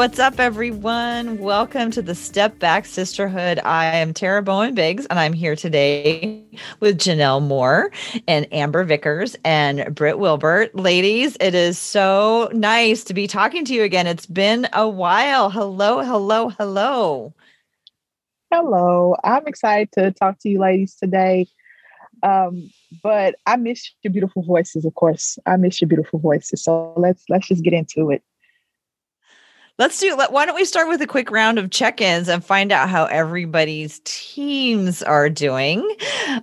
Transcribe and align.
What's 0.00 0.18
up, 0.18 0.40
everyone? 0.40 1.36
Welcome 1.36 1.90
to 1.90 2.00
the 2.00 2.14
Step 2.14 2.58
Back 2.58 2.86
Sisterhood. 2.86 3.60
I 3.66 3.84
am 3.84 4.14
Tara 4.14 4.42
Bowen 4.42 4.74
Biggs, 4.74 5.04
and 5.04 5.18
I'm 5.18 5.34
here 5.34 5.54
today 5.54 6.42
with 6.80 6.96
Janelle 6.96 7.42
Moore 7.42 7.92
and 8.26 8.50
Amber 8.50 8.82
Vickers 8.84 9.36
and 9.44 9.94
Britt 9.94 10.18
Wilbert. 10.18 10.74
Ladies, 10.74 11.36
it 11.38 11.54
is 11.54 11.78
so 11.78 12.48
nice 12.54 13.04
to 13.04 13.12
be 13.12 13.26
talking 13.26 13.62
to 13.66 13.74
you 13.74 13.82
again. 13.82 14.06
It's 14.06 14.24
been 14.24 14.68
a 14.72 14.88
while. 14.88 15.50
Hello, 15.50 16.00
hello, 16.00 16.48
hello. 16.48 17.34
Hello. 18.50 19.16
I'm 19.22 19.46
excited 19.46 19.92
to 19.98 20.12
talk 20.12 20.38
to 20.38 20.48
you 20.48 20.60
ladies 20.60 20.94
today. 20.94 21.46
Um, 22.22 22.70
but 23.02 23.34
I 23.44 23.56
miss 23.56 23.90
your 24.00 24.14
beautiful 24.14 24.44
voices, 24.44 24.86
of 24.86 24.94
course. 24.94 25.38
I 25.44 25.58
miss 25.58 25.78
your 25.78 25.88
beautiful 25.88 26.20
voices. 26.20 26.64
So 26.64 26.94
let's 26.96 27.22
let's 27.28 27.48
just 27.48 27.62
get 27.62 27.74
into 27.74 28.10
it. 28.10 28.22
Let's 29.80 29.98
do. 29.98 30.14
Let, 30.14 30.30
why 30.30 30.44
don't 30.44 30.56
we 30.56 30.66
start 30.66 30.88
with 30.88 31.00
a 31.00 31.06
quick 31.06 31.30
round 31.30 31.58
of 31.58 31.70
check-ins 31.70 32.28
and 32.28 32.44
find 32.44 32.70
out 32.70 32.90
how 32.90 33.06
everybody's 33.06 34.02
teams 34.04 35.02
are 35.02 35.30
doing? 35.30 35.96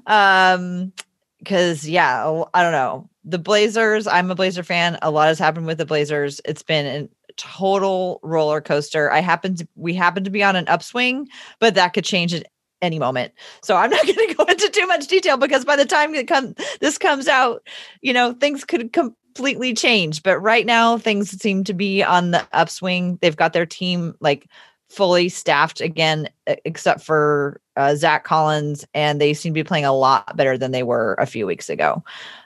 Um, 0.07 0.91
because 1.37 1.87
yeah, 1.87 2.43
I 2.55 2.63
don't 2.63 2.71
know 2.71 3.07
the 3.23 3.37
Blazers. 3.37 4.07
I'm 4.07 4.31
a 4.31 4.35
Blazer 4.35 4.63
fan. 4.63 4.97
A 5.03 5.11
lot 5.11 5.27
has 5.27 5.37
happened 5.37 5.67
with 5.67 5.77
the 5.77 5.85
Blazers. 5.85 6.41
It's 6.45 6.63
been 6.63 6.87
a 6.87 7.33
total 7.35 8.19
roller 8.23 8.59
coaster. 8.59 9.11
I 9.11 9.19
happen 9.19 9.55
to 9.57 9.67
we 9.75 9.93
happen 9.93 10.23
to 10.23 10.31
be 10.31 10.43
on 10.43 10.55
an 10.55 10.67
upswing, 10.67 11.27
but 11.59 11.75
that 11.75 11.93
could 11.93 12.05
change 12.05 12.33
at 12.33 12.47
any 12.81 12.97
moment. 12.97 13.33
So 13.61 13.75
I'm 13.75 13.91
not 13.91 14.03
going 14.07 14.29
to 14.29 14.33
go 14.33 14.45
into 14.45 14.67
too 14.69 14.87
much 14.87 15.05
detail 15.05 15.37
because 15.37 15.63
by 15.63 15.75
the 15.75 15.85
time 15.85 16.15
it 16.15 16.27
come 16.27 16.55
this 16.81 16.97
comes 16.97 17.27
out, 17.27 17.61
you 18.01 18.13
know, 18.13 18.33
things 18.33 18.65
could 18.65 18.93
come 18.93 19.15
completely 19.37 19.71
changed. 19.73 20.23
But 20.23 20.39
right 20.39 20.65
now, 20.65 20.97
things 20.97 21.29
seem 21.29 21.63
to 21.65 21.73
be 21.73 22.03
on 22.03 22.31
the 22.31 22.45
upswing. 22.53 23.19
They've 23.21 23.35
got 23.35 23.53
their 23.53 23.67
team 23.67 24.15
like 24.19 24.47
fully 24.89 25.29
staffed 25.29 25.79
again, 25.79 26.27
except 26.47 27.01
for 27.01 27.61
uh, 27.75 27.93
Zach 27.93 28.23
Collins, 28.23 28.83
and 28.95 29.21
they 29.21 29.35
seem 29.35 29.53
to 29.53 29.59
be 29.59 29.67
playing 29.67 29.85
a 29.85 29.93
lot 29.93 30.35
better 30.35 30.57
than 30.57 30.71
they 30.71 30.81
were 30.81 31.15
a 31.19 31.27
few 31.27 31.45
weeks 31.45 31.69
ago. 31.69 32.03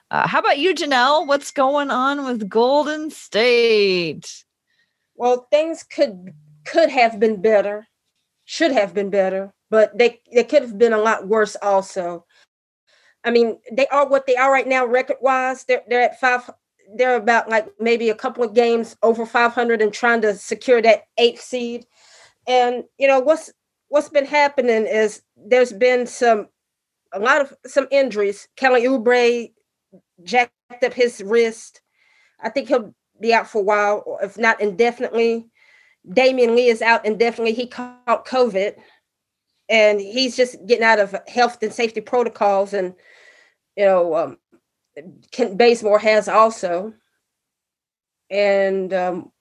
Uh, 0.09 0.27
how 0.27 0.39
about 0.39 0.57
you, 0.57 0.75
Janelle? 0.75 1.25
What's 1.25 1.51
going 1.51 1.91
on 1.91 2.25
with 2.25 2.49
Golden 2.49 3.09
State? 3.09 4.43
Well, 5.15 5.47
things 5.49 5.83
could 5.83 6.33
could 6.65 6.89
have 6.89 7.19
been 7.21 7.41
better, 7.41 7.87
should 8.43 8.73
have 8.73 8.93
been 8.93 9.09
better, 9.09 9.53
but 9.69 9.97
they 9.97 10.19
they 10.33 10.43
could 10.43 10.63
have 10.63 10.77
been 10.77 10.93
a 10.93 10.97
lot 10.97 11.27
worse 11.27 11.55
also. 11.61 12.25
I 13.23 13.31
mean, 13.31 13.59
they 13.71 13.87
are 13.87 14.09
what 14.09 14.25
they 14.25 14.35
are 14.35 14.51
right 14.51 14.67
now, 14.67 14.85
record 14.85 15.17
wise. 15.21 15.63
They're 15.63 15.83
they're 15.87 16.01
at 16.01 16.19
five 16.19 16.49
they're 16.95 17.15
about 17.15 17.49
like 17.49 17.67
maybe 17.79 18.09
a 18.09 18.15
couple 18.15 18.43
of 18.43 18.53
games 18.53 18.95
over 19.03 19.25
500 19.25 19.81
and 19.81 19.93
trying 19.93 20.21
to 20.21 20.33
secure 20.35 20.81
that 20.81 21.03
eighth 21.17 21.41
seed. 21.41 21.85
And 22.47 22.83
you 22.97 23.07
know 23.07 23.19
what's 23.19 23.51
what's 23.89 24.09
been 24.09 24.25
happening 24.25 24.85
is 24.85 25.21
there's 25.35 25.73
been 25.73 26.07
some 26.07 26.47
a 27.13 27.19
lot 27.19 27.41
of 27.41 27.53
some 27.65 27.87
injuries. 27.91 28.47
Kelly 28.55 28.83
Oubre 28.83 29.51
jacked 30.23 30.53
up 30.83 30.93
his 30.93 31.21
wrist. 31.21 31.81
I 32.41 32.49
think 32.49 32.67
he'll 32.67 32.95
be 33.19 33.33
out 33.33 33.47
for 33.47 33.59
a 33.59 33.63
while, 33.63 34.17
if 34.21 34.37
not 34.37 34.61
indefinitely. 34.61 35.47
Damion 36.07 36.55
Lee 36.55 36.67
is 36.67 36.81
out 36.81 37.05
indefinitely. 37.05 37.53
He 37.53 37.67
caught 37.67 38.25
COVID, 38.25 38.75
and 39.69 40.01
he's 40.01 40.35
just 40.35 40.57
getting 40.65 40.83
out 40.83 40.99
of 40.99 41.15
health 41.27 41.61
and 41.61 41.73
safety 41.73 42.01
protocols. 42.01 42.73
And 42.73 42.95
you 43.75 43.85
know, 43.85 44.15
um, 44.15 44.37
Kent 45.31 45.57
Bazemore 45.57 45.99
has 45.99 46.27
also. 46.27 46.93
And 48.29 48.93
um, 48.93 49.31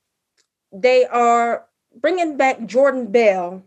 they 0.73 1.07
are 1.07 1.67
bringing 1.95 2.37
back 2.37 2.65
Jordan 2.67 3.11
Bell 3.11 3.63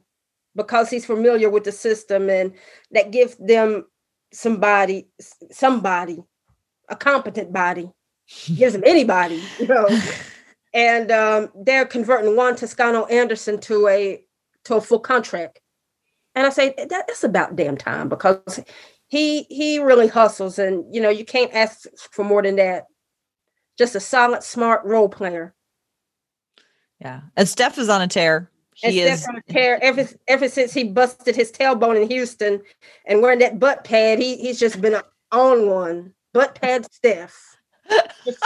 because 0.56 0.90
he's 0.90 1.06
familiar 1.06 1.50
with 1.50 1.64
the 1.64 1.72
system 1.72 2.30
and 2.30 2.54
that 2.92 3.12
gives 3.12 3.36
them 3.38 3.86
somebody, 4.32 5.08
somebody, 5.52 6.24
a 6.90 6.96
competent 6.96 7.54
body, 7.54 7.90
gives 8.56 8.74
them 8.74 8.84
anybody, 8.86 9.42
you 9.60 9.68
know. 9.68 9.88
and 10.74 11.12
um, 11.12 11.50
they're 11.56 11.86
converting 11.86 12.36
Juan 12.36 12.56
Toscano 12.56 13.06
Anderson 13.06 13.60
to 13.62 13.88
a 13.88 14.24
to 14.66 14.76
a 14.76 14.82
full 14.82 15.00
contract. 15.00 15.60
And 16.36 16.48
I 16.48 16.50
say 16.50 16.74
that, 16.78 16.90
that's 16.90 17.24
about 17.24 17.56
damn 17.56 17.78
time 17.78 18.10
because 18.10 18.60
he 19.14 19.44
he 19.44 19.78
really 19.78 20.08
hustles 20.08 20.58
and 20.58 20.84
you 20.94 21.00
know 21.00 21.10
you 21.10 21.24
can't 21.24 21.54
ask 21.54 21.86
for 22.10 22.26
more 22.26 22.42
than 22.42 22.56
that. 22.56 22.86
Just 23.78 23.94
a 23.94 24.00
solid 24.00 24.42
smart 24.42 24.84
role 24.86 25.08
player. 25.08 25.54
Yeah 27.00 27.22
and 27.38 27.48
steph 27.48 27.78
is 27.78 27.90
on 27.90 28.02
a 28.02 28.08
tear. 28.08 28.50
He 28.74 29.04
and 29.04 29.14
is 29.14 29.28
on 29.28 29.36
a 29.36 29.54
tear 29.54 29.78
ever 29.84 30.10
ever 30.28 30.50
since 30.50 30.74
he 30.74 30.86
busted 30.86 31.36
his 31.36 31.52
tailbone 31.52 32.02
in 32.02 32.10
houston 32.10 32.64
and 33.06 33.22
wearing 33.22 33.38
that 33.40 33.60
butt 33.60 33.84
pad 33.84 34.18
he 34.18 34.36
he's 34.38 34.60
just 34.60 34.82
been 34.82 35.00
on 35.32 35.70
one. 35.70 36.16
Butt 36.34 36.56
pad 36.60 36.92
steph. 36.92 37.58
Just, 38.26 38.44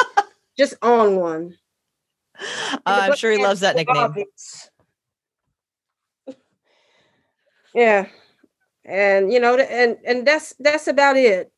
just 0.57 0.73
on 0.81 1.15
one. 1.15 1.57
Uh, 2.39 2.75
i'm 2.85 3.15
sure 3.15 3.31
he 3.31 3.41
loves 3.41 3.61
that 3.61 3.77
nickname. 3.77 4.25
yeah 7.73 8.07
and 8.87 9.31
you 9.31 9.39
know 9.39 9.55
and 9.57 9.97
and 10.05 10.25
that's 10.25 10.55
that's 10.59 10.87
about 10.87 11.17
it. 11.17 11.51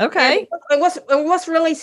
Okay. 0.00 0.46
And, 0.70 0.80
what's 0.80 0.98
and 1.08 1.24
what's 1.24 1.48
really 1.48 1.74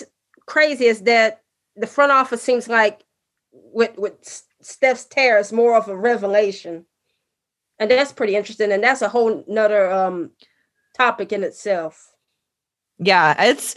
crazy 0.45 0.85
is 0.85 1.01
that 1.03 1.41
the 1.75 1.87
front 1.87 2.11
office 2.11 2.41
seems 2.41 2.67
like 2.67 3.03
with 3.51 3.97
with 3.97 4.13
steph's 4.61 5.05
tear 5.05 5.39
is 5.39 5.51
more 5.51 5.75
of 5.75 5.87
a 5.87 5.97
revelation. 5.97 6.85
And 7.79 7.89
that's 7.89 8.11
pretty 8.11 8.35
interesting 8.35 8.71
and 8.71 8.83
that's 8.83 9.01
a 9.01 9.09
whole 9.09 9.43
nother 9.47 9.91
um 9.91 10.31
topic 10.95 11.31
in 11.31 11.43
itself. 11.43 12.13
Yeah 12.99 13.41
it's 13.41 13.75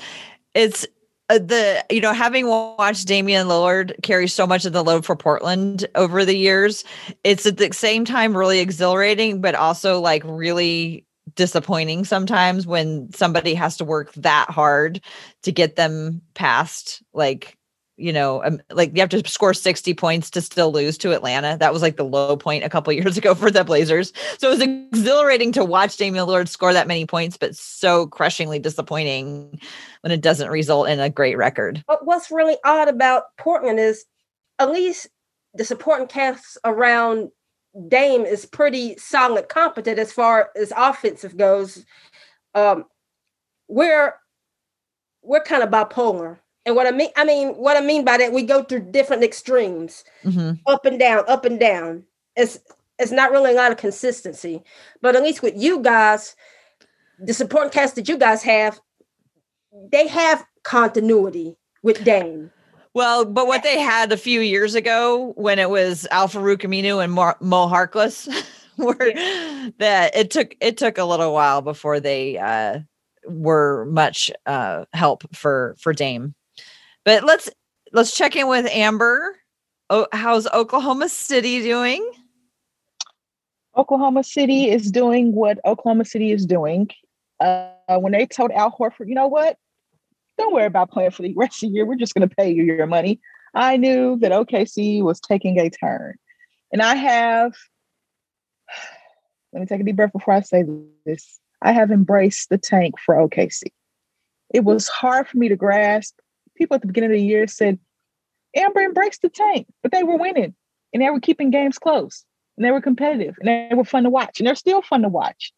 it's 0.54 0.86
uh, 1.28 1.38
the 1.38 1.84
you 1.90 2.00
know 2.00 2.12
having 2.12 2.46
watched 2.46 3.06
Damian 3.06 3.46
Lillard 3.48 3.92
carry 4.02 4.28
so 4.28 4.46
much 4.46 4.64
of 4.64 4.72
the 4.72 4.84
load 4.84 5.04
for 5.04 5.16
Portland 5.16 5.86
over 5.94 6.24
the 6.24 6.36
years, 6.36 6.84
it's 7.24 7.46
at 7.46 7.56
the 7.56 7.72
same 7.72 8.04
time 8.04 8.36
really 8.36 8.60
exhilarating, 8.60 9.40
but 9.40 9.54
also 9.54 10.00
like 10.00 10.22
really 10.24 11.04
disappointing 11.34 12.04
sometimes 12.04 12.66
when 12.66 13.12
somebody 13.12 13.54
has 13.54 13.76
to 13.76 13.84
work 13.84 14.12
that 14.14 14.48
hard 14.48 15.00
to 15.42 15.52
get 15.52 15.76
them 15.76 16.22
past 16.34 17.02
like 17.12 17.58
you 17.96 18.12
know, 18.12 18.44
um, 18.44 18.60
like 18.70 18.92
you 18.94 19.00
have 19.00 19.08
to 19.10 19.26
score 19.28 19.54
60 19.54 19.94
points 19.94 20.30
to 20.30 20.40
still 20.40 20.70
lose 20.70 20.98
to 20.98 21.12
Atlanta. 21.12 21.56
That 21.58 21.72
was 21.72 21.82
like 21.82 21.96
the 21.96 22.04
low 22.04 22.36
point 22.36 22.64
a 22.64 22.68
couple 22.68 22.92
years 22.92 23.16
ago 23.16 23.34
for 23.34 23.50
the 23.50 23.64
Blazers. 23.64 24.12
So 24.38 24.48
it 24.48 24.58
was 24.58 24.62
exhilarating 24.62 25.52
to 25.52 25.64
watch 25.64 25.96
Damian 25.96 26.26
Lillard 26.26 26.48
score 26.48 26.72
that 26.72 26.86
many 26.86 27.06
points, 27.06 27.36
but 27.36 27.56
so 27.56 28.06
crushingly 28.06 28.58
disappointing 28.58 29.60
when 30.02 30.12
it 30.12 30.20
doesn't 30.20 30.50
result 30.50 30.88
in 30.88 31.00
a 31.00 31.10
great 31.10 31.36
record. 31.36 31.82
But 31.86 32.04
what's 32.04 32.30
really 32.30 32.56
odd 32.64 32.88
about 32.88 33.24
Portland 33.38 33.80
is 33.80 34.04
at 34.58 34.70
least 34.70 35.08
the 35.54 35.64
supporting 35.64 36.06
cast 36.06 36.58
around 36.64 37.30
Dame 37.88 38.24
is 38.24 38.46
pretty 38.46 38.96
solid, 38.96 39.48
competent 39.48 39.98
as 39.98 40.12
far 40.12 40.50
as 40.56 40.72
offensive 40.76 41.36
goes. 41.36 41.84
Um, 42.54 42.86
we're 43.68 44.14
we're 45.22 45.42
kind 45.42 45.62
of 45.62 45.70
bipolar 45.70 46.38
and 46.66 46.74
what 46.74 46.86
I 46.86 46.90
mean, 46.90 47.10
I 47.16 47.24
mean, 47.24 47.50
what 47.50 47.76
I 47.76 47.80
mean 47.80 48.04
by 48.04 48.18
that, 48.18 48.32
we 48.32 48.42
go 48.42 48.64
through 48.64 48.90
different 48.90 49.22
extremes, 49.22 50.04
mm-hmm. 50.24 50.54
up 50.66 50.84
and 50.84 50.98
down, 50.98 51.24
up 51.28 51.44
and 51.44 51.58
down. 51.58 52.02
It's 52.34 52.58
it's 52.98 53.12
not 53.12 53.30
really 53.30 53.52
a 53.52 53.54
lot 53.54 53.70
of 53.70 53.78
consistency. 53.78 54.62
But 55.00 55.14
at 55.14 55.22
least 55.22 55.42
with 55.42 55.54
you 55.56 55.80
guys, 55.80 56.34
the 57.20 57.32
supporting 57.32 57.70
cast 57.70 57.94
that 57.94 58.08
you 58.08 58.18
guys 58.18 58.42
have, 58.42 58.80
they 59.92 60.08
have 60.08 60.44
continuity 60.64 61.56
with 61.82 62.02
Dame. 62.04 62.50
Well, 62.94 63.26
but 63.26 63.46
what 63.46 63.62
they 63.62 63.78
had 63.78 64.10
a 64.10 64.16
few 64.16 64.40
years 64.40 64.74
ago 64.74 65.34
when 65.36 65.58
it 65.58 65.68
was 65.68 66.08
Al-Farouq 66.10 66.62
Aminu 66.62 67.04
and 67.04 67.12
Mo, 67.12 67.34
Mo 67.40 67.68
Harkless, 67.68 68.26
were 68.78 69.08
yeah. 69.08 69.68
that 69.78 70.16
it 70.16 70.30
took 70.30 70.56
it 70.60 70.78
took 70.78 70.98
a 70.98 71.04
little 71.04 71.32
while 71.32 71.62
before 71.62 72.00
they 72.00 72.38
uh, 72.38 72.80
were 73.28 73.84
much 73.86 74.30
uh, 74.46 74.84
help 74.94 75.24
for 75.36 75.76
for 75.78 75.92
Dame. 75.92 76.34
But 77.06 77.22
let's 77.22 77.48
let's 77.92 78.14
check 78.14 78.34
in 78.34 78.48
with 78.48 78.66
Amber. 78.66 79.36
Oh, 79.88 80.08
how's 80.12 80.48
Oklahoma 80.48 81.08
City 81.08 81.62
doing? 81.62 82.04
Oklahoma 83.76 84.24
City 84.24 84.68
is 84.68 84.90
doing 84.90 85.32
what 85.32 85.60
Oklahoma 85.64 86.04
City 86.04 86.32
is 86.32 86.44
doing. 86.44 86.90
Uh, 87.38 87.70
when 87.98 88.10
they 88.10 88.26
told 88.26 88.50
Al 88.50 88.72
Horford, 88.72 89.06
you 89.06 89.14
know 89.14 89.28
what? 89.28 89.56
Don't 90.36 90.52
worry 90.52 90.66
about 90.66 90.90
playing 90.90 91.12
for 91.12 91.22
the 91.22 91.32
rest 91.36 91.62
of 91.62 91.70
the 91.70 91.76
year. 91.76 91.86
We're 91.86 91.94
just 91.94 92.12
going 92.14 92.28
to 92.28 92.34
pay 92.34 92.50
you 92.50 92.64
your 92.64 92.86
money. 92.86 93.20
I 93.54 93.76
knew 93.76 94.18
that 94.18 94.32
OKC 94.32 95.02
was 95.02 95.20
taking 95.20 95.60
a 95.60 95.70
turn. 95.70 96.16
And 96.72 96.82
I 96.82 96.96
have, 96.96 97.52
let 99.52 99.60
me 99.60 99.66
take 99.66 99.80
a 99.80 99.84
deep 99.84 99.96
breath 99.96 100.12
before 100.12 100.34
I 100.34 100.40
say 100.40 100.64
this. 101.04 101.38
I 101.62 101.70
have 101.70 101.92
embraced 101.92 102.48
the 102.48 102.58
tank 102.58 102.96
for 102.98 103.14
OKC. 103.14 103.64
It 104.52 104.64
was 104.64 104.88
hard 104.88 105.28
for 105.28 105.36
me 105.36 105.48
to 105.48 105.56
grasp 105.56 106.18
people 106.56 106.74
at 106.74 106.80
the 106.80 106.86
beginning 106.86 107.10
of 107.10 107.16
the 107.16 107.22
year 107.22 107.46
said, 107.46 107.78
Amber 108.54 108.80
embraced 108.80 109.22
the 109.22 109.28
tank, 109.28 109.66
but 109.82 109.92
they 109.92 110.02
were 110.02 110.16
winning. 110.16 110.54
and 110.92 111.02
they 111.02 111.10
were 111.10 111.20
keeping 111.20 111.50
games 111.50 111.78
close 111.78 112.24
and 112.56 112.64
they 112.64 112.70
were 112.70 112.80
competitive 112.80 113.36
and 113.40 113.48
they 113.48 113.74
were 113.74 113.84
fun 113.84 114.04
to 114.04 114.10
watch 114.10 114.40
and 114.40 114.46
they're 114.46 114.54
still 114.54 114.82
fun 114.82 115.02
to 115.02 115.08
watch. 115.08 115.52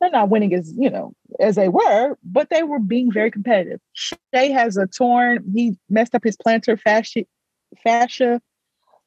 They're 0.00 0.10
not 0.10 0.30
winning 0.30 0.54
as 0.54 0.72
you 0.76 0.90
know 0.90 1.12
as 1.38 1.56
they 1.56 1.68
were, 1.68 2.16
but 2.24 2.48
they 2.50 2.62
were 2.62 2.78
being 2.78 3.12
very 3.12 3.30
competitive. 3.30 3.80
Shai 3.92 4.48
has 4.48 4.76
a 4.76 4.86
torn. 4.86 5.44
He 5.54 5.76
messed 5.88 6.14
up 6.14 6.24
his 6.24 6.36
plantar 6.36 6.80
fascia. 6.80 7.24
Fascia. 7.84 8.40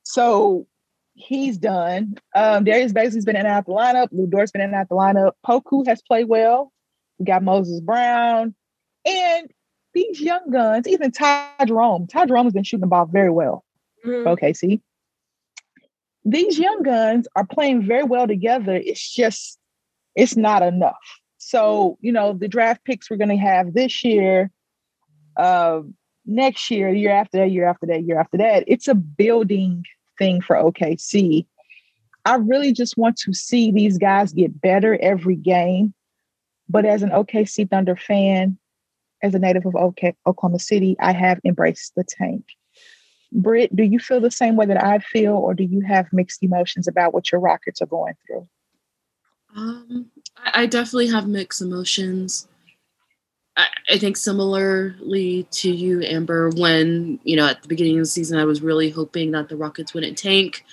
So 0.04 0.68
he's 1.16 1.58
done. 1.58 2.16
Um, 2.36 2.64
Darius 2.64 2.94
Bazley's 2.94 3.26
been 3.26 3.36
in 3.36 3.46
and 3.46 3.52
out 3.52 3.66
the 3.66 3.72
lineup. 3.72 4.10
Lu 4.12 4.28
Dort's 4.28 4.52
been 4.52 4.62
in 4.62 4.70
and 4.70 4.76
out 4.76 4.90
the 4.90 4.96
lineup. 4.96 5.32
Poku 5.46 5.86
has 5.88 6.02
played 6.02 6.28
well. 6.30 6.72
We 7.18 7.26
got 7.26 7.44
Moses 7.44 7.82
Brown. 7.82 8.56
And 9.06 9.52
these 9.94 10.20
young 10.20 10.50
guns, 10.52 10.88
even 10.88 11.12
Ty 11.12 11.50
Jerome, 11.66 12.08
Ty 12.08 12.26
Jerome 12.26 12.46
has 12.46 12.54
been 12.54 12.64
shooting 12.64 12.82
the 12.82 12.88
ball 12.88 13.06
very 13.06 13.30
well. 13.30 13.64
Mm-hmm. 14.06 14.28
Okay, 14.30 14.54
see. 14.54 14.82
These 16.26 16.58
young 16.58 16.84
guns 16.84 17.28
are 17.36 17.46
playing 17.46 17.86
very 17.86 18.04
well 18.04 18.28
together. 18.28 18.76
It's 18.76 19.14
just, 19.14 19.60
it's 20.16 20.38
not 20.38 20.64
enough. 20.64 20.96
So, 21.38 21.98
you 22.02 22.12
know, 22.12 22.34
the 22.34 22.48
draft 22.48 22.86
picks 22.86 23.10
we're 23.10 23.18
going 23.18 23.30
to 23.30 23.36
have 23.38 23.74
this 23.74 24.04
year, 24.04 24.50
uh, 25.36 25.82
next 26.26 26.72
year, 26.72 26.90
year 26.90 27.12
after 27.12 27.40
that, 27.40 27.52
year 27.52 27.68
after 27.68 27.86
that, 27.88 28.04
year 28.04 28.20
after 28.20 28.38
that, 28.38 28.64
it's 28.68 28.88
a 28.88 28.96
building 28.96 29.84
thing 30.18 30.42
for 30.42 30.56
OKC. 30.56 31.46
I 32.26 32.36
really 32.36 32.72
just 32.72 32.98
want 32.98 33.18
to 33.18 33.34
see 33.34 33.72
these 33.72 33.98
guys 33.98 34.32
get 34.32 34.62
better 34.62 34.98
every 35.02 35.36
game. 35.36 35.94
But 36.70 36.86
as 36.86 37.04
an 37.04 37.10
OKC 37.10 37.70
Thunder 37.70 37.98
fan, 37.98 38.58
as 39.24 39.34
a 39.34 39.40
native 39.40 39.66
of 39.66 39.76
Oklahoma 39.76 40.60
City, 40.60 40.96
I 41.00 41.14
have 41.14 41.40
embraced 41.46 41.96
the 41.96 42.04
tank. 42.04 42.46
Britt, 43.32 43.76
do 43.76 43.84
you 43.84 43.98
feel 43.98 44.22
the 44.22 44.30
same 44.30 44.56
way 44.56 44.68
that 44.68 44.84
I 44.84 45.00
feel, 45.00 45.34
or 45.34 45.56
do 45.56 45.64
you 45.64 45.82
have 45.82 46.14
mixed 46.14 46.44
emotions 46.44 46.88
about 46.88 47.14
what 47.14 47.32
your 47.32 47.42
Rockets 47.42 47.82
are 47.82 47.88
going 47.88 48.14
through? 48.28 48.48
Um, 49.56 50.12
I 50.38 50.66
definitely 50.68 51.08
have 51.08 51.28
mixed 51.28 51.62
emotions. 51.62 52.48
I, 53.56 54.00
think 54.00 54.18
similarly 54.18 55.48
to 55.52 55.72
you, 55.72 56.02
Amber, 56.02 56.50
when, 56.50 57.20
you 57.24 57.36
know, 57.36 57.48
at 57.48 57.62
the 57.62 57.68
beginning 57.68 58.00
of 58.00 58.02
the 58.02 58.08
season, 58.08 58.40
I 58.40 58.46
was 58.46 58.64
really 58.64 58.90
hoping 58.90 59.32
that 59.32 59.48
the 59.48 59.56
Rockets 59.56 59.94
wouldn't 59.94 60.18
tank. 60.18 60.66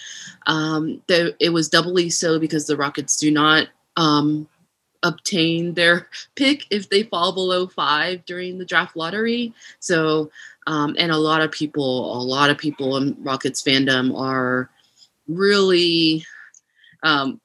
Um, 0.47 1.03
it 1.09 1.53
was 1.53 1.69
doubly 1.69 2.09
so 2.09 2.39
because 2.39 2.67
the 2.67 2.79
Rockets 2.79 3.19
do 3.19 3.31
not 3.31 3.69
um, 3.99 4.49
obtain 5.03 5.75
their 5.75 6.09
pick 6.35 6.67
if 6.71 6.89
they 6.89 7.03
fall 7.05 7.33
below 7.33 7.67
five 7.67 8.25
during 8.25 8.59
the 8.59 8.65
draft 8.65 8.97
lottery. 8.97 9.53
So, 9.79 10.31
um, 10.67 10.95
and 10.99 11.11
a 11.11 11.19
lot 11.19 11.41
of 11.41 11.51
people, 11.51 12.17
a 12.17 12.23
lot 12.23 12.51
of 12.51 12.59
people 12.59 12.97
in 12.97 13.17
Rockets 13.21 13.63
fandom 13.63 14.19
are 14.19 14.71
really 15.29 16.25
um, 17.03 17.41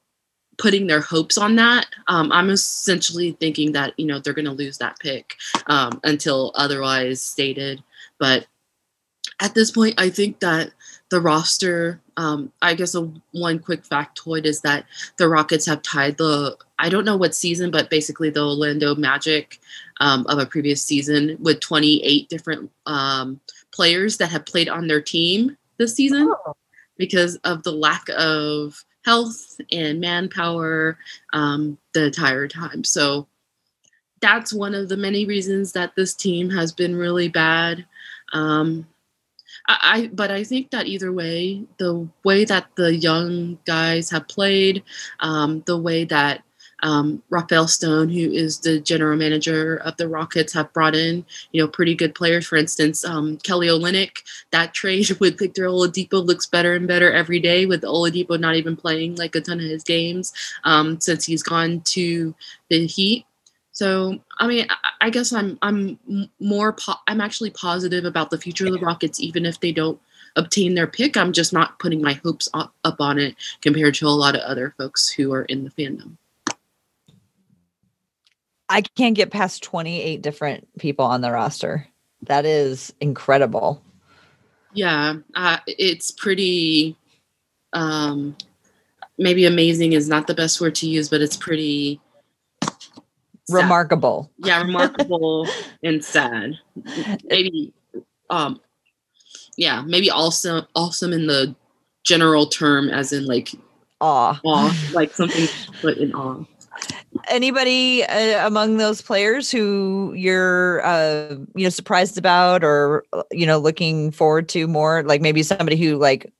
putting 0.57 0.87
their 0.87 1.01
hopes 1.01 1.37
on 1.37 1.55
that. 1.55 1.87
Um, 2.07 2.31
I'm 2.31 2.49
essentially 2.49 3.31
thinking 3.33 3.71
that 3.73 3.93
you 3.97 4.05
know 4.05 4.19
they're 4.19 4.33
going 4.33 4.45
to 4.45 4.51
lose 4.51 4.77
that 4.79 4.99
pick 4.99 5.35
um, 5.67 5.99
until 6.03 6.51
otherwise 6.55 7.21
stated. 7.21 7.83
But 8.19 8.47
at 9.41 9.53
this 9.53 9.71
point, 9.71 9.95
I 9.97 10.09
think 10.09 10.39
that 10.39 10.71
the 11.09 11.21
roster. 11.21 12.01
Um, 12.17 12.53
I 12.61 12.75
guess 12.75 12.95
a 12.95 13.11
one 13.31 13.59
quick 13.59 13.83
factoid 13.83 14.45
is 14.45 14.61
that 14.61 14.85
the 15.17 15.27
Rockets 15.27 15.65
have 15.65 15.81
tied 15.81 16.17
the 16.17 16.57
I 16.79 16.87
don't 16.87 17.03
know 17.03 17.17
what 17.17 17.35
season, 17.35 17.71
but 17.71 17.89
basically 17.89 18.29
the 18.29 18.41
Orlando 18.41 18.95
Magic 18.95 19.59
um, 19.99 20.25
of 20.27 20.39
a 20.39 20.45
previous 20.45 20.81
season 20.81 21.37
with 21.41 21.59
28 21.59 22.29
different 22.29 22.71
um, 22.85 23.39
players 23.73 24.17
that 24.17 24.29
have 24.29 24.45
played 24.45 24.69
on 24.69 24.87
their 24.87 25.01
team 25.01 25.57
this 25.77 25.93
season 25.93 26.33
oh. 26.47 26.55
because 26.97 27.35
of 27.37 27.63
the 27.63 27.71
lack 27.71 28.07
of 28.17 28.83
health 29.03 29.59
and 29.71 29.99
manpower 29.99 30.97
um, 31.33 31.77
the 31.93 32.05
entire 32.05 32.47
time. 32.47 32.83
So 32.83 33.27
that's 34.21 34.51
one 34.51 34.73
of 34.73 34.89
the 34.89 34.97
many 34.97 35.25
reasons 35.25 35.73
that 35.73 35.95
this 35.95 36.13
team 36.13 36.49
has 36.49 36.71
been 36.71 36.95
really 36.95 37.27
bad. 37.27 37.85
Um, 38.33 38.87
I, 39.67 39.77
I, 39.81 40.09
but 40.13 40.31
I 40.31 40.43
think 40.43 40.71
that 40.71 40.87
either 40.87 41.11
way, 41.11 41.63
the 41.77 42.07
way 42.23 42.45
that 42.45 42.67
the 42.75 42.95
young 42.95 43.57
guys 43.65 44.09
have 44.09 44.27
played, 44.27 44.83
um, 45.19 45.63
the 45.65 45.77
way 45.77 46.05
that 46.05 46.43
um, 46.83 47.23
Rafael 47.29 47.67
Stone, 47.67 48.09
who 48.09 48.31
is 48.31 48.59
the 48.59 48.79
general 48.79 49.17
manager 49.17 49.77
of 49.77 49.97
the 49.97 50.07
Rockets, 50.07 50.53
have 50.53 50.71
brought 50.73 50.95
in, 50.95 51.25
you 51.51 51.61
know, 51.61 51.67
pretty 51.67 51.95
good 51.95 52.13
players. 52.13 52.45
For 52.45 52.57
instance, 52.57 53.03
um, 53.05 53.37
Kelly 53.37 53.67
Olynyk. 53.67 54.17
That 54.51 54.73
trade 54.73 55.09
with 55.19 55.39
Victor 55.39 55.63
Oladipo 55.63 56.23
looks 56.23 56.45
better 56.45 56.75
and 56.75 56.87
better 56.87 57.11
every 57.11 57.39
day. 57.39 57.65
With 57.65 57.81
Oladipo 57.81 58.39
not 58.39 58.55
even 58.55 58.75
playing 58.75 59.15
like 59.15 59.35
a 59.35 59.41
ton 59.41 59.59
of 59.59 59.65
his 59.65 59.83
games 59.83 60.33
um, 60.63 60.99
since 60.99 61.25
he's 61.25 61.43
gone 61.43 61.81
to 61.81 62.35
the 62.69 62.85
Heat. 62.85 63.25
So, 63.75 64.17
I 64.39 64.47
mean, 64.47 64.65
I, 64.69 64.89
I 65.01 65.09
guess 65.09 65.33
I'm 65.33 65.59
I'm 65.61 65.99
more 66.39 66.71
po- 66.73 67.01
I'm 67.07 67.19
actually 67.19 67.49
positive 67.49 68.05
about 68.05 68.29
the 68.29 68.37
future 68.37 68.65
of 68.65 68.71
the 68.71 68.79
Rockets, 68.79 69.19
even 69.19 69.45
if 69.45 69.59
they 69.59 69.73
don't 69.73 69.99
obtain 70.37 70.75
their 70.75 70.87
pick. 70.87 71.17
I'm 71.17 71.33
just 71.33 71.51
not 71.51 71.77
putting 71.77 72.01
my 72.01 72.13
hopes 72.13 72.47
up, 72.53 72.73
up 72.85 73.01
on 73.01 73.19
it 73.19 73.35
compared 73.61 73.93
to 73.95 74.07
a 74.07 74.09
lot 74.09 74.33
of 74.33 74.41
other 74.41 74.73
folks 74.77 75.09
who 75.09 75.33
are 75.33 75.43
in 75.43 75.65
the 75.65 75.71
fandom. 75.71 76.15
I 78.69 78.81
can't 78.81 79.13
get 79.13 79.29
past 79.29 79.61
28 79.61 80.21
different 80.21 80.67
people 80.79 81.05
on 81.05 81.19
the 81.19 81.31
roster. 81.31 81.85
That 82.23 82.45
is 82.45 82.93
incredible. 83.01 83.83
Yeah, 84.73 85.15
uh, 85.35 85.57
it's 85.67 86.11
pretty. 86.11 86.95
Um, 87.73 88.37
maybe 89.17 89.45
amazing 89.45 89.91
is 89.91 90.07
not 90.07 90.27
the 90.27 90.33
best 90.33 90.61
word 90.61 90.75
to 90.75 90.87
use, 90.87 91.09
but 91.09 91.19
it's 91.19 91.35
pretty 91.35 91.99
remarkable. 93.49 94.31
Yeah, 94.37 94.61
remarkable 94.61 95.47
and 95.83 96.03
sad. 96.03 96.57
Maybe, 97.25 97.73
um, 98.29 98.61
yeah, 99.57 99.81
maybe 99.85 100.09
also 100.09 100.63
awesome 100.75 101.13
in 101.13 101.27
the 101.27 101.55
general 102.03 102.47
term, 102.47 102.89
as 102.89 103.11
in 103.11 103.25
like 103.25 103.51
awe, 104.01 104.39
awe, 104.43 104.75
like 104.93 105.13
something 105.13 105.47
put 105.81 105.97
in 105.97 106.13
awe. 106.13 106.43
Anybody 107.29 108.03
uh, 108.03 108.45
among 108.45 108.77
those 108.77 109.01
players 109.01 109.49
who 109.49 110.13
you're 110.15 110.85
uh, 110.85 111.35
you 111.55 111.63
know 111.63 111.69
surprised 111.69 112.17
about 112.17 112.63
or 112.63 113.05
uh, 113.13 113.23
you 113.31 113.45
know 113.45 113.57
looking 113.57 114.11
forward 114.11 114.49
to 114.49 114.67
more? 114.67 115.03
Like 115.03 115.21
maybe 115.21 115.43
somebody 115.43 115.77
who 115.77 115.97
like 115.97 116.31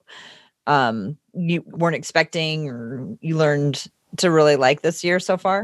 um 0.68 1.18
you 1.34 1.64
weren't 1.68 1.96
expecting 1.96 2.70
or 2.70 3.16
you 3.22 3.38
learned 3.38 3.86
to 4.18 4.32
really 4.32 4.56
like 4.56 4.82
this 4.82 5.04
year 5.04 5.20
so 5.20 5.38
far 5.38 5.64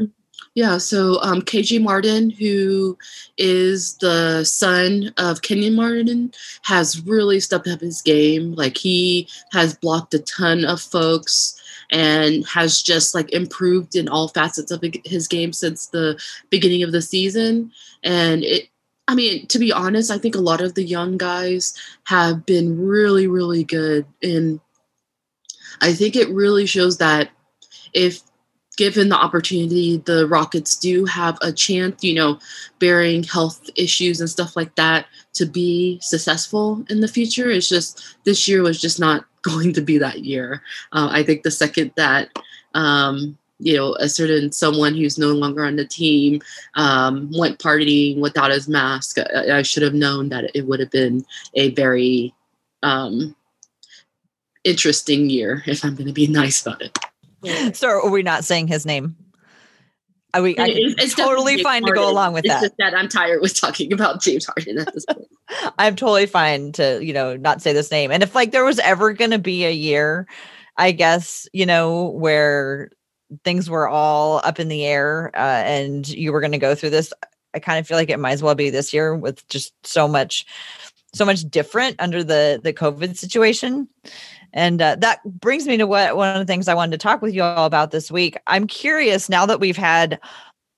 yeah 0.54 0.78
so 0.78 1.20
um 1.22 1.40
kj 1.42 1.82
martin 1.82 2.30
who 2.30 2.96
is 3.38 3.96
the 3.98 4.44
son 4.44 5.12
of 5.16 5.42
kenyon 5.42 5.74
martin 5.74 6.32
has 6.62 7.00
really 7.02 7.40
stepped 7.40 7.68
up 7.68 7.80
his 7.80 8.02
game 8.02 8.54
like 8.54 8.76
he 8.76 9.28
has 9.52 9.74
blocked 9.74 10.14
a 10.14 10.18
ton 10.20 10.64
of 10.64 10.80
folks 10.80 11.58
and 11.92 12.46
has 12.46 12.82
just 12.82 13.14
like 13.14 13.30
improved 13.32 13.94
in 13.94 14.08
all 14.08 14.28
facets 14.28 14.70
of 14.70 14.82
his 15.04 15.28
game 15.28 15.52
since 15.52 15.86
the 15.86 16.20
beginning 16.48 16.82
of 16.82 16.90
the 16.90 17.02
season. 17.02 17.70
And 18.02 18.42
it, 18.42 18.68
I 19.06 19.14
mean, 19.14 19.46
to 19.48 19.58
be 19.58 19.72
honest, 19.72 20.10
I 20.10 20.16
think 20.16 20.34
a 20.34 20.40
lot 20.40 20.62
of 20.62 20.74
the 20.74 20.82
young 20.82 21.18
guys 21.18 21.74
have 22.04 22.46
been 22.46 22.80
really, 22.80 23.26
really 23.26 23.62
good. 23.62 24.06
And 24.22 24.58
I 25.82 25.92
think 25.92 26.16
it 26.16 26.30
really 26.30 26.64
shows 26.64 26.96
that 26.96 27.30
if 27.92 28.22
given 28.76 29.08
the 29.08 29.16
opportunity, 29.16 29.98
the 29.98 30.26
Rockets 30.26 30.76
do 30.76 31.04
have 31.04 31.38
a 31.42 31.52
chance, 31.52 32.02
you 32.02 32.14
know, 32.14 32.38
bearing 32.78 33.22
health 33.22 33.68
issues 33.76 34.20
and 34.20 34.30
stuff 34.30 34.56
like 34.56 34.74
that, 34.76 35.06
to 35.34 35.46
be 35.46 35.98
successful 36.00 36.84
in 36.88 37.00
the 37.00 37.08
future. 37.08 37.50
It's 37.50 37.68
just 37.68 38.16
this 38.24 38.48
year 38.48 38.62
was 38.62 38.80
just 38.80 39.00
not 39.00 39.24
going 39.42 39.72
to 39.72 39.80
be 39.80 39.98
that 39.98 40.20
year. 40.24 40.62
Uh, 40.92 41.08
I 41.10 41.22
think 41.22 41.42
the 41.42 41.50
second 41.50 41.92
that 41.96 42.28
um, 42.74 43.36
you 43.58 43.76
know 43.76 43.94
a 43.96 44.08
certain 44.08 44.52
someone 44.52 44.94
who's 44.94 45.18
no 45.18 45.32
longer 45.32 45.64
on 45.64 45.76
the 45.76 45.84
team 45.84 46.40
um, 46.74 47.30
went 47.36 47.58
partying 47.58 48.20
without 48.20 48.50
his 48.50 48.68
mask, 48.68 49.18
I, 49.18 49.58
I, 49.58 49.62
should 49.62 49.82
have 49.82 49.94
known 49.94 50.28
that 50.30 50.50
it 50.54 50.66
would 50.66 50.80
have 50.80 50.90
been 50.90 51.24
a 51.54 51.70
very 51.74 52.34
um, 52.82 53.34
interesting 54.64 55.28
year. 55.28 55.62
If 55.66 55.84
I'm 55.84 55.94
going 55.94 56.06
to 56.06 56.12
be 56.12 56.26
nice 56.28 56.64
about 56.64 56.82
it. 56.82 56.96
So 57.72 57.88
are 57.88 58.10
we 58.10 58.22
not 58.22 58.44
saying 58.44 58.68
his 58.68 58.86
name? 58.86 59.16
I, 60.34 60.40
we, 60.40 60.56
I 60.56 60.68
it's 60.68 61.14
totally 61.14 61.62
fine 61.62 61.82
Harden. 61.82 61.94
to 61.94 62.00
go 62.00 62.10
along 62.10 62.32
with 62.32 62.44
it's 62.46 62.60
that. 62.60 62.72
that 62.78 62.96
I'm 62.96 63.08
tired 63.08 63.42
with 63.42 63.58
talking 63.58 63.92
about 63.92 64.22
James 64.22 64.46
Harden 64.46 64.78
at 64.78 64.94
this 64.94 65.04
point. 65.04 65.28
I'm 65.78 65.94
totally 65.94 66.26
fine 66.26 66.72
to, 66.72 67.04
you 67.04 67.12
know, 67.12 67.36
not 67.36 67.60
say 67.60 67.72
this 67.74 67.90
name. 67.90 68.10
And 68.10 68.22
if 68.22 68.34
like 68.34 68.50
there 68.50 68.64
was 68.64 68.78
ever 68.78 69.12
going 69.12 69.32
to 69.32 69.38
be 69.38 69.66
a 69.66 69.72
year, 69.72 70.26
I 70.76 70.92
guess, 70.92 71.46
you 71.52 71.66
know, 71.66 72.08
where 72.10 72.90
things 73.44 73.68
were 73.68 73.88
all 73.88 74.40
up 74.44 74.58
in 74.58 74.68
the 74.68 74.86
air 74.86 75.30
uh, 75.34 75.62
and 75.64 76.08
you 76.08 76.32
were 76.32 76.40
going 76.40 76.52
to 76.52 76.58
go 76.58 76.74
through 76.74 76.90
this, 76.90 77.12
I 77.54 77.58
kind 77.58 77.78
of 77.78 77.86
feel 77.86 77.98
like 77.98 78.10
it 78.10 78.18
might 78.18 78.32
as 78.32 78.42
well 78.42 78.54
be 78.54 78.70
this 78.70 78.94
year 78.94 79.14
with 79.14 79.46
just 79.48 79.74
so 79.86 80.08
much 80.08 80.46
so 81.14 81.26
much 81.26 81.42
different 81.42 81.96
under 81.98 82.24
the 82.24 82.58
the 82.62 82.72
COVID 82.72 83.16
situation. 83.16 83.88
And 84.52 84.82
uh, 84.82 84.96
that 85.00 85.22
brings 85.40 85.66
me 85.66 85.76
to 85.78 85.86
what 85.86 86.16
one 86.16 86.34
of 86.34 86.38
the 86.38 86.50
things 86.50 86.68
I 86.68 86.74
wanted 86.74 86.92
to 86.92 86.98
talk 86.98 87.22
with 87.22 87.34
you 87.34 87.42
all 87.42 87.66
about 87.66 87.90
this 87.90 88.10
week. 88.10 88.36
I'm 88.46 88.66
curious 88.66 89.28
now 89.28 89.46
that 89.46 89.60
we've 89.60 89.76
had 89.76 90.20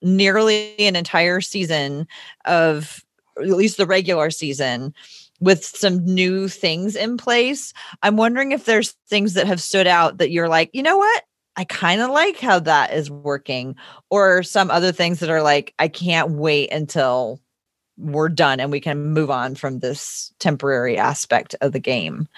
nearly 0.02 0.78
an 0.78 0.96
entire 0.96 1.40
season 1.40 2.06
of 2.44 3.04
at 3.38 3.48
least 3.48 3.78
the 3.78 3.86
regular 3.86 4.30
season 4.30 4.94
with 5.40 5.64
some 5.64 6.04
new 6.04 6.46
things 6.46 6.94
in 6.94 7.16
place. 7.16 7.72
I'm 8.02 8.16
wondering 8.16 8.52
if 8.52 8.64
there's 8.64 8.92
things 9.08 9.34
that 9.34 9.46
have 9.46 9.60
stood 9.60 9.86
out 9.86 10.18
that 10.18 10.30
you're 10.30 10.48
like, 10.48 10.70
you 10.72 10.82
know 10.82 10.96
what? 10.96 11.24
I 11.56 11.64
kind 11.64 12.00
of 12.00 12.10
like 12.10 12.38
how 12.38 12.58
that 12.60 12.92
is 12.92 13.10
working, 13.10 13.76
or 14.10 14.42
some 14.42 14.70
other 14.70 14.90
things 14.92 15.20
that 15.20 15.30
are 15.30 15.42
like, 15.42 15.72
I 15.78 15.88
can't 15.88 16.32
wait 16.32 16.72
until 16.72 17.40
we're 17.96 18.28
done 18.28 18.58
and 18.58 18.72
we 18.72 18.80
can 18.80 19.12
move 19.12 19.30
on 19.30 19.54
from 19.54 19.78
this 19.78 20.32
temporary 20.40 20.98
aspect 20.98 21.54
of 21.60 21.72
the 21.72 21.78
game. 21.78 22.28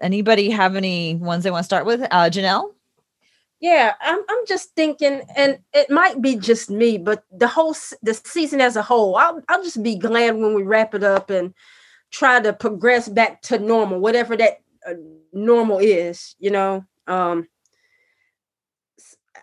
Anybody 0.00 0.50
have 0.50 0.76
any 0.76 1.16
ones 1.16 1.44
they 1.44 1.50
want 1.50 1.62
to 1.62 1.66
start 1.66 1.86
with? 1.86 2.02
Uh, 2.02 2.30
Janelle? 2.30 2.72
Yeah, 3.60 3.94
I'm 4.00 4.20
I'm 4.28 4.46
just 4.46 4.74
thinking, 4.76 5.22
and 5.34 5.58
it 5.72 5.90
might 5.90 6.22
be 6.22 6.36
just 6.36 6.70
me, 6.70 6.96
but 6.96 7.24
the 7.32 7.48
whole 7.48 7.74
the 8.02 8.14
season 8.14 8.60
as 8.60 8.76
a 8.76 8.82
whole, 8.82 9.16
I'll 9.16 9.42
I'll 9.48 9.64
just 9.64 9.82
be 9.82 9.96
glad 9.96 10.36
when 10.36 10.54
we 10.54 10.62
wrap 10.62 10.94
it 10.94 11.02
up 11.02 11.30
and 11.30 11.52
try 12.12 12.38
to 12.38 12.52
progress 12.52 13.08
back 13.08 13.42
to 13.42 13.58
normal, 13.58 13.98
whatever 13.98 14.36
that 14.36 14.60
uh, 14.86 14.94
normal 15.32 15.78
is. 15.78 16.36
You 16.38 16.52
know, 16.52 16.84
um, 17.08 17.48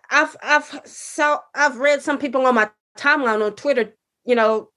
I've 0.09 0.38
I've 0.41 0.81
saw 0.85 1.39
I've 1.53 1.77
read 1.77 2.01
some 2.01 2.17
people 2.17 2.45
on 2.45 2.55
my 2.55 2.69
timeline 2.97 3.45
on 3.45 3.53
Twitter, 3.53 3.93
you 4.24 4.35
know, 4.35 4.69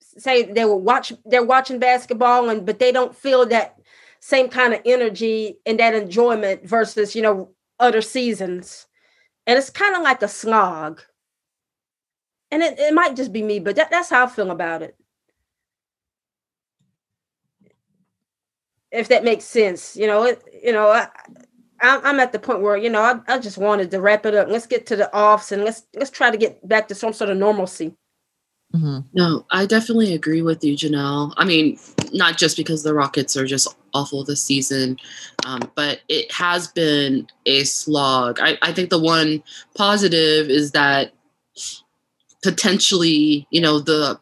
say 0.00 0.42
they 0.42 0.64
will 0.64 0.80
watch 0.80 1.12
they're 1.24 1.44
watching 1.44 1.78
basketball 1.78 2.48
and 2.48 2.66
but 2.66 2.78
they 2.78 2.92
don't 2.92 3.14
feel 3.14 3.46
that 3.46 3.76
same 4.22 4.48
kind 4.48 4.72
of 4.72 4.80
energy 4.84 5.58
and 5.66 5.80
that 5.80 5.94
enjoyment 5.94 6.64
versus 6.64 7.14
you 7.16 7.22
know 7.22 7.50
other 7.80 8.00
seasons. 8.00 8.86
And 9.46 9.58
it's 9.58 9.68
kind 9.68 9.96
of 9.96 10.02
like 10.02 10.22
a 10.22 10.28
slog. 10.28 11.02
And 12.52 12.62
it, 12.62 12.78
it 12.78 12.94
might 12.94 13.16
just 13.16 13.32
be 13.32 13.42
me, 13.42 13.58
but 13.58 13.74
that, 13.74 13.90
that's 13.90 14.10
how 14.10 14.24
I 14.24 14.28
feel 14.28 14.52
about 14.52 14.82
it. 14.82 14.96
If 18.92 19.08
that 19.08 19.24
makes 19.24 19.44
sense, 19.44 19.96
you 19.96 20.06
know, 20.06 20.22
it, 20.22 20.40
you 20.62 20.72
know, 20.72 20.88
I, 20.88 21.08
I'm 21.80 22.20
at 22.20 22.30
the 22.30 22.38
point 22.38 22.60
where 22.60 22.76
you 22.76 22.90
know 22.90 23.00
I, 23.00 23.20
I 23.26 23.38
just 23.40 23.58
wanted 23.58 23.90
to 23.90 24.00
wrap 24.00 24.24
it 24.24 24.34
up. 24.36 24.48
Let's 24.48 24.66
get 24.66 24.86
to 24.86 24.96
the 24.96 25.12
offs 25.16 25.50
and 25.50 25.64
let's 25.64 25.82
let's 25.94 26.10
try 26.10 26.30
to 26.30 26.36
get 26.36 26.66
back 26.68 26.86
to 26.88 26.94
some 26.94 27.12
sort 27.12 27.30
of 27.30 27.38
normalcy. 27.38 27.96
Mm-hmm. 28.74 29.00
No, 29.12 29.44
I 29.50 29.66
definitely 29.66 30.14
agree 30.14 30.40
with 30.42 30.64
you, 30.64 30.74
Janelle. 30.74 31.34
I 31.36 31.44
mean, 31.44 31.78
not 32.12 32.38
just 32.38 32.56
because 32.56 32.82
the 32.82 32.94
Rockets 32.94 33.36
are 33.36 33.46
just 33.46 33.68
awful 33.92 34.24
this 34.24 34.42
season, 34.42 34.96
um, 35.44 35.70
but 35.74 36.00
it 36.08 36.32
has 36.32 36.68
been 36.68 37.26
a 37.44 37.64
slog. 37.64 38.38
I, 38.40 38.56
I 38.62 38.72
think 38.72 38.88
the 38.88 38.98
one 38.98 39.42
positive 39.74 40.48
is 40.48 40.70
that 40.72 41.12
potentially, 42.42 43.46
you 43.50 43.60
know, 43.60 43.78
the 43.78 44.18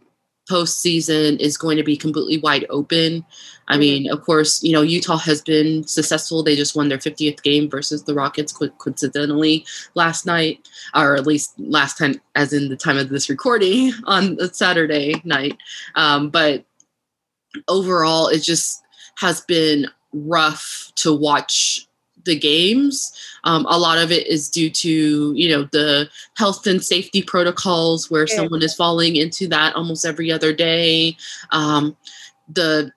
postseason 0.50 1.38
is 1.38 1.56
going 1.56 1.76
to 1.76 1.84
be 1.84 1.96
completely 1.96 2.38
wide 2.38 2.66
open. 2.70 3.24
I 3.70 3.74
mm-hmm. 3.74 3.80
mean, 3.80 4.10
of 4.10 4.22
course, 4.22 4.62
you 4.62 4.72
know, 4.72 4.82
Utah 4.82 5.16
has 5.18 5.40
been 5.40 5.86
successful. 5.86 6.42
They 6.42 6.56
just 6.56 6.74
won 6.74 6.88
their 6.88 6.98
50th 6.98 7.40
game 7.42 7.70
versus 7.70 8.02
the 8.02 8.14
Rockets, 8.14 8.52
coincidentally, 8.52 9.64
last 9.94 10.26
night, 10.26 10.68
or 10.94 11.14
at 11.14 11.26
least 11.26 11.54
last 11.58 11.96
time, 11.96 12.20
as 12.34 12.52
in 12.52 12.68
the 12.68 12.76
time 12.76 12.98
of 12.98 13.08
this 13.08 13.30
recording 13.30 13.92
on 14.04 14.36
Saturday 14.52 15.22
night. 15.24 15.56
Um, 15.94 16.30
but 16.30 16.64
overall, 17.68 18.26
it 18.26 18.40
just 18.40 18.82
has 19.18 19.40
been 19.42 19.86
rough 20.12 20.90
to 20.96 21.14
watch 21.14 21.86
the 22.24 22.36
games. 22.36 23.12
Um, 23.44 23.66
a 23.68 23.78
lot 23.78 23.98
of 23.98 24.10
it 24.10 24.26
is 24.26 24.50
due 24.50 24.68
to 24.68 25.32
you 25.34 25.48
know 25.48 25.68
the 25.72 26.10
health 26.36 26.66
and 26.66 26.84
safety 26.84 27.22
protocols 27.22 28.10
where 28.10 28.26
someone 28.26 28.62
is 28.62 28.74
falling 28.74 29.16
into 29.16 29.48
that 29.48 29.74
almost 29.76 30.04
every 30.04 30.30
other 30.30 30.52
day. 30.52 31.16
Um, 31.50 31.96
the 32.52 32.92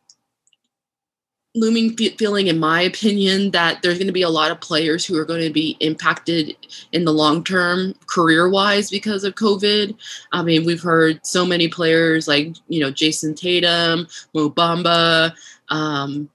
looming 1.56 1.96
feeling, 1.96 2.48
in 2.48 2.60
my 2.60 2.82
opinion, 2.82 3.52
that 3.52 3.82
there's 3.82 3.98
going 3.98 4.08
to 4.08 4.14
be 4.14 4.24
a 4.24 4.30
lot 4.30 4.52
of 4.52 4.60
players 4.60 5.06
who 5.06 5.18
are 5.18 5.26
going 5.26 5.44
to 5.44 5.54
be 5.54 5.78
impacted 5.80 6.56
in 6.92 7.06
the 7.06 7.14
long 7.14 7.44
term, 7.44 7.94
career 8.08 8.50
wise, 8.50 8.90
because 8.90 9.24
of 9.24 9.36
COVID. 9.36 9.96
I 10.32 10.44
mean, 10.44 10.66
we've 10.66 10.82
heard 10.82 11.26
so 11.26 11.46
many 11.46 11.68
players 11.68 12.28
like 12.28 12.56
you 12.68 12.80
know 12.80 12.92
Jayson 12.92 13.36
Tatum, 13.36 14.08
Mo 14.34 14.50
Bamba. 14.50 15.34
Um, 15.70 16.30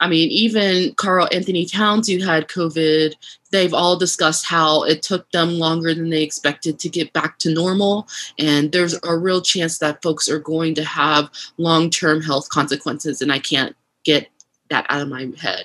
I 0.00 0.08
mean, 0.08 0.30
even 0.30 0.94
Karl-Anthony 0.96 1.64
Towns, 1.64 2.08
who 2.08 2.18
had 2.18 2.48
COVID, 2.48 3.14
they've 3.52 3.72
all 3.72 3.96
discussed 3.96 4.44
how 4.44 4.82
it 4.82 5.00
took 5.00 5.30
them 5.30 5.50
longer 5.60 5.94
than 5.94 6.10
they 6.10 6.24
expected 6.24 6.80
to 6.80 6.88
get 6.88 7.12
back 7.12 7.38
to 7.38 7.54
normal. 7.54 8.08
And 8.36 8.72
there's 8.72 8.98
a 9.04 9.16
real 9.16 9.40
chance 9.40 9.78
that 9.78 10.02
folks 10.02 10.28
are 10.28 10.40
going 10.40 10.74
to 10.74 10.84
have 10.84 11.30
long 11.56 11.88
term 11.88 12.20
health 12.20 12.48
consequences. 12.48 13.22
And 13.22 13.30
I 13.30 13.38
can't 13.38 13.76
get 14.04 14.31
that 14.72 14.86
out 14.88 15.02
of 15.02 15.08
my 15.08 15.30
head. 15.38 15.64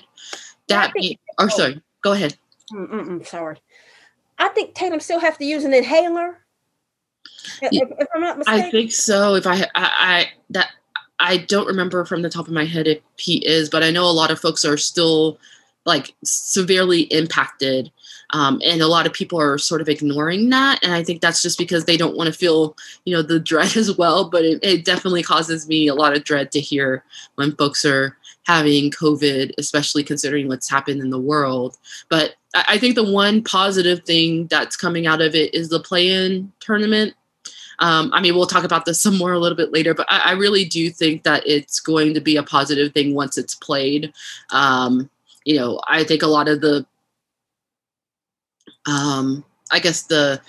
That, 0.68 0.92
think, 0.92 1.18
or 1.38 1.46
oh, 1.46 1.48
sorry, 1.48 1.82
go 2.02 2.12
ahead. 2.12 2.36
Mm-mm, 2.72 3.26
sorry. 3.26 3.58
I 4.38 4.48
think 4.48 4.74
Tatum 4.74 5.00
still 5.00 5.20
have 5.20 5.38
to 5.38 5.44
use 5.44 5.64
an 5.64 5.74
inhaler. 5.74 6.38
If, 7.62 7.72
if 7.72 8.08
I'm 8.14 8.20
not 8.20 8.38
mistaken. 8.38 8.66
I 8.66 8.70
think 8.70 8.92
so. 8.92 9.34
If 9.34 9.46
I, 9.46 9.62
I, 9.62 9.66
I 9.74 10.26
that 10.50 10.70
I 11.18 11.38
don't 11.38 11.66
remember 11.66 12.04
from 12.04 12.22
the 12.22 12.28
top 12.28 12.46
of 12.46 12.52
my 12.52 12.64
head 12.64 12.86
if 12.86 13.00
he 13.16 13.44
is, 13.46 13.68
but 13.68 13.82
I 13.82 13.90
know 13.90 14.04
a 14.04 14.12
lot 14.12 14.30
of 14.30 14.38
folks 14.38 14.64
are 14.64 14.76
still 14.76 15.38
like 15.84 16.14
severely 16.22 17.02
impacted. 17.02 17.90
Um, 18.30 18.60
and 18.62 18.82
a 18.82 18.86
lot 18.86 19.06
of 19.06 19.14
people 19.14 19.40
are 19.40 19.56
sort 19.56 19.80
of 19.80 19.88
ignoring 19.88 20.50
that. 20.50 20.80
And 20.82 20.92
I 20.92 21.02
think 21.02 21.22
that's 21.22 21.40
just 21.40 21.56
because 21.56 21.86
they 21.86 21.96
don't 21.96 22.16
want 22.16 22.26
to 22.30 22.38
feel, 22.38 22.76
you 23.06 23.14
know, 23.14 23.22
the 23.22 23.40
dread 23.40 23.76
as 23.76 23.96
well. 23.96 24.28
But 24.28 24.44
it, 24.44 24.60
it 24.62 24.84
definitely 24.84 25.22
causes 25.22 25.66
me 25.66 25.88
a 25.88 25.94
lot 25.94 26.14
of 26.14 26.24
dread 26.24 26.52
to 26.52 26.60
hear 26.60 27.04
when 27.36 27.56
folks 27.56 27.86
are 27.86 28.17
having 28.48 28.90
COVID, 28.90 29.52
especially 29.58 30.02
considering 30.02 30.48
what's 30.48 30.70
happened 30.70 31.02
in 31.02 31.10
the 31.10 31.20
world. 31.20 31.76
But 32.08 32.36
I 32.54 32.78
think 32.78 32.94
the 32.94 33.04
one 33.04 33.44
positive 33.44 34.04
thing 34.04 34.46
that's 34.46 34.74
coming 34.74 35.06
out 35.06 35.20
of 35.20 35.34
it 35.34 35.54
is 35.54 35.68
the 35.68 35.80
play 35.80 36.08
in 36.08 36.50
tournament. 36.58 37.12
Um, 37.78 38.10
I 38.14 38.22
mean, 38.22 38.34
we'll 38.34 38.46
talk 38.46 38.64
about 38.64 38.86
this 38.86 39.00
some 39.02 39.18
more 39.18 39.34
a 39.34 39.38
little 39.38 39.56
bit 39.56 39.70
later, 39.70 39.92
but 39.92 40.06
I, 40.08 40.30
I, 40.30 40.32
really 40.32 40.64
do 40.64 40.90
think 40.90 41.22
that 41.22 41.46
it's 41.46 41.78
going 41.78 42.14
to 42.14 42.20
be 42.20 42.36
a 42.36 42.42
positive 42.42 42.92
thing 42.92 43.14
once 43.14 43.38
it's 43.38 43.54
played. 43.54 44.12
Um, 44.50 45.10
you 45.44 45.56
know, 45.56 45.80
I 45.86 46.02
think 46.02 46.22
a 46.22 46.26
lot 46.26 46.48
of 46.48 46.62
the, 46.62 46.86
um, 48.86 49.44
I 49.70 49.78
guess 49.78 50.02
the 50.04 50.40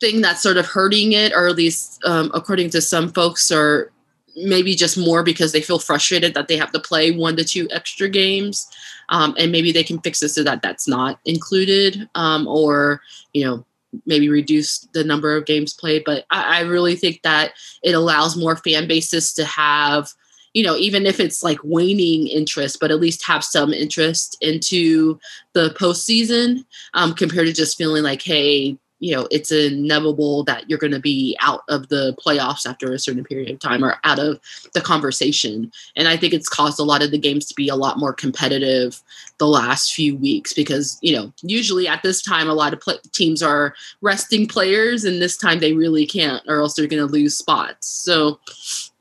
thing 0.00 0.20
that's 0.20 0.42
sort 0.42 0.56
of 0.56 0.66
hurting 0.66 1.12
it, 1.12 1.32
or 1.32 1.46
at 1.46 1.56
least 1.56 2.02
um, 2.04 2.30
according 2.34 2.70
to 2.70 2.82
some 2.82 3.12
folks, 3.12 3.52
are 3.52 3.92
maybe 4.36 4.74
just 4.74 4.96
more 4.96 5.22
because 5.22 5.52
they 5.52 5.60
feel 5.60 5.78
frustrated 5.78 6.34
that 6.34 6.48
they 6.48 6.56
have 6.56 6.72
to 6.72 6.80
play 6.80 7.10
one 7.10 7.36
to 7.36 7.44
two 7.44 7.68
extra 7.70 8.08
games 8.08 8.68
um, 9.08 9.34
and 9.38 9.52
maybe 9.52 9.72
they 9.72 9.84
can 9.84 9.98
fix 10.00 10.22
it 10.22 10.28
so 10.30 10.42
that 10.42 10.62
that's 10.62 10.86
not 10.88 11.18
included 11.24 12.08
um, 12.14 12.46
or 12.46 13.00
you 13.32 13.44
know 13.44 13.64
maybe 14.06 14.28
reduce 14.28 14.80
the 14.92 15.04
number 15.04 15.36
of 15.36 15.46
games 15.46 15.74
played. 15.74 16.02
But 16.04 16.24
I, 16.30 16.58
I 16.58 16.60
really 16.60 16.96
think 16.96 17.22
that 17.22 17.52
it 17.82 17.92
allows 17.92 18.36
more 18.36 18.56
fan 18.56 18.86
bases 18.86 19.32
to 19.34 19.44
have 19.44 20.12
you 20.52 20.64
know, 20.64 20.74
even 20.74 21.06
if 21.06 21.20
it's 21.20 21.44
like 21.44 21.58
waning 21.62 22.26
interest, 22.26 22.78
but 22.80 22.90
at 22.90 22.98
least 22.98 23.24
have 23.24 23.44
some 23.44 23.72
interest 23.72 24.36
into 24.40 25.16
the 25.52 25.70
postseason 25.78 26.64
um, 26.94 27.14
compared 27.14 27.46
to 27.46 27.52
just 27.52 27.78
feeling 27.78 28.02
like, 28.02 28.20
hey, 28.20 28.76
you 29.00 29.14
know 29.14 29.26
it's 29.30 29.50
inevitable 29.50 30.44
that 30.44 30.68
you're 30.68 30.78
going 30.78 30.92
to 30.92 31.00
be 31.00 31.36
out 31.40 31.62
of 31.68 31.88
the 31.88 32.16
playoffs 32.24 32.66
after 32.66 32.92
a 32.92 32.98
certain 32.98 33.24
period 33.24 33.50
of 33.50 33.58
time 33.58 33.84
or 33.84 33.96
out 34.04 34.18
of 34.18 34.38
the 34.74 34.80
conversation. 34.80 35.72
And 35.96 36.06
i 36.06 36.16
think 36.16 36.32
it's 36.32 36.48
caused 36.48 36.78
a 36.78 36.84
lot 36.84 37.02
of 37.02 37.10
the 37.10 37.18
games 37.18 37.46
to 37.46 37.54
be 37.54 37.68
a 37.68 37.76
lot 37.76 37.98
more 37.98 38.12
competitive 38.12 39.02
the 39.38 39.48
last 39.48 39.94
few 39.94 40.16
weeks 40.16 40.52
because 40.52 40.98
you 41.00 41.14
know 41.14 41.32
usually 41.42 41.88
at 41.88 42.02
this 42.02 42.22
time 42.22 42.48
a 42.48 42.54
lot 42.54 42.72
of 42.72 42.80
pl- 42.80 43.00
teams 43.12 43.42
are 43.42 43.74
resting 44.00 44.46
players 44.46 45.04
and 45.04 45.20
this 45.20 45.36
time 45.36 45.58
they 45.58 45.72
really 45.72 46.06
can't 46.06 46.42
or 46.46 46.60
else 46.60 46.74
they're 46.74 46.86
going 46.86 47.04
to 47.04 47.12
lose 47.12 47.36
spots. 47.36 47.86
So 47.86 48.38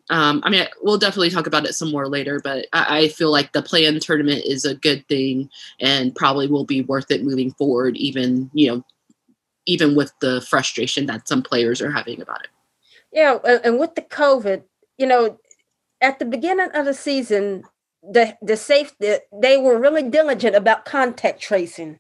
um, 0.09 0.41
I 0.43 0.49
mean, 0.49 0.65
we'll 0.81 0.97
definitely 0.97 1.29
talk 1.29 1.45
about 1.45 1.65
it 1.65 1.75
some 1.75 1.91
more 1.91 2.07
later, 2.07 2.39
but 2.39 2.65
I, 2.73 2.99
I 2.99 3.07
feel 3.09 3.31
like 3.31 3.51
the 3.51 3.61
play-in 3.61 3.99
tournament 3.99 4.41
is 4.43 4.65
a 4.65 4.73
good 4.73 5.07
thing 5.07 5.49
and 5.79 6.15
probably 6.15 6.47
will 6.47 6.65
be 6.65 6.81
worth 6.81 7.11
it 7.11 7.23
moving 7.23 7.51
forward, 7.51 7.95
even 7.95 8.49
you 8.53 8.69
know 8.69 8.83
even 9.69 9.95
with 9.95 10.11
the 10.19 10.41
frustration 10.41 11.05
that 11.05 11.27
some 11.27 11.43
players 11.43 11.81
are 11.81 11.91
having 11.91 12.21
about 12.21 12.43
it. 12.43 12.49
Yeah, 13.11 13.37
and 13.63 13.79
with 13.79 13.95
the 13.95 14.01
COVID, 14.01 14.63
you 14.97 15.05
know, 15.05 15.37
at 16.01 16.19
the 16.19 16.25
beginning 16.25 16.69
of 16.73 16.85
the 16.85 16.93
season, 16.93 17.63
the 18.01 18.37
the 18.41 18.57
safe 18.57 18.95
they 18.99 19.57
were 19.57 19.79
really 19.79 20.09
diligent 20.09 20.55
about 20.55 20.85
contact 20.85 21.41
tracing, 21.41 21.99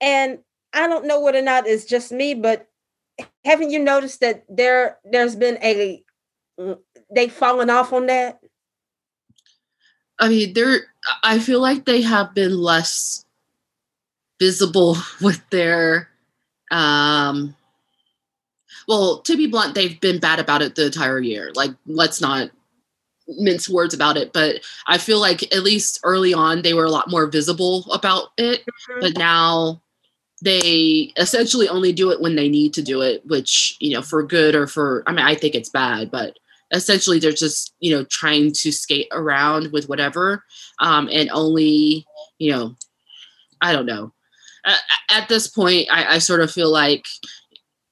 and 0.00 0.38
I 0.72 0.86
don't 0.86 1.06
know 1.06 1.20
whether 1.20 1.38
or 1.38 1.42
not 1.42 1.66
it's 1.66 1.84
just 1.84 2.12
me, 2.12 2.34
but 2.34 2.68
haven't 3.44 3.70
you 3.70 3.78
noticed 3.78 4.20
that 4.20 4.44
there 4.48 4.98
there's 5.04 5.36
been 5.36 5.58
a 5.62 6.02
they've 7.14 7.32
fallen 7.32 7.70
off 7.70 7.92
on 7.92 8.06
that? 8.06 8.40
I 10.18 10.28
mean, 10.28 10.52
they're. 10.52 10.80
I 11.22 11.38
feel 11.38 11.60
like 11.60 11.84
they 11.84 12.02
have 12.02 12.34
been 12.34 12.56
less 12.56 13.24
visible 14.38 14.96
with 15.20 15.40
their. 15.50 16.08
Um, 16.70 17.54
well, 18.86 19.20
to 19.20 19.36
be 19.36 19.46
blunt, 19.46 19.74
they've 19.74 20.00
been 20.00 20.20
bad 20.20 20.38
about 20.38 20.62
it 20.62 20.74
the 20.74 20.86
entire 20.86 21.20
year. 21.20 21.52
Like, 21.54 21.70
let's 21.86 22.20
not 22.20 22.50
mince 23.26 23.68
words 23.68 23.94
about 23.94 24.16
it, 24.16 24.32
but 24.32 24.60
I 24.86 24.98
feel 24.98 25.20
like 25.20 25.42
at 25.54 25.62
least 25.62 26.00
early 26.04 26.34
on 26.34 26.62
they 26.62 26.74
were 26.74 26.84
a 26.84 26.90
lot 26.90 27.10
more 27.10 27.26
visible 27.26 27.86
about 27.90 28.28
it. 28.36 28.60
Mm-hmm. 28.60 29.00
But 29.00 29.18
now 29.18 29.80
they 30.42 31.12
essentially 31.16 31.68
only 31.68 31.92
do 31.92 32.10
it 32.10 32.20
when 32.20 32.36
they 32.36 32.48
need 32.48 32.74
to 32.74 32.82
do 32.82 33.00
it, 33.00 33.24
which, 33.26 33.76
you 33.80 33.94
know, 33.94 34.02
for 34.02 34.22
good 34.22 34.54
or 34.54 34.66
for, 34.66 35.02
I 35.06 35.12
mean, 35.12 35.24
I 35.24 35.34
think 35.34 35.54
it's 35.54 35.70
bad, 35.70 36.10
but 36.10 36.36
essentially 36.70 37.18
they're 37.18 37.32
just, 37.32 37.74
you 37.80 37.94
know, 37.94 38.04
trying 38.04 38.52
to 38.52 38.72
skate 38.72 39.08
around 39.12 39.72
with 39.72 39.88
whatever 39.88 40.44
um, 40.80 41.08
and 41.10 41.30
only, 41.30 42.04
you 42.38 42.50
know, 42.50 42.76
I 43.62 43.72
don't 43.72 43.86
know. 43.86 44.12
At, 45.10 45.28
this 45.28 45.46
point, 45.46 45.88
I, 45.90 46.14
I 46.14 46.18
sort 46.18 46.40
of 46.40 46.50
feel 46.50 46.70
like 46.70 47.06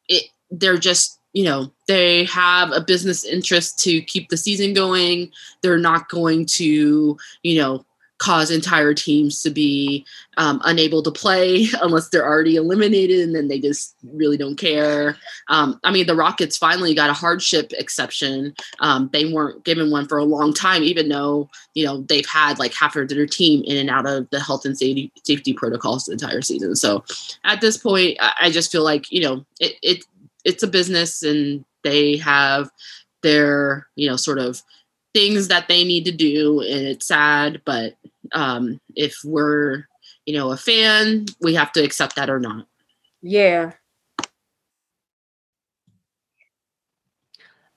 it, 0.08 0.24
they're 0.50 0.78
just 0.78 1.18
you 1.32 1.44
know 1.44 1.72
they 1.88 2.24
have 2.24 2.72
a 2.72 2.80
business 2.80 3.24
interest 3.24 3.78
to 3.80 4.02
keep 4.02 4.28
the 4.28 4.36
season 4.36 4.74
going. 4.74 5.30
They're 5.62 5.78
not 5.78 6.08
going 6.08 6.46
to 6.46 7.16
you 7.42 7.60
know 7.60 7.84
cause 8.22 8.52
entire 8.52 8.94
teams 8.94 9.42
to 9.42 9.50
be 9.50 10.06
um, 10.36 10.60
unable 10.64 11.02
to 11.02 11.10
play 11.10 11.66
unless 11.82 12.08
they're 12.08 12.26
already 12.26 12.54
eliminated 12.54 13.20
and 13.20 13.34
then 13.34 13.48
they 13.48 13.58
just 13.58 13.96
really 14.12 14.36
don't 14.36 14.56
care. 14.56 15.16
Um, 15.48 15.80
i 15.82 15.90
mean 15.90 16.06
the 16.06 16.14
rockets 16.14 16.56
finally 16.56 16.94
got 16.94 17.10
a 17.10 17.14
hardship 17.14 17.72
exception. 17.76 18.54
Um, 18.78 19.10
they 19.12 19.32
weren't 19.32 19.64
given 19.64 19.90
one 19.90 20.06
for 20.06 20.18
a 20.18 20.24
long 20.24 20.54
time 20.54 20.84
even 20.84 21.08
though 21.08 21.50
you 21.74 21.84
know 21.84 22.02
they've 22.02 22.26
had 22.26 22.60
like 22.60 22.72
half 22.74 22.94
of 22.94 23.08
their 23.08 23.26
team 23.26 23.64
in 23.64 23.76
and 23.76 23.90
out 23.90 24.06
of 24.06 24.30
the 24.30 24.38
health 24.38 24.64
and 24.64 24.78
safety, 24.78 25.12
safety 25.24 25.52
protocols 25.52 26.04
the 26.04 26.12
entire 26.12 26.42
season. 26.42 26.76
So 26.76 27.04
at 27.44 27.60
this 27.60 27.76
point 27.76 28.18
i, 28.20 28.50
just 28.50 28.70
feel 28.70 28.84
like 28.84 29.10
you 29.10 29.20
know 29.20 29.44
it, 29.58 29.76
it 29.82 30.04
it's 30.44 30.62
a 30.62 30.68
business 30.68 31.22
and 31.22 31.64
they 31.82 32.16
have 32.16 32.70
their 33.22 33.88
you 33.96 34.08
know 34.08 34.16
sort 34.16 34.38
of 34.38 34.62
things 35.14 35.48
that 35.48 35.68
they 35.68 35.84
need 35.84 36.04
to 36.04 36.12
do 36.12 36.60
and 36.60 36.86
it's 36.86 37.06
sad 37.06 37.60
but 37.64 37.96
um 38.34 38.78
if 38.96 39.16
we're 39.24 39.84
you 40.26 40.34
know 40.34 40.50
a 40.52 40.56
fan 40.56 41.26
we 41.40 41.54
have 41.54 41.72
to 41.72 41.82
accept 41.82 42.16
that 42.16 42.30
or 42.30 42.40
not 42.40 42.66
Yeah. 43.22 43.72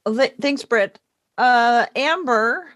Well, 0.06 0.16
th- 0.16 0.36
Thanks, 0.40 0.64
Britt. 0.64 1.00
Uh, 1.38 1.86
Amber, 1.96 2.68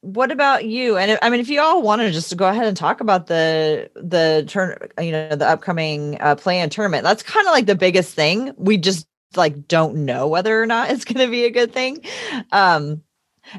what 0.00 0.30
about 0.30 0.64
you? 0.64 0.96
And 0.96 1.18
I 1.22 1.30
mean, 1.30 1.40
if 1.40 1.48
you 1.48 1.60
all 1.60 1.82
wanted 1.82 2.12
just 2.12 2.30
to 2.30 2.36
go 2.36 2.48
ahead 2.48 2.66
and 2.66 2.76
talk 2.76 3.00
about 3.00 3.26
the 3.26 3.90
the 3.96 4.44
turn, 4.46 4.76
you 5.00 5.12
know, 5.12 5.34
the 5.36 5.48
upcoming 5.48 6.16
uh, 6.20 6.36
play-in 6.36 6.70
tournament, 6.70 7.04
that's 7.04 7.22
kind 7.22 7.46
of 7.46 7.52
like 7.52 7.66
the 7.66 7.74
biggest 7.74 8.14
thing. 8.14 8.52
We 8.56 8.76
just 8.76 9.06
like 9.36 9.66
don't 9.66 10.04
know 10.04 10.28
whether 10.28 10.60
or 10.62 10.66
not 10.66 10.90
it's 10.92 11.04
going 11.04 11.24
to 11.24 11.30
be 11.30 11.44
a 11.44 11.50
good 11.50 11.72
thing. 11.72 12.04
Um, 12.52 13.02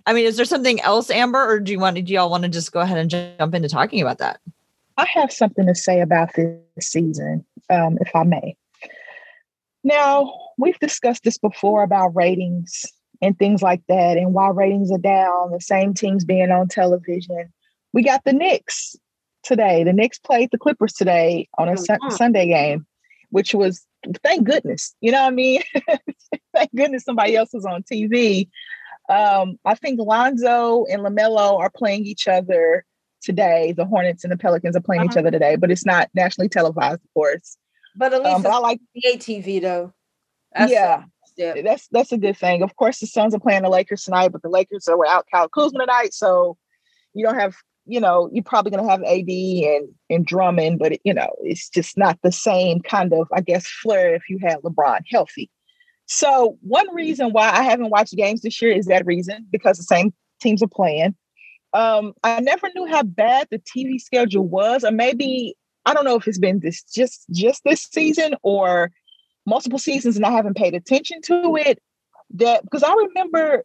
I 0.06 0.14
mean, 0.14 0.26
is 0.26 0.38
there 0.38 0.46
something 0.46 0.82
else, 0.82 1.10
Amber, 1.10 1.44
or 1.48 1.60
do 1.60 1.72
you 1.72 1.80
want? 1.80 2.04
Do 2.04 2.14
y'all 2.14 2.30
want 2.30 2.44
to 2.44 2.50
just 2.50 2.72
go 2.72 2.80
ahead 2.80 2.98
and 2.98 3.10
jump 3.10 3.54
into 3.54 3.70
talking 3.70 4.02
about 4.02 4.18
that? 4.20 4.40
I 4.98 5.06
have 5.14 5.32
something 5.32 5.66
to 5.68 5.76
say 5.76 6.00
about 6.02 6.34
this 6.36 6.60
season, 6.80 7.46
um, 7.70 7.98
if 8.02 8.16
I 8.16 8.24
may. 8.24 8.56
Now, 9.84 10.34
we've 10.58 10.80
discussed 10.80 11.24
this 11.24 11.38
before 11.38 11.84
about 11.84 12.16
ratings 12.16 12.86
and 13.22 13.38
things 13.38 13.62
like 13.62 13.82
that, 13.88 14.18
and 14.18 14.34
why 14.34 14.50
ratings 14.50 14.92
are 14.92 14.98
down, 14.98 15.52
the 15.52 15.62
same 15.62 15.94
teams 15.94 16.26
being 16.26 16.52
on 16.52 16.68
television. 16.68 17.52
We 17.94 18.04
got 18.04 18.24
the 18.26 18.34
Knicks 18.34 18.96
today. 19.44 19.84
The 19.84 19.94
Knicks 19.94 20.20
played 20.20 20.50
the 20.52 20.58
Clippers 20.58 20.94
today 20.94 21.48
on 21.58 21.70
a 21.70 21.78
Sun- 21.78 22.00
Mhm. 22.04 22.12
Sunday 22.14 22.48
game, 22.48 22.86
which 23.30 23.54
was, 23.54 23.86
thank 24.24 24.44
goodness, 24.44 24.96
you 25.02 25.12
know 25.12 25.22
what 25.22 25.28
I 25.28 25.32
mean? 25.32 25.62
thank 26.56 26.74
goodness 26.76 27.04
somebody 27.04 27.36
else 27.36 27.54
was 27.54 27.66
on 27.66 27.84
TV. 27.84 28.50
Um, 29.10 29.60
I 29.66 29.76
think 29.76 30.00
Lonzo 30.00 30.86
and 30.86 31.02
LaMelo 31.02 31.60
are 31.60 31.70
playing 31.70 32.06
each 32.06 32.28
other 32.28 32.86
today. 33.22 33.74
The 33.76 33.86
Hornets 33.86 34.24
and 34.24 34.32
the 34.32 34.38
Pelicans 34.38 34.76
are 34.76 34.82
playing 34.82 35.06
each 35.06 35.12
Uh-huh. 35.12 35.20
other 35.22 35.32
today, 35.32 35.56
but 35.56 35.72
it's 35.72 35.86
not 35.86 36.10
nationally 36.14 36.50
televised, 36.50 37.02
of 37.04 37.14
course. 37.14 37.58
But 37.96 38.14
at 38.14 38.24
least 38.24 38.36
Um, 38.38 38.44
but 38.44 38.52
I 38.52 38.58
like, 38.60 38.82
it's 38.94 39.24
NBA 39.26 39.44
TV 39.46 39.62
though. 39.62 39.94
That's 40.54 40.72
yeah, 40.72 41.04
yeah. 41.38 41.62
that's 41.62 41.88
that's 41.90 42.12
a 42.12 42.18
good 42.18 42.38
thing. 42.38 42.62
Of 42.64 42.76
course, 42.76 43.00
the 43.00 43.08
Suns 43.08 43.34
are 43.36 43.40
playing 43.40 43.64
the 43.64 43.70
Lakers 43.70 44.04
tonight, 44.04 44.30
but 44.32 44.42
the 44.42 44.50
Lakers 44.50 44.88
are 44.88 44.98
without 44.98 45.26
Kyle 45.32 45.50
Kuzma 45.50 45.80
tonight, 45.80 46.14
so 46.14 46.58
you 47.14 47.26
don't 47.26 47.38
have, 47.40 47.56
you 47.86 48.00
know, 48.00 48.30
you're 48.34 48.44
probably 48.44 48.72
going 48.72 48.84
to 48.84 48.90
have 48.90 49.04
AD 49.04 49.30
and 49.30 49.90
and 50.10 50.26
Drummond, 50.26 50.80
but 50.80 50.94
it, 50.94 51.02
you 51.04 51.14
know, 51.14 51.30
it's 51.42 51.70
just 51.70 51.98
not 51.98 52.18
the 52.24 52.32
same 52.32 52.82
kind 52.82 53.14
of, 53.14 53.28
I 53.34 53.42
guess, 53.42 53.68
flair 53.68 54.16
if 54.16 54.24
you 54.30 54.40
had 54.42 54.60
LeBron 54.60 55.02
healthy. 55.10 55.50
So 56.08 56.58
one 56.62 56.94
reason 56.94 57.32
why 57.32 57.50
I 57.50 57.64
haven't 57.64 57.90
watched 57.90 58.16
games 58.16 58.42
this 58.42 58.62
year 58.62 58.72
is 58.72 58.86
that 58.86 59.06
reason 59.06 59.48
because 59.52 59.78
the 59.78 59.84
same 59.84 60.14
teams 60.40 60.62
are 60.62 60.68
playing. 60.68 61.16
Um, 61.74 62.14
I 62.24 62.40
never 62.40 62.70
knew 62.76 62.86
how 62.86 63.04
bad 63.04 63.48
the 63.52 63.60
TV 63.60 64.00
schedule 64.00 64.48
was, 64.48 64.84
or 64.84 64.92
maybe 64.92 65.56
I 65.86 65.94
don't 65.94 66.06
know 66.06 66.16
if 66.16 66.28
it's 66.28 66.40
been 66.40 66.60
this 66.60 66.84
just 66.84 67.26
just 67.32 67.64
this 67.64 67.82
season 67.82 68.36
or 68.44 68.92
multiple 69.46 69.80
seasons 69.80 70.16
and 70.16 70.26
I 70.26 70.32
haven't 70.32 70.58
paid 70.58 70.74
attention 70.74 71.22
to 71.24 71.58
it. 71.58 71.80
That 72.36 72.64
because 72.64 72.84
I 72.84 72.94
remember 72.94 73.64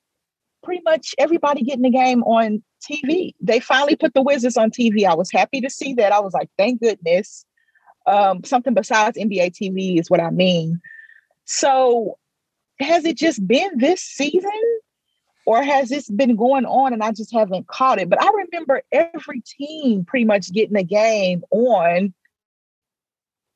pretty 0.62 0.83
much 0.85 1.14
everybody 1.18 1.62
getting 1.62 1.83
the 1.83 1.90
game 1.90 2.22
on 2.24 2.62
TV. 2.90 3.33
They 3.40 3.61
finally 3.61 3.96
put 3.96 4.14
the 4.14 4.22
Wizards 4.22 4.57
on 4.57 4.70
TV. 4.70 5.05
I 5.05 5.14
was 5.14 5.31
happy 5.31 5.61
to 5.61 5.70
see 5.70 5.94
that. 5.94 6.12
I 6.12 6.20
was 6.20 6.33
like, 6.33 6.48
thank 6.59 6.81
goodness. 6.81 7.44
Um, 8.07 8.42
something 8.44 8.74
besides 8.74 9.18
NBA 9.18 9.53
TV 9.53 10.00
is 10.00 10.11
what 10.11 10.20
I 10.20 10.31
mean. 10.31 10.81
So 11.44 12.18
has 12.82 13.04
it 13.04 13.16
just 13.16 13.46
been 13.46 13.78
this 13.78 14.00
season? 14.00 14.50
Or 15.46 15.62
has 15.62 15.88
this 15.88 16.08
been 16.08 16.36
going 16.36 16.64
on 16.64 16.92
and 16.92 17.02
I 17.02 17.12
just 17.12 17.32
haven't 17.32 17.66
caught 17.66 17.98
it? 17.98 18.08
But 18.08 18.22
I 18.22 18.28
remember 18.28 18.82
every 18.92 19.40
team 19.58 20.04
pretty 20.04 20.24
much 20.24 20.52
getting 20.52 20.76
a 20.76 20.84
game 20.84 21.42
on 21.50 22.14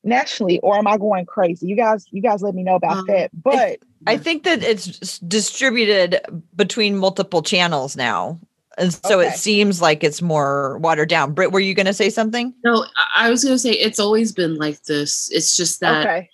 nationally, 0.03 0.59
or 0.59 0.77
am 0.77 0.87
I 0.87 0.97
going 0.97 1.25
crazy? 1.25 1.67
You 1.67 1.75
guys, 1.75 2.05
you 2.11 2.21
guys 2.21 2.41
let 2.41 2.53
me 2.53 2.63
know 2.63 2.75
about 2.75 2.97
Um, 2.97 3.05
that. 3.07 3.31
But 3.33 3.79
I 4.07 4.17
think 4.17 4.43
that 4.43 4.61
it's 4.63 5.19
distributed 5.19 6.19
between 6.55 6.97
multiple 6.97 7.41
channels 7.41 7.95
now. 7.95 8.39
And 8.77 8.93
so 8.93 9.19
Okay. 9.21 9.29
it 9.29 9.37
seems 9.37 9.81
like 9.81 10.03
it's 10.03 10.21
more 10.21 10.77
watered 10.79 11.07
down. 11.07 11.33
Britt, 11.33 11.53
were 11.53 11.61
you 11.61 11.73
going 11.73 11.85
to 11.85 11.93
say 11.93 12.09
something? 12.09 12.53
no 12.63 12.83
I- 12.97 13.27
i 13.27 13.29
was 13.29 13.43
going 13.43 13.55
to 13.55 13.59
say 13.59 13.71
it's 13.71 13.99
always 13.99 14.33
been 14.33 14.55
like 14.55 14.83
this 14.83 15.29
it's 15.31 15.55
just 15.55 15.79
that 15.79 16.05
okay. 16.05 16.29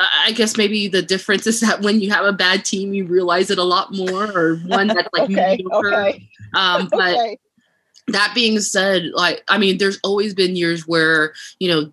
I 0.00 0.32
guess 0.32 0.56
maybe 0.56 0.86
the 0.86 1.02
difference 1.02 1.46
is 1.46 1.60
that 1.60 1.82
when 1.82 2.00
you 2.00 2.10
have 2.10 2.24
a 2.24 2.32
bad 2.32 2.64
team, 2.64 2.94
you 2.94 3.04
realize 3.04 3.50
it 3.50 3.58
a 3.58 3.64
lot 3.64 3.94
more, 3.94 4.24
or 4.24 4.56
one 4.58 4.88
that's 4.88 5.08
like 5.12 5.22
Okay. 5.30 5.56
mediocre. 5.56 5.94
Okay. 5.94 6.28
Um, 6.54 6.88
but 6.92 7.14
okay. 7.14 7.38
that 8.08 8.32
being 8.34 8.60
said, 8.60 9.06
like 9.14 9.42
I 9.48 9.58
mean, 9.58 9.78
there's 9.78 9.98
always 10.04 10.34
been 10.34 10.56
years 10.56 10.86
where 10.86 11.32
you 11.58 11.68
know 11.68 11.90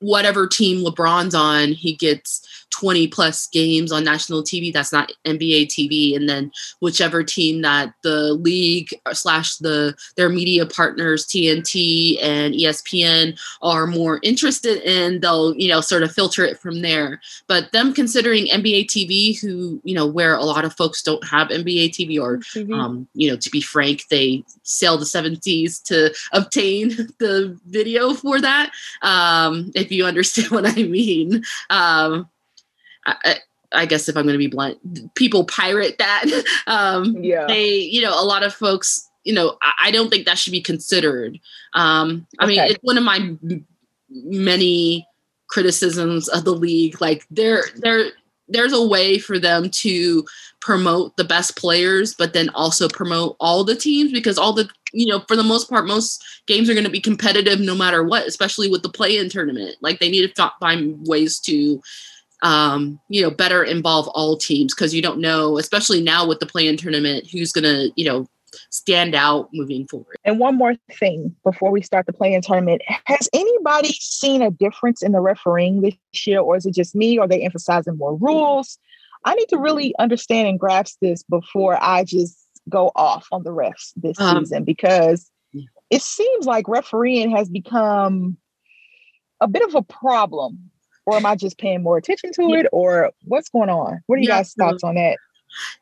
whatever 0.00 0.46
team 0.46 0.84
LeBron's 0.84 1.34
on, 1.34 1.72
he 1.72 1.94
gets 1.94 2.63
20 2.70 3.08
plus 3.08 3.46
games 3.48 3.92
on 3.92 4.04
national 4.04 4.42
TV. 4.42 4.72
That's 4.72 4.92
not 4.92 5.12
NBA 5.24 5.66
TV. 5.66 6.16
And 6.16 6.28
then 6.28 6.50
whichever 6.80 7.22
team 7.22 7.62
that 7.62 7.94
the 8.02 8.34
league 8.34 8.88
slash 9.12 9.56
the 9.56 9.94
their 10.16 10.28
media 10.28 10.66
partners, 10.66 11.26
TNT 11.26 12.22
and 12.22 12.54
ESPN, 12.54 13.38
are 13.62 13.86
more 13.86 14.20
interested 14.22 14.82
in, 14.82 15.20
they'll, 15.20 15.54
you 15.56 15.68
know, 15.68 15.80
sort 15.80 16.02
of 16.02 16.12
filter 16.12 16.44
it 16.44 16.58
from 16.58 16.82
there. 16.82 17.20
But 17.46 17.72
them 17.72 17.94
considering 17.94 18.46
NBA 18.46 18.86
TV, 18.86 19.40
who, 19.40 19.80
you 19.84 19.94
know, 19.94 20.06
where 20.06 20.34
a 20.34 20.44
lot 20.44 20.64
of 20.64 20.74
folks 20.74 21.02
don't 21.02 21.26
have 21.26 21.48
NBA 21.48 21.90
TV 21.90 22.20
or 22.20 22.38
TV. 22.38 22.74
um, 22.74 23.08
you 23.14 23.30
know, 23.30 23.36
to 23.36 23.50
be 23.50 23.60
frank, 23.60 24.08
they 24.08 24.44
sail 24.62 24.98
the 24.98 25.06
seven 25.06 25.40
seas 25.40 25.78
to 25.80 26.14
obtain 26.32 26.88
the 27.18 27.58
video 27.66 28.14
for 28.14 28.40
that. 28.40 28.70
Um, 29.02 29.70
if 29.74 29.90
you 29.90 30.06
understand 30.06 30.50
what 30.50 30.66
I 30.66 30.82
mean. 30.82 31.42
Um, 31.70 32.28
I, 33.06 33.36
I, 33.72 33.86
guess 33.86 34.08
if 34.08 34.16
I'm 34.16 34.24
going 34.24 34.34
to 34.34 34.38
be 34.38 34.46
blunt, 34.46 35.14
people 35.14 35.44
pirate 35.44 35.98
that. 35.98 36.24
um, 36.66 37.16
yeah. 37.22 37.46
they, 37.46 37.68
you 37.68 38.00
know, 38.00 38.10
a 38.10 38.24
lot 38.24 38.42
of 38.42 38.54
folks, 38.54 39.08
you 39.24 39.34
know, 39.34 39.58
I, 39.62 39.88
I 39.88 39.90
don't 39.90 40.10
think 40.10 40.26
that 40.26 40.38
should 40.38 40.52
be 40.52 40.60
considered. 40.60 41.38
Um, 41.74 42.26
I 42.38 42.46
mean, 42.46 42.60
it's 42.60 42.82
one 42.82 42.98
of 42.98 43.04
my 43.04 43.16
m- 43.16 43.66
many 44.10 45.06
criticisms 45.48 46.28
of 46.28 46.44
the 46.44 46.54
league. 46.54 47.00
Like 47.00 47.26
there, 47.30 47.64
there, 47.76 48.10
there's 48.48 48.72
a 48.72 48.86
way 48.86 49.18
for 49.18 49.38
them 49.38 49.70
to 49.70 50.24
promote 50.60 51.16
the 51.16 51.24
best 51.24 51.56
players, 51.56 52.14
but 52.14 52.32
then 52.32 52.48
also 52.50 52.88
promote 52.88 53.36
all 53.40 53.64
the 53.64 53.76
teams 53.76 54.12
because 54.12 54.38
all 54.38 54.52
the, 54.52 54.68
you 54.92 55.06
know, 55.06 55.20
for 55.26 55.36
the 55.36 55.42
most 55.42 55.68
part, 55.68 55.86
most 55.86 56.24
games 56.46 56.70
are 56.70 56.74
going 56.74 56.84
to 56.84 56.90
be 56.90 57.00
competitive 57.00 57.60
no 57.60 57.74
matter 57.74 58.02
what, 58.02 58.26
especially 58.26 58.70
with 58.70 58.82
the 58.82 58.88
play-in 58.88 59.28
tournament. 59.28 59.76
Like 59.80 59.98
they 59.98 60.10
need 60.10 60.34
to 60.34 60.52
find 60.60 61.06
ways 61.06 61.38
to 61.40 61.82
um, 62.44 63.00
you 63.08 63.22
know, 63.22 63.30
better 63.30 63.64
involve 63.64 64.06
all 64.08 64.36
teams 64.36 64.74
because 64.74 64.94
you 64.94 65.02
don't 65.02 65.18
know, 65.18 65.58
especially 65.58 66.02
now 66.02 66.26
with 66.26 66.38
the 66.38 66.46
play-in 66.46 66.76
tournament, 66.76 67.26
who's 67.30 67.50
going 67.50 67.64
to, 67.64 67.90
you 67.96 68.04
know, 68.04 68.28
stand 68.70 69.14
out 69.14 69.48
moving 69.52 69.86
forward. 69.88 70.16
And 70.24 70.38
one 70.38 70.56
more 70.56 70.74
thing 70.92 71.34
before 71.42 71.70
we 71.70 71.80
start 71.80 72.06
the 72.06 72.12
play-in 72.12 72.42
tournament, 72.42 72.82
has 73.06 73.28
anybody 73.32 73.88
seen 73.88 74.42
a 74.42 74.50
difference 74.50 75.02
in 75.02 75.12
the 75.12 75.20
refereeing 75.20 75.80
this 75.80 76.26
year, 76.26 76.40
or 76.40 76.56
is 76.56 76.66
it 76.66 76.74
just 76.74 76.94
me? 76.94 77.18
Or 77.18 77.24
are 77.24 77.28
they 77.28 77.42
emphasizing 77.42 77.96
more 77.96 78.14
rules? 78.14 78.78
I 79.24 79.34
need 79.34 79.48
to 79.48 79.58
really 79.58 79.94
understand 79.98 80.46
and 80.46 80.60
grasp 80.60 80.98
this 81.00 81.22
before 81.22 81.82
I 81.82 82.04
just 82.04 82.36
go 82.68 82.92
off 82.94 83.26
on 83.32 83.42
the 83.42 83.50
refs 83.50 83.92
this 83.96 84.20
um, 84.20 84.44
season 84.44 84.64
because 84.64 85.30
it 85.90 86.02
seems 86.02 86.44
like 86.44 86.68
refereeing 86.68 87.34
has 87.34 87.48
become 87.48 88.36
a 89.40 89.48
bit 89.48 89.62
of 89.62 89.74
a 89.74 89.82
problem. 89.82 90.70
Or 91.06 91.16
am 91.16 91.26
I 91.26 91.36
just 91.36 91.58
paying 91.58 91.82
more 91.82 91.98
attention 91.98 92.32
to 92.32 92.54
it? 92.54 92.66
Or 92.72 93.10
what's 93.24 93.48
going 93.48 93.68
on? 93.68 94.02
What 94.06 94.16
are 94.16 94.22
you 94.22 94.28
yeah, 94.28 94.38
guys' 94.38 94.54
thoughts 94.54 94.82
on 94.82 94.94
that? 94.94 95.18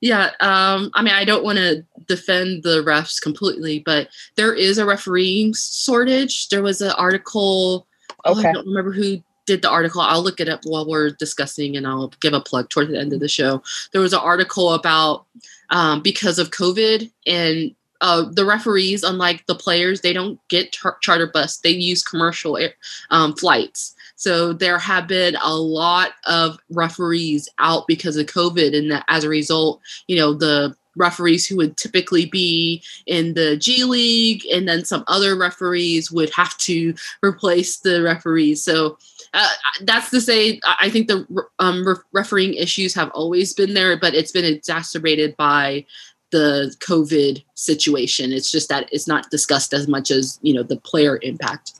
Yeah, 0.01 0.31
um, 0.41 0.91
I 0.95 1.03
mean, 1.03 1.15
I 1.15 1.25
don't 1.25 1.45
want 1.45 1.59
to 1.59 1.85
defend 2.07 2.63
the 2.63 2.83
refs 2.83 3.21
completely, 3.21 3.79
but 3.79 4.09
there 4.37 4.53
is 4.53 4.79
a 4.79 4.87
refereeing 4.87 5.55
shortage. 5.55 6.49
There 6.49 6.63
was 6.63 6.81
an 6.81 6.93
article. 6.93 7.87
Okay. 8.27 8.43
Oh, 8.45 8.49
I 8.49 8.53
don't 8.53 8.67
remember 8.67 8.93
who 8.93 9.23
did 9.47 9.63
the 9.63 9.71
article. 9.71 10.01
I'll 10.01 10.23
look 10.23 10.41
it 10.41 10.49
up 10.49 10.61
while 10.65 10.89
we're 10.89 11.11
discussing, 11.11 11.77
and 11.77 11.87
I'll 11.87 12.09
give 12.21 12.33
a 12.33 12.41
plug 12.41 12.69
toward 12.69 12.89
the 12.89 12.99
end 12.99 13.13
of 13.13 13.21
the 13.21 13.29
show. 13.29 13.63
There 13.93 14.01
was 14.01 14.13
an 14.13 14.21
article 14.21 14.75
about 14.75 15.27
um, 15.71 16.03
because 16.03 16.39
of 16.39 16.51
COVID 16.51 17.11
and 17.27 17.75
uh, 18.03 18.25
the 18.31 18.45
referees, 18.45 19.03
unlike 19.03 19.47
the 19.47 19.55
players, 19.55 20.01
they 20.01 20.13
don't 20.13 20.39
get 20.49 20.73
char- 20.73 20.99
charter 21.01 21.27
bus. 21.27 21.59
They 21.59 21.71
use 21.71 22.03
commercial 22.03 22.59
air, 22.59 22.75
um, 23.11 23.35
flights. 23.35 23.95
So 24.17 24.53
there 24.53 24.79
have 24.79 25.09
been 25.09 25.37
a 25.43 25.55
lot 25.55 26.11
of 26.27 26.59
referees 26.71 27.49
out 27.59 27.87
because 27.87 28.17
of 28.17 28.27
COVID, 28.27 28.77
and 28.77 28.91
that 28.91 29.05
as 29.09 29.25
a 29.25 29.29
result, 29.29 29.81
you 30.07 30.17
know 30.17 30.35
the 30.35 30.77
referees 30.97 31.47
who 31.47 31.57
would 31.57 31.77
typically 31.77 32.27
be 32.27 32.83
in 33.07 33.35
the 33.35 33.57
G 33.57 33.85
League 33.85 34.45
and 34.53 34.69
then 34.69 34.85
some 34.85 35.05
other 35.09 35.37
referees 35.37 36.13
would 36.13 36.31
have 36.35 36.57
to 36.59 36.95
replace 37.23 37.79
the 37.79 38.03
referees. 38.03 38.63
So 38.63 38.99
uh, 39.35 39.49
that's 39.83 40.11
to 40.11 40.21
say, 40.21 40.61
I 40.65 40.91
think 40.91 41.09
the 41.09 41.27
um, 41.59 41.87
refereeing 42.13 42.55
issues 42.55 42.95
have 42.95 43.11
always 43.15 43.55
been 43.55 43.73
there, 43.73 43.97
but 43.97 44.15
it's 44.15 44.33
been 44.33 44.45
exacerbated 44.45 45.35
by 45.39 45.87
the 46.33 46.75
COVID 46.81 47.45
situation. 47.55 48.33
It's 48.33 48.51
just 48.51 48.69
that 48.69 48.89
it's 48.91 49.07
not 49.07 49.31
discussed 49.31 49.73
as 49.73 49.87
much 49.87 50.11
as 50.11 50.41
you 50.43 50.53
know 50.53 50.65
the 50.65 50.77
player 50.77 51.21
impact. 51.23 51.75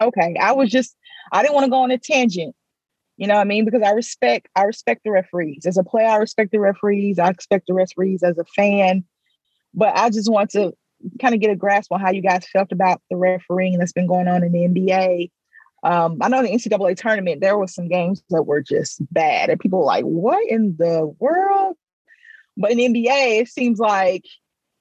Okay, 0.00 0.34
I 0.40 0.52
was 0.52 0.70
just 0.70 0.96
I 1.30 1.42
didn't 1.42 1.54
want 1.54 1.64
to 1.64 1.70
go 1.70 1.82
on 1.82 1.92
a 1.92 1.98
tangent. 1.98 2.56
You 3.16 3.28
know 3.28 3.34
what 3.34 3.42
I 3.42 3.44
mean? 3.44 3.64
Because 3.64 3.82
I 3.82 3.92
respect 3.92 4.48
I 4.56 4.64
respect 4.64 5.02
the 5.04 5.12
referees. 5.12 5.66
As 5.66 5.76
a 5.76 5.84
player, 5.84 6.08
I 6.08 6.16
respect 6.16 6.50
the 6.50 6.58
referees. 6.58 7.20
I 7.20 7.28
expect 7.28 7.68
the 7.68 7.74
referees 7.74 8.24
as 8.24 8.38
a 8.38 8.44
fan. 8.56 9.04
But 9.72 9.96
I 9.96 10.10
just 10.10 10.30
want 10.30 10.50
to 10.50 10.72
kind 11.20 11.34
of 11.34 11.40
get 11.40 11.50
a 11.50 11.56
grasp 11.56 11.92
on 11.92 12.00
how 12.00 12.10
you 12.10 12.22
guys 12.22 12.48
felt 12.48 12.72
about 12.72 13.00
the 13.10 13.16
refereeing 13.16 13.78
that's 13.78 13.92
been 13.92 14.06
going 14.06 14.26
on 14.26 14.42
in 14.42 14.52
the 14.52 14.66
NBA. 14.66 15.30
Um, 15.82 16.16
I 16.22 16.28
know 16.28 16.42
the 16.42 16.48
NCAA 16.48 16.96
tournament, 16.96 17.42
there 17.42 17.58
were 17.58 17.68
some 17.68 17.88
games 17.88 18.22
that 18.30 18.44
were 18.44 18.62
just 18.62 19.02
bad. 19.12 19.50
And 19.50 19.60
people 19.60 19.80
were 19.80 19.84
like, 19.84 20.04
what 20.04 20.42
in 20.48 20.76
the 20.78 21.14
world? 21.18 21.76
But 22.56 22.72
in 22.72 22.78
NBA, 22.78 23.40
it 23.40 23.48
seems 23.48 23.78
like, 23.78 24.24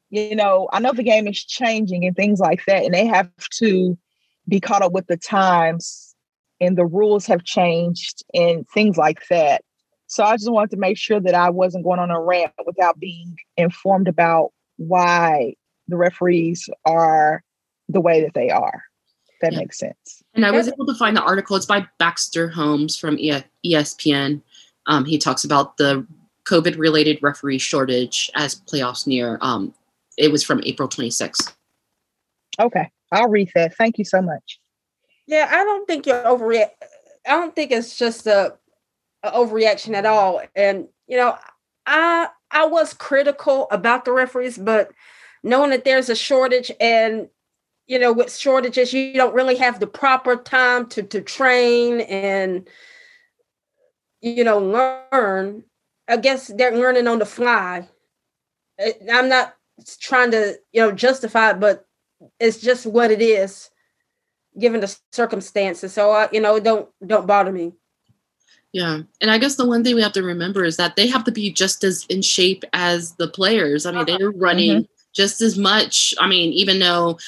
you 0.10 0.36
know, 0.36 0.70
I 0.72 0.80
know 0.80 0.94
the 0.94 1.04
game 1.04 1.28
is 1.28 1.44
changing 1.44 2.06
and 2.06 2.16
things 2.16 2.40
like 2.40 2.64
that, 2.66 2.84
and 2.84 2.94
they 2.94 3.06
have 3.06 3.30
to 3.60 3.98
be 4.48 4.60
caught 4.60 4.82
up 4.82 4.92
with 4.92 5.08
the 5.08 5.18
times 5.18 6.14
and 6.60 6.78
the 6.78 6.86
rules 6.86 7.26
have 7.26 7.44
changed 7.44 8.24
and 8.34 8.68
things 8.70 8.98
like 8.98 9.28
that. 9.30 9.64
So 10.08 10.24
I 10.24 10.36
just 10.36 10.52
wanted 10.52 10.72
to 10.72 10.78
make 10.78 10.98
sure 10.98 11.20
that 11.20 11.34
I 11.34 11.50
wasn't 11.50 11.84
going 11.84 12.00
on 12.00 12.12
a 12.12 12.22
rant 12.22 12.54
without 12.66 13.00
being 13.00 13.36
informed 13.58 14.08
about 14.08 14.52
why 14.78 15.56
the 15.88 15.98
referees 15.98 16.70
are 16.86 17.44
the 17.90 18.02
way 18.02 18.22
that 18.22 18.34
they 18.34 18.50
are. 18.50 18.84
That 19.42 19.54
yeah. 19.54 19.60
makes 19.60 19.80
sense. 19.80 20.24
And 20.34 20.46
I 20.46 20.52
was 20.52 20.68
able 20.68 20.86
to 20.86 20.96
find 20.96 21.18
the 21.18 21.22
article. 21.22 21.56
It's 21.56 21.66
by 21.66 21.88
Baxter 22.00 22.48
Holmes 22.48 22.98
from 22.98 23.18
ESPN. 23.18 24.42
Um, 24.88 25.06
he 25.06 25.18
talks 25.18 25.44
about 25.44 25.78
the 25.78 26.06
COVID 26.47 26.77
related 26.77 27.19
referee 27.21 27.60
shortage 27.60 28.29
as 28.36 28.56
playoffs 28.56 29.08
near. 29.08 29.38
Um, 29.41 29.73
it 30.17 30.32
was 30.32 30.43
from 30.43 30.62
April 30.65 30.88
26th. 30.88 31.53
Okay, 32.60 32.89
I'll 33.12 33.29
read 33.29 33.49
that. 33.56 33.75
Thank 33.75 33.97
you 33.97 34.06
so 34.06 34.21
much. 34.21 34.60
Yeah, 35.25 35.47
I 35.51 35.63
don't 35.63 35.88
think 35.88 36.06
you're 36.06 36.23
overreact. 36.23 36.71
I 37.25 37.32
don't 37.32 37.56
think 37.56 37.71
it's 37.71 37.97
just 37.97 38.27
a, 38.27 38.56
a 39.23 39.32
overreaction 39.32 39.93
at 39.93 40.06
all. 40.06 40.41
And 40.56 40.88
you 41.08 41.17
know, 41.17 41.38
I 41.86 42.29
I 42.51 42.65
was 42.65 42.93
critical 42.93 43.67
about 43.71 44.06
the 44.06 44.12
referees, 44.12 44.58
but 44.58 44.91
knowing 45.43 45.71
that 45.71 45.86
there's 45.86 46.10
a 46.10 46.15
shortage 46.15 46.71
and 46.79 47.29
you 47.88 47.99
know 47.99 48.13
with 48.13 48.36
shortages 48.36 48.93
you 48.93 49.13
don't 49.13 49.34
really 49.34 49.58
have 49.58 49.79
the 49.79 49.88
proper 49.88 50.38
time 50.38 50.88
to 50.88 51.03
to 51.03 51.21
train 51.21 52.01
and 52.01 52.67
you 54.21 54.43
know 54.43 54.58
learn 54.60 55.63
I 56.08 56.18
guess 56.18 56.48
they're 56.48 56.76
learning 56.76 57.08
on 57.08 57.20
the 57.20 57.26
fly. 57.26 57.88
I'm 59.12 59.30
not 59.30 59.56
trying 60.00 60.32
to, 60.32 60.58
you 60.72 60.82
know, 60.82 60.92
justify 60.92 61.52
it, 61.52 61.60
but 61.60 61.86
it's 62.39 62.60
just 62.60 62.86
what 62.86 63.12
it 63.12 63.22
is, 63.22 63.70
given 64.60 64.82
the 64.82 64.96
circumstances. 65.12 65.94
So, 65.94 66.12
uh, 66.12 66.28
you 66.32 66.42
know, 66.42 66.60
don't 66.60 66.89
don't 67.06 67.28
bother 67.28 67.52
me. 67.52 67.74
Yeah, 68.72 69.02
and 69.22 69.30
I 69.30 69.38
guess 69.38 69.56
the 69.56 69.68
one 69.68 69.84
thing 69.84 69.96
we 69.96 70.02
have 70.02 70.13
to 70.13 70.24
remember 70.24 70.63
is 70.63 70.78
that 70.78 70.96
they 70.96 71.08
have 71.08 71.24
to 71.26 71.32
be 71.32 71.52
just 71.52 71.84
as 71.84 72.06
in 72.10 72.24
shape 72.24 72.63
as 72.74 73.13
the 73.13 73.28
players. 73.28 73.86
I 73.86 73.92
mean, 73.92 74.06
they're 74.06 74.32
running 74.32 74.72
mm-hmm. 74.72 74.94
just 75.13 75.42
as 75.42 75.58
much. 75.58 76.16
I 76.20 76.28
mean, 76.28 76.52
even 76.54 76.80
though 76.80 77.20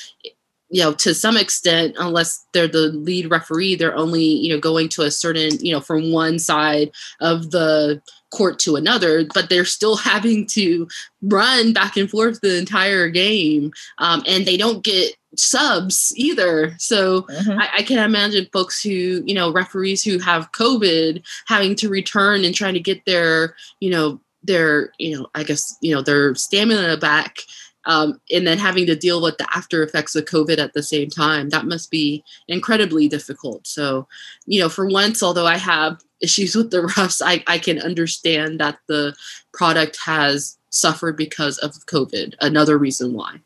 you 0.69 0.81
know 0.81 0.93
to 0.93 1.13
some 1.13 1.37
extent 1.37 1.95
unless 1.99 2.45
they're 2.51 2.67
the 2.67 2.87
lead 2.87 3.29
referee 3.29 3.75
they're 3.75 3.95
only 3.95 4.23
you 4.23 4.53
know 4.53 4.59
going 4.59 4.89
to 4.89 5.03
a 5.03 5.11
certain 5.11 5.51
you 5.63 5.71
know 5.71 5.79
from 5.79 6.11
one 6.11 6.39
side 6.39 6.91
of 7.21 7.51
the 7.51 8.01
court 8.35 8.59
to 8.59 8.75
another 8.75 9.25
but 9.33 9.49
they're 9.49 9.65
still 9.65 9.95
having 10.11 10.45
to 10.45 10.87
run 11.21 11.73
back 11.73 11.97
and 11.97 12.09
forth 12.09 12.41
the 12.41 12.57
entire 12.57 13.09
game 13.09 13.71
um, 13.97 14.23
and 14.27 14.45
they 14.45 14.57
don't 14.57 14.83
get 14.83 15.15
subs 15.37 16.13
either 16.15 16.73
so 16.77 17.23
mm-hmm. 17.23 17.59
I, 17.59 17.69
I, 17.79 17.83
can 17.83 17.99
imagine 17.99 18.47
folks 18.53 18.81
who 18.81 19.21
you 19.25 19.33
know 19.33 19.51
referees 19.51 20.01
who 20.01 20.17
have 20.19 20.51
covid 20.53 21.25
having 21.47 21.75
to 21.75 21.89
return 21.89 22.45
and 22.45 22.55
trying 22.55 22.73
to 22.73 22.79
get 22.79 23.03
their 23.05 23.55
you 23.81 23.89
know 23.89 24.21
their 24.43 24.91
you 24.97 25.17
know 25.17 25.27
i 25.35 25.43
guess 25.43 25.77
you 25.81 25.93
know 25.93 26.01
their 26.01 26.35
stamina 26.35 26.95
back 26.97 27.39
um, 27.85 28.19
and 28.31 28.45
then 28.45 28.57
having 28.57 28.85
to 28.87 28.95
deal 28.95 29.21
with 29.21 29.37
the 29.37 29.47
after 29.55 29.83
effects 29.83 30.15
of 30.15 30.25
COVID 30.25 30.57
at 30.57 30.73
the 30.73 30.83
same 30.83 31.09
time, 31.09 31.49
that 31.49 31.65
must 31.65 31.91
be 31.91 32.23
incredibly 32.47 33.07
difficult. 33.07 33.65
So, 33.67 34.07
you 34.45 34.59
know, 34.59 34.69
for 34.69 34.87
once, 34.87 35.21
although 35.21 35.45
I 35.45 35.57
have 35.57 36.01
issues 36.21 36.55
with 36.55 36.71
the 36.71 36.77
refs, 36.97 37.21
I, 37.23 37.43
I 37.47 37.59
can 37.59 37.79
understand 37.79 38.59
that 38.59 38.79
the 38.87 39.15
product 39.53 39.97
has 40.03 40.57
suffered 40.69 41.15
because 41.15 41.57
of 41.59 41.73
COVID. 41.85 42.33
Another 42.41 42.77
reason 42.77 43.13
why. 43.13 43.39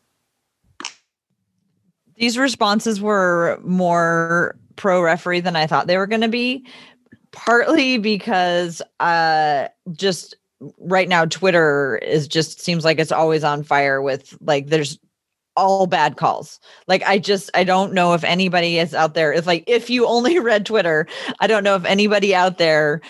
These 2.16 2.36
responses 2.36 3.00
were 3.00 3.58
more 3.62 4.56
pro 4.76 5.02
referee 5.02 5.40
than 5.40 5.56
I 5.56 5.66
thought 5.66 5.86
they 5.86 5.96
were 5.96 6.06
going 6.06 6.20
to 6.20 6.28
be, 6.28 6.66
partly 7.32 7.98
because 7.98 8.82
uh, 8.98 9.68
just 9.92 10.34
right 10.78 11.08
now 11.08 11.24
Twitter 11.24 11.98
is 11.98 12.28
just 12.28 12.60
seems 12.60 12.84
like 12.84 12.98
it's 12.98 13.12
always 13.12 13.44
on 13.44 13.62
fire 13.62 14.02
with 14.02 14.36
like 14.40 14.66
there's 14.66 14.98
all 15.56 15.86
bad 15.86 16.16
calls. 16.16 16.60
Like 16.86 17.02
I 17.04 17.18
just 17.18 17.50
I 17.54 17.64
don't 17.64 17.92
know 17.92 18.14
if 18.14 18.24
anybody 18.24 18.78
is 18.78 18.94
out 18.94 19.14
there. 19.14 19.32
It's 19.32 19.46
like 19.46 19.64
if 19.66 19.90
you 19.90 20.06
only 20.06 20.38
read 20.40 20.66
Twitter, 20.66 21.06
I 21.40 21.46
don't 21.46 21.64
know 21.64 21.76
if 21.76 21.84
anybody 21.84 22.34
out 22.34 22.58
there 22.58 23.00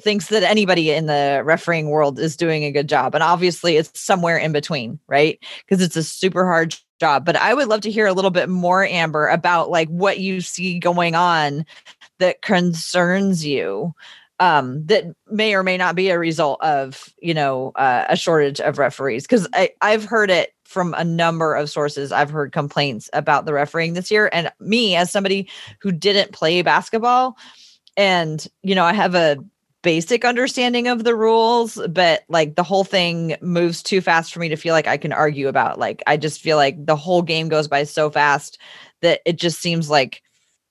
thinks 0.00 0.28
that 0.28 0.44
anybody 0.44 0.90
in 0.90 1.06
the 1.06 1.42
refereeing 1.44 1.90
world 1.90 2.18
is 2.18 2.36
doing 2.36 2.64
a 2.64 2.70
good 2.70 2.88
job. 2.88 3.14
And 3.14 3.24
obviously 3.24 3.76
it's 3.76 3.98
somewhere 3.98 4.38
in 4.38 4.52
between, 4.52 5.00
right? 5.08 5.38
Because 5.66 5.82
it's 5.82 5.96
a 5.96 6.04
super 6.04 6.44
hard 6.44 6.76
job. 7.00 7.24
But 7.24 7.36
I 7.36 7.54
would 7.54 7.68
love 7.68 7.80
to 7.82 7.90
hear 7.90 8.06
a 8.06 8.12
little 8.12 8.30
bit 8.30 8.48
more, 8.48 8.84
Amber, 8.84 9.26
about 9.26 9.70
like 9.70 9.88
what 9.88 10.20
you 10.20 10.40
see 10.40 10.78
going 10.78 11.14
on 11.14 11.66
that 12.18 12.42
concerns 12.42 13.44
you 13.44 13.94
um, 14.40 14.84
that 14.86 15.04
may 15.30 15.54
or 15.54 15.62
may 15.62 15.76
not 15.76 15.94
be 15.94 16.10
a 16.10 16.18
result 16.18 16.60
of 16.62 17.12
you 17.20 17.34
know 17.34 17.72
uh, 17.76 18.04
a 18.08 18.16
shortage 18.16 18.60
of 18.60 18.78
referees 18.78 19.24
because 19.24 19.48
I've 19.80 20.04
heard 20.04 20.30
it 20.30 20.54
from 20.64 20.94
a 20.94 21.04
number 21.04 21.54
of 21.54 21.70
sources. 21.70 22.12
I've 22.12 22.30
heard 22.30 22.52
complaints 22.52 23.08
about 23.12 23.46
the 23.46 23.52
refereeing 23.52 23.94
this 23.94 24.10
year, 24.10 24.30
and 24.32 24.50
me 24.60 24.96
as 24.96 25.10
somebody 25.10 25.48
who 25.80 25.92
didn't 25.92 26.32
play 26.32 26.62
basketball, 26.62 27.36
and 27.96 28.46
you 28.62 28.74
know 28.74 28.84
I 28.84 28.92
have 28.92 29.14
a 29.14 29.38
basic 29.82 30.24
understanding 30.24 30.88
of 30.88 31.04
the 31.04 31.14
rules, 31.14 31.78
but 31.88 32.24
like 32.28 32.56
the 32.56 32.62
whole 32.62 32.84
thing 32.84 33.36
moves 33.40 33.82
too 33.82 34.00
fast 34.00 34.32
for 34.32 34.40
me 34.40 34.48
to 34.48 34.56
feel 34.56 34.74
like 34.74 34.86
I 34.86 34.96
can 34.96 35.12
argue 35.12 35.48
about. 35.48 35.78
Like 35.78 36.02
I 36.06 36.16
just 36.16 36.40
feel 36.40 36.56
like 36.56 36.84
the 36.84 36.96
whole 36.96 37.22
game 37.22 37.48
goes 37.48 37.68
by 37.68 37.84
so 37.84 38.10
fast 38.10 38.58
that 39.02 39.20
it 39.24 39.36
just 39.36 39.60
seems 39.60 39.88
like 39.88 40.22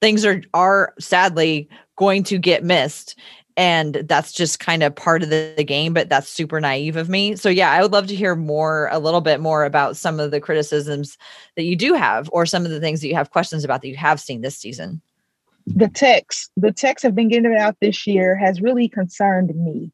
things 0.02 0.26
are 0.26 0.42
are 0.54 0.94
sadly 1.00 1.70
going 1.98 2.24
to 2.24 2.38
get 2.38 2.64
missed 2.64 3.18
and 3.58 3.96
that's 4.06 4.32
just 4.32 4.60
kind 4.60 4.84
of 4.84 4.96
part 4.96 5.24
of 5.24 5.32
the, 5.32 5.54
the, 5.58 5.64
game 5.64 5.92
but 5.92 6.08
that's 6.08 6.30
super 6.30 6.62
naive 6.62 6.96
of 6.96 7.10
me. 7.10 7.36
So 7.36 7.50
yeah 7.50 7.72
i 7.72 7.82
would 7.82 7.92
love 7.92 8.08
to 8.08 8.16
hear 8.16 8.36
more 8.36 8.88
a 8.92 9.00
little 9.00 9.22
bit 9.22 9.42
more 9.42 9.66
about 9.66 9.98
some 9.98 10.20
of 10.20 10.32
the 10.32 10.40
criticisms 10.40 11.18
that 11.56 11.64
you 11.64 11.76
do 11.76 11.94
have 11.94 12.30
or 12.32 12.46
some 12.46 12.64
of 12.64 12.72
the 12.72 12.80
things 12.80 13.02
that 13.02 13.08
you 13.08 13.16
have 13.16 13.32
questions 13.32 13.66
about 13.66 13.82
that 13.82 13.90
you 13.90 13.98
have 13.98 14.22
seen 14.22 14.42
this 14.42 14.58
season. 14.58 15.02
The 15.66 15.90
techs 15.90 16.50
the 16.56 16.72
techs 16.72 17.04
have 17.04 17.16
been 17.16 17.28
getting 17.28 17.54
out 17.56 17.76
this 17.82 18.08
year 18.08 18.36
has 18.38 18.62
really 18.62 18.88
concerned 18.88 19.54
me. 19.54 19.92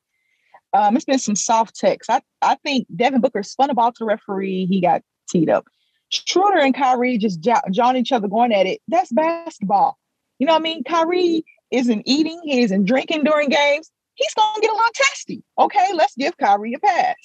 Um, 0.74 0.96
it's 0.96 1.06
been 1.06 1.20
some 1.20 1.36
soft 1.36 1.76
techs 1.76 2.10
i, 2.10 2.22
I 2.42 2.56
think 2.56 2.88
devin 2.96 3.22
booker 3.22 3.44
spun 3.44 3.70
a 3.70 3.74
ball 3.74 3.92
to 3.92 4.00
the 4.00 4.06
referee. 4.06 4.66
He 4.66 4.82
got 4.82 5.02
teed 5.30 5.50
up. 5.50 5.66
Schroeder 6.10 6.60
and 6.60 6.76
kyrie 6.76 7.18
just 7.18 7.40
jawing 7.72 7.98
each 7.98 8.12
other 8.12 8.28
going 8.28 8.54
at 8.54 8.68
it. 8.68 8.82
That's 8.88 9.12
basketball. 9.12 9.98
You 10.38 10.48
know 10.48 10.54
what 10.54 10.60
i 10.60 10.64
mean? 10.64 10.84
Kyrie 10.84 11.44
isn't 11.74 12.04
eating, 12.06 12.40
he 12.44 12.62
isn't 12.62 12.86
drinking 12.86 13.24
during 13.24 13.50
games, 13.50 13.92
he's 14.16 14.34
going 14.34 14.56
to 14.56 14.62
get 14.62 14.70
a 14.70 14.74
little 14.74 14.92
testy. 14.94 15.44
Okay, 15.58 15.88
let's 15.94 16.16
give 16.16 16.38
Kyrie 16.38 16.76
a 16.76 16.80
pass. 16.80 17.16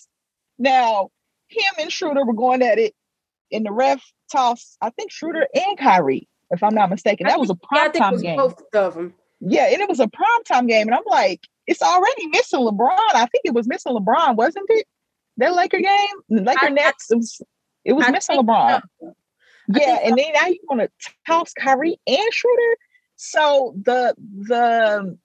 Now, 0.59 1.11
him 1.49 1.73
and 1.79 1.93
Schroeder 1.93 2.25
were 2.25 2.35
going 2.35 2.63
at 2.63 2.79
it 2.79 2.95
in 3.51 3.63
the 3.63 3.73
ref 3.73 4.03
toss. 4.33 4.77
I 4.81 4.91
think 4.91 5.13
Schroeder 5.13 5.47
and 5.55 5.79
Kyrie, 5.79 6.29
if 6.51 6.63
I'm 6.63 6.75
not 6.75 6.91
mistaken. 6.91 7.27
That 7.27 7.39
was 7.39 7.51
a 7.51 7.55
prime 7.55 7.93
time 7.93 8.21
game. 8.21 8.37
Both 8.37 8.63
of 8.75 8.95
them. 8.95 9.15
Yeah, 9.41 9.67
and 9.67 9.81
it 9.81 9.89
was 9.89 10.01
a 10.01 10.09
prime 10.09 10.45
time 10.47 10.67
game. 10.67 10.89
And 10.89 10.95
I'm 10.95 11.03
like, 11.07 11.41
it's 11.67 11.83
already 11.83 12.27
missing 12.29 12.61
LeBron. 12.61 12.99
I 13.15 13.27
think 13.27 13.43
it 13.45 13.55
was 13.55 13.69
missing 13.69 13.95
LeBron, 13.95 14.37
wasn't 14.37 14.67
it? 14.71 14.87
That 15.37 15.55
Laker 15.55 15.79
game, 15.79 16.17
Laker 16.29 16.67
I, 16.67 16.71
Nets, 16.71 17.11
it 17.11 17.17
was, 17.17 17.41
it 17.85 17.93
was 17.93 18.09
missing 18.11 18.37
LeBron. 18.37 18.81
So. 19.01 19.15
Yeah, 19.75 19.99
and 20.03 20.17
then 20.19 20.33
now 20.35 20.47
you 20.47 20.59
want 20.69 20.81
to 20.81 21.13
toss 21.27 21.53
Kyrie 21.53 22.01
and 22.07 22.33
Schroeder. 22.33 22.77
So 23.19 23.75
the 23.85 24.15
the 24.17 25.19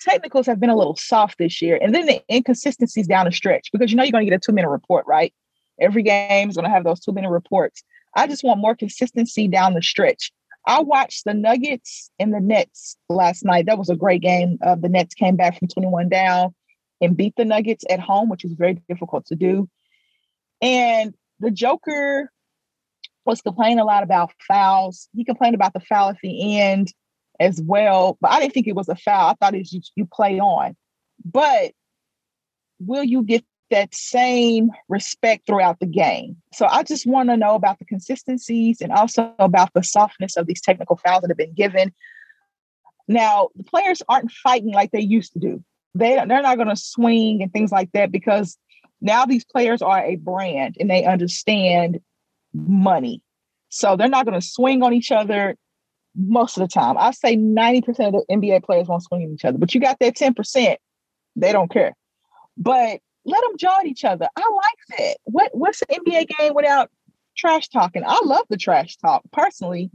technicals 0.00 0.46
have 0.46 0.58
been 0.58 0.68
a 0.68 0.76
little 0.76 0.96
soft 0.96 1.38
this 1.38 1.62
year, 1.62 1.78
and 1.80 1.94
then 1.94 2.06
the 2.06 2.20
inconsistencies 2.30 3.06
down 3.06 3.24
the 3.24 3.32
stretch 3.32 3.70
because 3.72 3.90
you 3.90 3.96
know 3.96 4.02
you're 4.02 4.12
going 4.12 4.26
to 4.26 4.30
get 4.30 4.36
a 4.36 4.40
two 4.40 4.52
minute 4.52 4.68
report, 4.68 5.06
right? 5.06 5.32
Every 5.80 6.02
game 6.02 6.50
is 6.50 6.56
going 6.56 6.64
to 6.64 6.70
have 6.70 6.82
those 6.82 7.00
two 7.00 7.12
minute 7.12 7.30
reports. 7.30 7.84
I 8.16 8.26
just 8.26 8.42
want 8.42 8.60
more 8.60 8.74
consistency 8.74 9.46
down 9.46 9.74
the 9.74 9.82
stretch. 9.82 10.32
I 10.66 10.80
watched 10.80 11.24
the 11.24 11.34
Nuggets 11.34 12.10
and 12.18 12.34
the 12.34 12.40
Nets 12.40 12.96
last 13.08 13.44
night. 13.44 13.66
That 13.66 13.78
was 13.78 13.90
a 13.90 13.96
great 13.96 14.22
game. 14.22 14.58
Uh, 14.64 14.74
the 14.74 14.88
Nets 14.88 15.14
came 15.14 15.36
back 15.36 15.56
from 15.56 15.68
21 15.68 16.08
down 16.08 16.52
and 17.00 17.16
beat 17.16 17.34
the 17.36 17.44
Nuggets 17.44 17.84
at 17.88 18.00
home, 18.00 18.28
which 18.28 18.44
is 18.44 18.54
very 18.54 18.82
difficult 18.88 19.24
to 19.26 19.36
do. 19.36 19.68
And 20.60 21.14
the 21.38 21.52
Joker 21.52 22.32
was 23.24 23.40
complaining 23.40 23.78
a 23.78 23.84
lot 23.84 24.02
about 24.02 24.32
fouls. 24.48 25.08
He 25.14 25.24
complained 25.24 25.54
about 25.54 25.74
the 25.74 25.80
foul 25.80 26.08
at 26.08 26.16
the 26.22 26.58
end 26.58 26.92
as 27.40 27.60
well. 27.60 28.18
But 28.20 28.32
I 28.32 28.40
didn't 28.40 28.54
think 28.54 28.66
it 28.66 28.76
was 28.76 28.88
a 28.88 28.96
foul. 28.96 29.30
I 29.30 29.34
thought 29.34 29.54
it's 29.54 29.72
you, 29.72 29.80
you 29.94 30.06
play 30.06 30.38
on. 30.38 30.76
But 31.24 31.72
will 32.78 33.04
you 33.04 33.22
get 33.22 33.44
that 33.70 33.94
same 33.94 34.70
respect 34.88 35.46
throughout 35.46 35.80
the 35.80 35.86
game? 35.86 36.36
So 36.52 36.66
I 36.66 36.82
just 36.82 37.06
want 37.06 37.30
to 37.30 37.36
know 37.36 37.54
about 37.54 37.78
the 37.78 37.84
consistencies 37.84 38.80
and 38.80 38.92
also 38.92 39.34
about 39.38 39.72
the 39.74 39.82
softness 39.82 40.36
of 40.36 40.46
these 40.46 40.60
technical 40.60 40.96
fouls 40.96 41.22
that 41.22 41.30
have 41.30 41.38
been 41.38 41.54
given. 41.54 41.92
Now, 43.08 43.48
the 43.54 43.64
players 43.64 44.02
aren't 44.08 44.30
fighting 44.30 44.72
like 44.72 44.90
they 44.90 45.00
used 45.00 45.32
to 45.32 45.38
do. 45.38 45.62
They, 45.94 46.14
they're 46.14 46.42
not 46.42 46.56
going 46.56 46.68
to 46.68 46.76
swing 46.76 47.42
and 47.42 47.52
things 47.52 47.72
like 47.72 47.90
that 47.92 48.12
because 48.12 48.58
now 49.00 49.24
these 49.24 49.44
players 49.44 49.82
are 49.82 50.04
a 50.04 50.16
brand 50.16 50.76
and 50.78 50.90
they 50.90 51.04
understand 51.04 52.00
money. 52.52 53.22
So 53.68 53.96
they're 53.96 54.08
not 54.08 54.26
going 54.26 54.38
to 54.40 54.46
swing 54.46 54.82
on 54.82 54.92
each 54.92 55.12
other 55.12 55.56
most 56.16 56.56
of 56.56 56.62
the 56.62 56.68
time. 56.68 56.96
I 56.98 57.10
say 57.10 57.36
90% 57.36 57.88
of 57.88 58.12
the 58.12 58.24
NBA 58.30 58.64
players 58.64 58.88
won't 58.88 59.02
swing 59.02 59.24
at 59.24 59.30
each 59.30 59.44
other, 59.44 59.58
but 59.58 59.74
you 59.74 59.80
got 59.80 59.98
that 60.00 60.16
10%, 60.16 60.76
they 61.36 61.52
don't 61.52 61.70
care. 61.70 61.94
But 62.56 63.00
let 63.24 63.42
them 63.42 63.56
join 63.58 63.86
each 63.86 64.04
other. 64.04 64.28
I 64.36 64.40
like 64.40 64.98
that. 64.98 65.16
What 65.24 65.50
what's 65.52 65.82
an 65.82 65.96
NBA 66.04 66.28
game 66.38 66.54
without 66.54 66.90
trash 67.36 67.68
talking? 67.68 68.02
I 68.06 68.18
love 68.24 68.46
the 68.48 68.56
trash 68.56 68.96
talk 68.96 69.22
personally. 69.32 69.90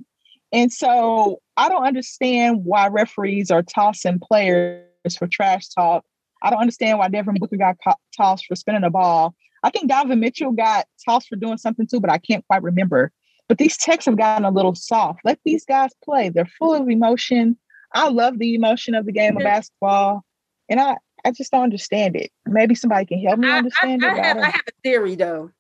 And 0.52 0.72
so 0.72 1.42
I 1.56 1.70
don't 1.70 1.86
understand 1.86 2.66
why 2.66 2.90
referees 2.90 3.50
are 3.50 3.64
tossing 3.64 4.20
players 4.20 4.84
for 5.18 5.28
trash 5.28 5.70
talk. 5.70 6.04
I 6.44 6.50
don't 6.50 6.60
understand 6.60 7.00
why 7.00 7.08
Devin 7.08 7.36
Booker 7.40 7.56
got 7.56 7.78
co- 7.84 7.96
tossed 8.16 8.46
for 8.48 8.56
spinning 8.56 8.84
a 8.84 8.90
ball. 8.90 9.34
I 9.64 9.70
think 9.70 9.90
Donovan 9.90 10.20
Mitchell 10.20 10.52
got 10.52 10.88
tossed 11.08 11.30
for 11.30 11.36
doing 11.36 11.58
something 11.58 11.88
too, 11.88 12.00
but 12.00 12.10
I 12.10 12.18
can't 12.18 12.46
quite 12.48 12.64
remember. 12.64 13.12
But 13.52 13.58
these 13.58 13.76
techs 13.76 14.06
have 14.06 14.16
gotten 14.16 14.46
a 14.46 14.50
little 14.50 14.76
soft. 14.76 15.20
Let 15.26 15.38
these 15.44 15.66
guys 15.66 15.92
play. 16.06 16.30
They're 16.30 16.46
full 16.58 16.74
of 16.74 16.88
emotion. 16.88 17.58
I 17.94 18.08
love 18.08 18.40
the 18.40 18.56
emotion 18.56 18.96
of 18.96 19.06
the 19.06 19.12
game 19.12 19.36
of 19.36 19.44
basketball. 19.44 20.24
And 20.70 20.80
I, 20.80 20.96
I 21.26 21.32
just 21.32 21.52
don't 21.52 21.64
understand 21.64 22.16
it. 22.16 22.32
Maybe 22.46 22.76
somebody 22.76 23.06
can 23.08 23.20
help 23.20 23.40
me 23.40 23.52
understand 23.52 24.06
I, 24.06 24.08
I, 24.08 24.12
it. 24.12 24.20
I 24.22 24.26
have, 24.26 24.38
I 24.38 24.46
have 24.52 24.62
a 24.70 24.82
theory 24.84 25.16
though. 25.16 25.52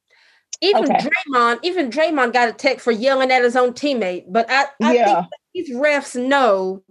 Even 0.62 0.86
okay. 0.86 1.06
Draymond, 1.06 1.60
even 1.64 1.90
Draymond 1.90 2.32
got 2.32 2.48
a 2.48 2.54
tech 2.54 2.80
for 2.80 2.92
yelling 2.94 3.30
at 3.30 3.44
his 3.44 3.58
own 3.58 3.74
teammate. 3.74 4.24
But 4.30 4.50
I, 4.50 4.68
I 4.82 4.96
yeah. 4.96 5.16
think 5.24 5.28
these 5.54 5.76
refs 5.76 6.16
know 6.16 6.84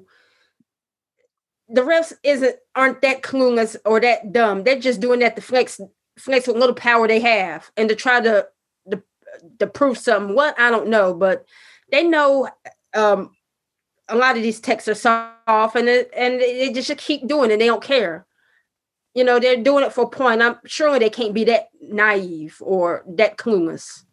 the 1.71 1.81
refs 1.81 2.13
isn't 2.23 2.57
aren't 2.77 3.01
that 3.01 3.23
clueless 3.23 3.75
or 3.87 4.01
that 4.01 4.35
dumb. 4.35 4.65
They're 4.65 4.79
just 4.79 5.01
doing 5.01 5.21
that 5.21 5.35
to 5.37 5.41
flex 5.41 5.81
flex 6.19 6.47
what 6.47 6.59
little 6.59 6.75
power 6.75 7.09
they 7.09 7.21
have 7.21 7.71
and 7.79 7.89
to 7.89 7.95
try 7.95 8.21
to 8.21 8.47
to 9.59 9.67
prove 9.67 9.99
something. 9.99 10.35
What 10.35 10.59
I 10.59 10.71
don't 10.71 10.89
know, 10.89 11.15
but 11.15 11.45
they 11.91 12.05
know 12.05 12.49
um, 12.95 13.31
a 14.09 14.17
lot 14.17 14.37
of 14.37 14.43
these 14.43 14.61
techs 14.61 14.89
are 14.89 14.95
soft, 14.95 15.77
and 15.77 15.89
it, 15.89 16.11
and 16.17 16.41
they 16.41 16.73
just 16.73 16.97
keep 16.99 17.27
doing 17.27 17.51
it. 17.51 17.59
They 17.59 17.67
don't 17.67 17.83
care. 17.83 18.27
You 19.15 19.25
know, 19.25 19.41
they're 19.41 19.57
doing 19.57 19.85
it 19.85 19.93
for 19.93 20.05
a 20.05 20.09
point. 20.09 20.43
I'm 20.43 20.57
sure 20.67 20.99
they 20.99 21.11
can't 21.11 21.35
be 21.35 21.45
that 21.45 21.69
naive 21.81 22.59
or 22.61 23.05
that 23.09 23.39
clueless. 23.39 24.05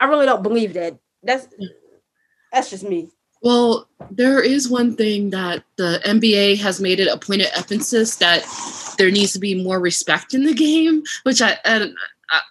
I 0.00 0.06
really 0.06 0.26
don't 0.26 0.42
believe 0.42 0.74
that. 0.74 0.98
That's 1.22 1.48
that's 2.52 2.70
just 2.70 2.84
me. 2.84 3.10
Well, 3.42 3.88
there 4.10 4.42
is 4.42 4.68
one 4.68 4.96
thing 4.96 5.30
that 5.30 5.62
the 5.76 6.00
NBA 6.04 6.58
has 6.60 6.80
made 6.80 6.98
it 6.98 7.08
a 7.08 7.16
point 7.16 7.42
of 7.42 7.48
emphasis 7.56 8.16
that 8.16 8.44
there 8.98 9.10
needs 9.10 9.32
to 9.34 9.38
be 9.38 9.62
more 9.62 9.78
respect 9.78 10.34
in 10.34 10.44
the 10.44 10.54
game, 10.54 11.02
which 11.22 11.40
I 11.40 11.56
and 11.64 11.94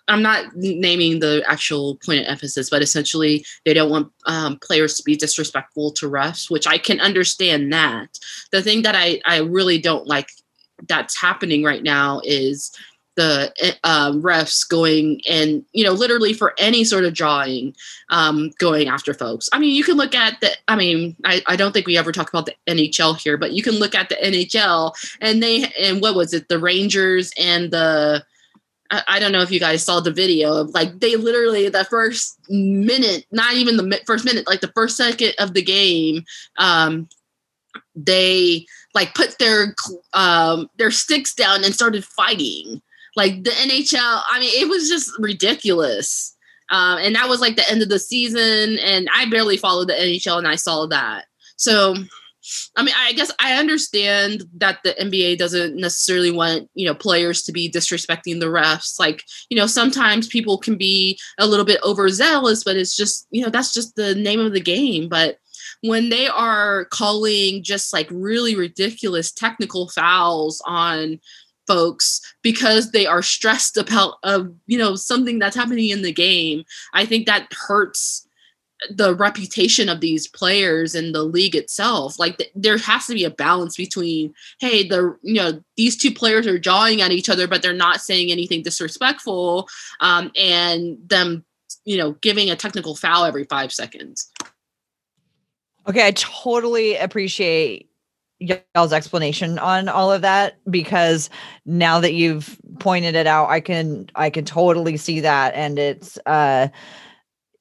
I'm 0.08 0.22
not 0.22 0.56
naming 0.56 1.20
the 1.20 1.44
actual 1.48 1.98
point 1.98 2.22
of 2.22 2.28
emphasis, 2.28 2.70
but 2.70 2.82
essentially 2.82 3.46
they 3.66 3.74
don't 3.74 3.92
want 3.92 4.12
um, 4.26 4.58
players 4.60 4.96
to 4.96 5.04
be 5.04 5.16
disrespectful 5.16 5.92
to 5.94 6.10
refs, 6.10 6.50
which 6.50 6.68
I 6.68 6.78
can 6.78 7.00
understand 7.00 7.72
that. 7.74 8.20
The 8.52 8.62
thing 8.62 8.82
that 8.84 8.96
I, 8.96 9.22
I 9.26 9.40
really 9.40 9.78
don't 9.78 10.08
like 10.08 10.30
that's 10.88 11.20
happening 11.20 11.64
right 11.64 11.84
now 11.84 12.22
is 12.24 12.72
the 13.18 13.52
um, 13.84 14.22
refs 14.22 14.68
going 14.68 15.20
and 15.28 15.66
you 15.74 15.84
know 15.84 15.92
literally 15.92 16.34
for 16.34 16.54
any 16.60 16.84
sort 16.84 17.04
of 17.04 17.16
drawing 17.16 17.76
um, 18.10 18.52
going 18.60 18.88
after 18.88 19.12
folks 19.12 19.50
i 19.52 19.60
mean 19.60 19.76
you 19.76 19.84
can 19.84 19.98
look 19.98 20.14
at 20.14 20.40
the 20.40 20.52
i 20.68 20.76
mean 20.76 21.16
I, 21.26 21.42
I 21.48 21.56
don't 21.56 21.72
think 21.72 21.88
we 21.88 21.98
ever 21.98 22.12
talk 22.12 22.30
about 22.30 22.46
the 22.46 22.54
nhl 22.68 23.18
here 23.18 23.36
but 23.36 23.54
you 23.54 23.64
can 23.64 23.74
look 23.74 23.96
at 23.96 24.10
the 24.10 24.16
nhl 24.18 24.94
and 25.20 25.42
they 25.42 25.66
and 25.80 26.00
what 26.00 26.16
was 26.16 26.32
it 26.34 26.48
the 26.48 26.60
rangers 26.60 27.34
and 27.40 27.72
the 27.72 28.24
I, 28.92 29.04
I 29.08 29.20
don't 29.20 29.32
know 29.32 29.42
if 29.42 29.52
you 29.52 29.60
guys 29.60 29.84
saw 29.84 30.00
the 30.00 30.12
video 30.12 30.54
of 30.54 30.70
like 30.72 31.00
they 31.00 31.16
literally 31.16 31.70
the 31.70 31.86
first 31.86 32.40
minute, 32.50 33.26
not 33.32 33.54
even 33.56 33.78
the 33.78 34.02
first 34.06 34.26
minute, 34.26 34.48
like 34.48 34.62
the 34.62 34.72
first 34.74 34.98
second 34.98 35.34
of 35.40 35.54
the 35.54 35.62
game, 35.62 36.24
um, 36.58 37.08
they 37.96 38.66
like 38.94 39.16
put 39.16 39.38
their 39.40 39.76
um, 40.14 40.70
their 40.78 40.92
sticks 40.92 41.34
down 41.34 41.64
and 41.64 41.74
started 41.74 42.04
fighting. 42.04 42.82
Like 43.16 43.44
the 43.44 43.50
NHL, 43.50 44.22
I 44.30 44.40
mean, 44.40 44.52
it 44.54 44.70
was 44.70 44.88
just 44.90 45.12
ridiculous. 45.20 46.36
Um, 46.70 47.00
and 47.00 47.16
that 47.16 47.30
was 47.30 47.40
like 47.40 47.56
the 47.56 47.70
end 47.70 47.82
of 47.82 47.90
the 47.90 48.00
season, 48.00 48.78
and 48.80 49.08
I 49.14 49.26
barely 49.30 49.58
followed 49.58 49.88
the 49.88 49.94
NHL, 49.94 50.38
and 50.38 50.48
I 50.48 50.56
saw 50.56 50.86
that. 50.88 51.26
So 51.56 51.96
I 52.76 52.84
mean, 52.84 52.96
I 52.98 53.14
guess 53.14 53.32
I 53.40 53.58
understand 53.58 54.44
that 54.58 54.80
the 54.84 54.94
NBA 55.00 55.38
doesn't 55.38 55.76
necessarily 55.76 56.32
want, 56.32 56.70
you 56.74 56.86
know, 56.86 56.96
players 56.96 57.44
to 57.44 57.52
be 57.52 57.70
disrespecting 57.70 58.40
the 58.40 58.48
refs. 58.48 59.00
Like, 59.00 59.24
you 59.50 59.58
know, 59.58 59.68
sometimes 59.68 60.28
people 60.28 60.58
can 60.58 60.78
be 60.78 61.20
a 61.38 61.48
little 61.48 61.66
bit 61.66 61.82
overzealous, 61.84 62.64
but 62.64 62.78
it's 62.78 62.96
just, 62.96 63.28
you 63.32 63.44
know, 63.44 63.50
that's 63.50 63.74
just 63.74 63.96
the 63.96 64.16
name 64.16 64.40
of 64.40 64.54
the 64.54 64.62
game. 64.62 65.10
But 65.10 65.40
when 65.82 66.10
they 66.10 66.28
are 66.28 66.86
calling 66.86 67.64
just 67.64 67.94
like 67.94 68.08
really 68.12 68.56
ridiculous 68.56 69.32
technical 69.32 69.90
fouls 69.90 70.62
on 70.66 71.20
folks 71.68 72.22
because 72.42 72.92
they 72.92 73.06
are 73.06 73.22
stressed 73.22 73.78
about 73.78 74.16
uh, 74.24 74.46
you 74.68 74.78
know 74.78 74.96
something 74.96 75.38
that's 75.38 75.56
happening 75.56 75.90
in 75.90 76.02
the 76.02 76.14
game 76.14 76.64
i 76.94 77.06
think 77.06 77.26
that 77.26 77.46
hurts 77.52 78.27
the 78.92 79.16
reputation 79.16 79.90
of 79.90 80.02
these 80.02 80.28
players 80.28 80.94
and 80.94 81.14
the 81.14 81.24
league 81.24 81.56
itself 81.56 82.20
like 82.20 82.38
th- 82.38 82.52
there 82.56 82.78
has 82.78 83.08
to 83.08 83.14
be 83.14 83.24
a 83.24 83.30
balance 83.30 83.76
between 83.76 84.34
hey 84.60 84.88
the 84.88 85.18
you 85.24 85.34
know 85.34 85.62
these 85.76 85.98
two 85.98 86.12
players 86.12 86.46
are 86.46 86.60
jawing 86.60 87.02
at 87.02 87.12
each 87.12 87.30
other 87.30 87.48
but 87.48 87.62
they're 87.62 87.74
not 87.74 88.02
saying 88.02 88.32
anything 88.32 88.62
disrespectful 88.62 89.68
um, 90.00 90.32
and 90.36 90.98
them 91.08 91.44
you 91.86 91.98
know 91.98 92.12
giving 92.22 92.50
a 92.50 92.56
technical 92.56 92.96
foul 92.96 93.26
every 93.26 93.46
five 93.46 93.72
seconds. 93.72 94.32
Okay 95.88 96.06
i 96.06 96.12
totally 96.12 96.96
appreciate 96.98 97.90
y'all's 98.40 98.94
explanation 98.94 99.58
on 99.60 99.90
all 99.90 100.12
of 100.12 100.22
that 100.22 100.58
because 100.70 101.30
now 101.66 102.00
that 102.00 102.14
you've 102.14 102.60
pointed 102.80 103.16
it 103.16 103.28
out, 103.28 103.50
I 103.50 103.60
can 103.60 104.10
I 104.16 104.30
can 104.30 104.46
totally 104.46 104.98
see 104.98 105.20
that, 105.22 105.54
and 105.56 105.80
it's 105.80 106.18
uh, 106.26 106.68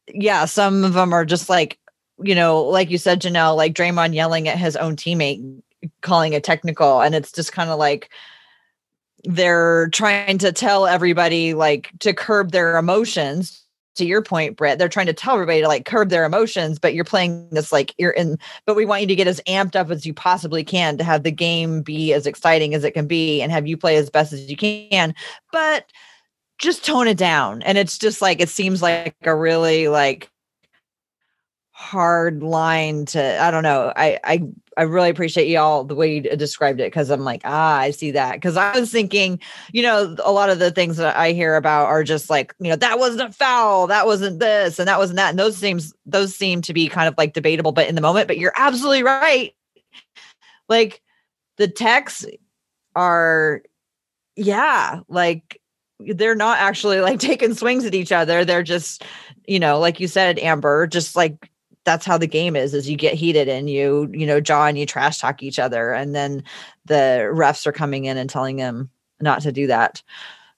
yeah, 0.09 0.45
some 0.45 0.85
of 0.85 0.95
them 0.95 1.13
are 1.13 1.25
just 1.25 1.49
like 1.49 1.79
you 2.23 2.35
know, 2.35 2.63
like 2.63 2.91
you 2.91 2.99
said, 2.99 3.21
Janelle, 3.21 3.57
like 3.57 3.75
Draymond 3.75 4.15
yelling 4.15 4.49
at 4.49 4.59
his 4.59 4.75
own 4.77 4.97
teammate, 4.97 5.61
calling 6.01 6.33
it 6.33 6.45
technical, 6.45 7.01
and 7.01 7.15
it's 7.15 7.33
just 7.33 7.53
kind 7.53 7.71
of 7.71 7.79
like 7.79 8.11
they're 9.25 9.89
trying 9.91 10.39
to 10.39 10.53
tell 10.53 10.87
everybody 10.87 11.53
like 11.55 11.91
to 11.99 12.15
curb 12.15 12.53
their 12.53 12.79
emotions 12.79 13.67
to 13.97 14.05
your 14.05 14.23
point, 14.23 14.57
Britt, 14.57 14.79
they're 14.79 14.89
trying 14.89 15.07
to 15.07 15.13
tell 15.13 15.35
everybody 15.35 15.63
to 15.63 15.69
like 15.69 15.85
curb 15.87 16.11
their 16.11 16.25
emotions, 16.25 16.79
but 16.79 16.95
you're 16.95 17.05
playing 17.05 17.49
this 17.51 17.73
like 17.73 17.95
you're 17.99 18.13
in, 18.13 18.39
but 18.67 18.77
we 18.77 18.85
want 18.85 19.01
you 19.01 19.07
to 19.09 19.17
get 19.17 19.27
as 19.27 19.41
amped 19.49 19.75
up 19.75 19.91
as 19.91 20.07
you 20.07 20.15
possibly 20.15 20.63
can 20.63 20.97
to 20.99 21.05
have 21.05 21.23
the 21.23 21.31
game 21.31 21.83
be 21.83 22.13
as 22.13 22.27
exciting 22.27 22.75
as 22.75 22.85
it 22.85 22.93
can 22.93 23.07
be 23.07 23.43
and 23.43 23.51
have 23.51 23.67
you 23.67 23.77
play 23.77 23.97
as 23.97 24.11
best 24.11 24.33
as 24.33 24.49
you 24.51 24.57
can. 24.57 25.15
But 25.51 25.91
just 26.59 26.85
tone 26.85 27.09
it 27.09 27.19
down. 27.19 27.63
And 27.63 27.79
it's 27.79 27.99
just 27.99 28.23
like 28.23 28.41
it 28.41 28.49
seems 28.49 28.83
like 28.83 29.15
a 29.23 29.35
really 29.35 29.89
like 29.89 30.31
hard 31.79 32.43
line 32.43 33.05
to 33.05 33.39
I 33.43 33.51
don't 33.51 33.63
know. 33.63 33.93
I 33.95 34.19
I 34.25 34.43
I 34.79 34.83
really 34.83 35.11
appreciate 35.11 35.49
y'all 35.49 35.85
the 35.85 35.95
way 35.95 36.15
you 36.15 36.23
described 36.23 36.81
it 36.81 36.87
because 36.87 37.11
I'm 37.11 37.21
like, 37.21 37.43
ah, 37.45 37.77
I 37.77 37.91
see 37.91 38.11
that. 38.13 38.35
Because 38.35 38.57
I 38.57 38.79
was 38.79 38.91
thinking, 38.91 39.41
you 39.73 39.83
know, 39.83 40.17
a 40.25 40.33
lot 40.33 40.49
of 40.49 40.59
the 40.59 40.71
things 40.71 40.97
that 40.97 41.17
I 41.17 41.33
hear 41.33 41.55
about 41.55 41.87
are 41.87 42.03
just 42.03 42.31
like, 42.31 42.55
you 42.59 42.71
know, 42.71 42.77
that 42.77 42.99
wasn't 42.99 43.29
a 43.29 43.33
foul, 43.33 43.87
that 43.89 44.07
wasn't 44.07 44.41
this, 44.41 44.79
and 44.79 44.89
that 44.89 44.99
wasn't 44.99 45.19
that. 45.19 45.31
And 45.31 45.39
those 45.39 45.57
seems 45.57 45.93
those 46.07 46.35
seem 46.35 46.63
to 46.63 46.73
be 46.73 46.89
kind 46.89 47.09
of 47.09 47.15
like 47.19 47.35
debatable, 47.35 47.73
but 47.73 47.89
in 47.89 47.95
the 47.95 48.01
moment, 48.01 48.27
but 48.27 48.39
you're 48.39 48.55
absolutely 48.57 49.03
right. 49.03 49.55
Like 50.69 51.03
the 51.59 51.69
techs 51.69 52.25
are, 52.95 53.63
yeah, 54.35 55.01
like 55.09 55.61
they're 55.99 56.35
not 56.35 56.59
actually 56.59 57.01
like 57.01 57.19
taking 57.21 57.55
swings 57.55 57.85
at 57.85 57.95
each 57.95 58.13
other. 58.13 58.45
They're 58.45 58.63
just, 58.63 59.05
you 59.47 59.59
know, 59.59 59.79
like 59.79 60.01
you 60.01 60.09
said, 60.09 60.39
Amber, 60.39 60.87
just 60.87 61.17
like 61.17 61.51
that's 61.85 62.05
how 62.05 62.19
the 62.19 62.27
game 62.27 62.57
is 62.57 62.75
is 62.75 62.91
you 62.91 62.97
get 62.97 63.15
heated 63.15 63.49
and 63.49 63.71
you 63.71 64.11
you 64.13 64.27
know 64.27 64.41
jaw 64.41 64.67
and 64.67 64.77
you 64.77 64.85
trash 64.85 65.19
talk 65.19 65.43
each 65.43 65.59
other 65.59 65.93
and 65.93 66.15
then 66.15 66.43
the 66.85 67.31
refs 67.33 67.65
are 67.65 67.73
coming 67.73 68.07
in 68.07 68.19
and 68.19 68.29
telling 68.29 68.57
them 68.57 68.91
not 69.21 69.41
to 69.41 69.53
do 69.53 69.69
that. 69.69 70.03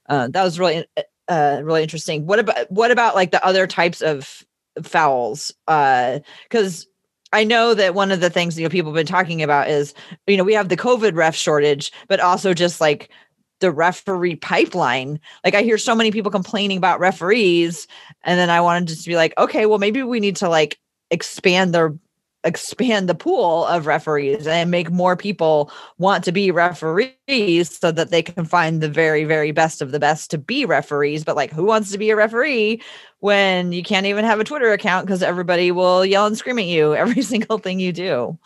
Uh, 0.09 0.27
that 0.29 0.43
was 0.43 0.59
really 0.59 0.87
uh, 0.97 1.03
uh 1.31 1.61
really 1.63 1.83
interesting. 1.83 2.27
What 2.27 2.41
about 2.41 2.71
what 2.73 2.91
about 2.91 3.15
like 3.15 3.31
the 3.31 3.45
other 3.45 3.67
types 3.67 4.01
of 4.01 4.45
fouls? 4.83 5.53
Uh 5.69 6.21
because 6.45 6.87
I 7.31 7.45
know 7.45 7.75
that 7.75 7.95
one 7.95 8.11
of 8.11 8.21
the 8.21 8.31
things 8.31 8.59
you 8.59 8.65
know 8.65 8.71
people 8.71 8.91
have 8.91 8.97
been 8.97 9.07
talking 9.07 9.43
about 9.43 9.69
is 9.69 9.93
you 10.27 10.37
know 10.37 10.45
we 10.45 10.55
have 10.55 10.71
the 10.71 10.79
COVID 10.79 11.15
ref 11.15 11.37
shortage, 11.37 11.93
but 12.09 12.21
also 12.21 12.55
just 12.55 12.81
like 12.81 13.11
the 13.61 13.71
referee 13.71 14.37
pipeline. 14.37 15.21
Like 15.45 15.55
I 15.55 15.63
hear 15.63 15.79
so 15.79 15.95
many 15.95 16.11
people 16.11 16.31
complaining 16.31 16.79
about 16.79 17.01
referees, 17.01 17.87
and 18.25 18.39
then 18.39 18.51
I 18.51 18.61
wanted 18.61 18.99
to 18.99 19.09
be 19.09 19.17
like, 19.17 19.35
okay, 19.39 19.67
well 19.67 19.79
maybe 19.79 20.03
we 20.03 20.21
need 20.21 20.37
to 20.37 20.49
like 20.49 20.79
expand 21.11 21.75
their 21.75 21.95
expand 22.45 23.09
the 23.09 23.15
pool 23.15 23.65
of 23.67 23.87
referees 23.87 24.47
and 24.47 24.71
make 24.71 24.91
more 24.93 25.17
people 25.17 25.73
want 25.99 26.23
to 26.23 26.31
be 26.31 26.53
referees 26.53 27.77
so 27.77 27.91
that 27.91 28.11
they 28.11 28.23
can 28.23 28.45
find 28.45 28.81
the 28.81 28.89
very 28.89 29.25
very 29.25 29.51
best 29.51 29.83
of 29.83 29.91
the 29.91 29.99
best 29.99 30.31
to 30.31 30.39
be 30.39 30.65
referees 30.65 31.25
but 31.25 31.35
like 31.35 31.51
who 31.51 31.65
wants 31.65 31.91
to 31.91 31.99
be 31.99 32.11
a 32.11 32.17
referee 32.17 32.81
when 33.19 33.73
you 33.73 33.83
can't 33.83 34.07
even 34.07 34.25
have 34.25 34.39
a 34.39 34.45
twitter 34.45 34.73
account 34.73 35.05
because 35.05 35.21
everybody 35.21 35.73
will 35.73 36.07
yell 36.07 36.27
and 36.27 36.39
scream 36.39 36.61
at 36.61 36.65
you 36.67 36.95
every 36.95 37.23
single 37.23 37.59
thing 37.59 37.81
you 37.81 37.93
do 37.93 38.39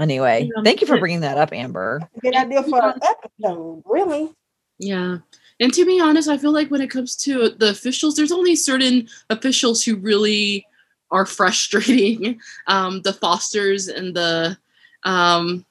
anyway 0.00 0.48
thank 0.64 0.80
you 0.80 0.86
for 0.86 0.98
bringing 0.98 1.20
that 1.20 1.38
up 1.38 1.52
amber 1.52 2.00
good 2.20 2.34
idea 2.34 2.62
for 2.62 2.82
an 2.82 3.00
episode 3.02 3.82
really 3.86 4.30
yeah 4.78 5.18
and 5.60 5.72
to 5.74 5.84
be 5.84 6.00
honest, 6.00 6.28
I 6.28 6.38
feel 6.38 6.52
like 6.52 6.70
when 6.70 6.80
it 6.80 6.90
comes 6.90 7.14
to 7.16 7.50
the 7.50 7.68
officials, 7.68 8.16
there's 8.16 8.32
only 8.32 8.56
certain 8.56 9.08
officials 9.28 9.84
who 9.84 9.96
really 9.96 10.66
are 11.10 11.26
frustrating. 11.26 12.40
Um, 12.66 13.02
the 13.02 13.12
Fosters 13.12 13.88
and 13.88 14.14
the 14.14 14.56
um, 15.02 15.66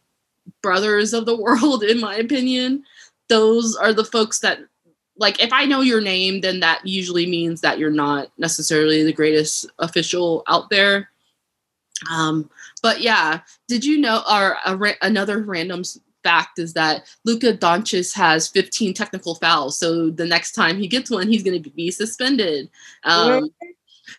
brothers 0.61 1.13
of 1.13 1.25
the 1.25 1.35
world, 1.35 1.83
in 1.83 1.99
my 1.99 2.15
opinion. 2.15 2.83
Those 3.29 3.75
are 3.75 3.93
the 3.93 4.03
folks 4.03 4.39
that, 4.39 4.59
like, 5.17 5.41
if 5.41 5.53
I 5.53 5.65
know 5.65 5.81
your 5.81 6.01
name, 6.01 6.41
then 6.41 6.59
that 6.59 6.85
usually 6.85 7.25
means 7.25 7.61
that 7.61 7.79
you're 7.79 7.89
not 7.89 8.31
necessarily 8.37 9.03
the 9.03 9.13
greatest 9.13 9.67
official 9.79 10.43
out 10.47 10.69
there. 10.69 11.09
Um, 12.11 12.49
but 12.81 13.01
yeah, 13.01 13.41
did 13.67 13.85
you 13.85 13.97
know, 13.99 14.23
or 14.29 14.57
a, 14.65 14.95
another 15.01 15.41
random 15.41 15.83
fact 16.23 16.59
is 16.59 16.73
that 16.73 17.03
Luka 17.25 17.53
Doncic 17.53 18.13
has 18.15 18.47
15 18.47 18.93
technical 18.93 19.35
fouls. 19.35 19.77
So 19.77 20.09
the 20.09 20.25
next 20.25 20.51
time 20.53 20.77
he 20.77 20.87
gets 20.87 21.09
one, 21.09 21.27
he's 21.27 21.43
going 21.43 21.61
to 21.61 21.69
be 21.69 21.91
suspended. 21.91 22.69
Um, 23.03 23.49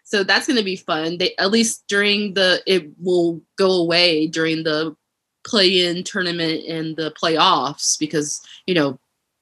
so 0.04 0.24
that's 0.24 0.46
going 0.46 0.56
to 0.58 0.64
be 0.64 0.76
fun. 0.76 1.18
They 1.18 1.34
at 1.38 1.50
least 1.50 1.84
during 1.88 2.34
the 2.34 2.62
it 2.66 2.90
will 2.98 3.40
go 3.56 3.72
away 3.72 4.26
during 4.26 4.62
the 4.62 4.96
play-in 5.44 6.04
tournament 6.04 6.64
and 6.68 6.96
the 6.96 7.12
playoffs 7.12 7.98
because 7.98 8.42
you 8.66 8.74
know 8.74 8.98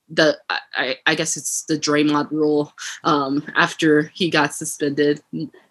the 0.09 0.38
I, 0.74 0.96
I 1.07 1.14
guess 1.14 1.37
it's 1.37 1.64
the 1.64 1.78
Draymond 1.78 2.31
rule 2.31 2.72
um, 3.04 3.44
after 3.57 4.11
he 4.14 4.31
got 4.31 4.54
suspended 4.54 5.20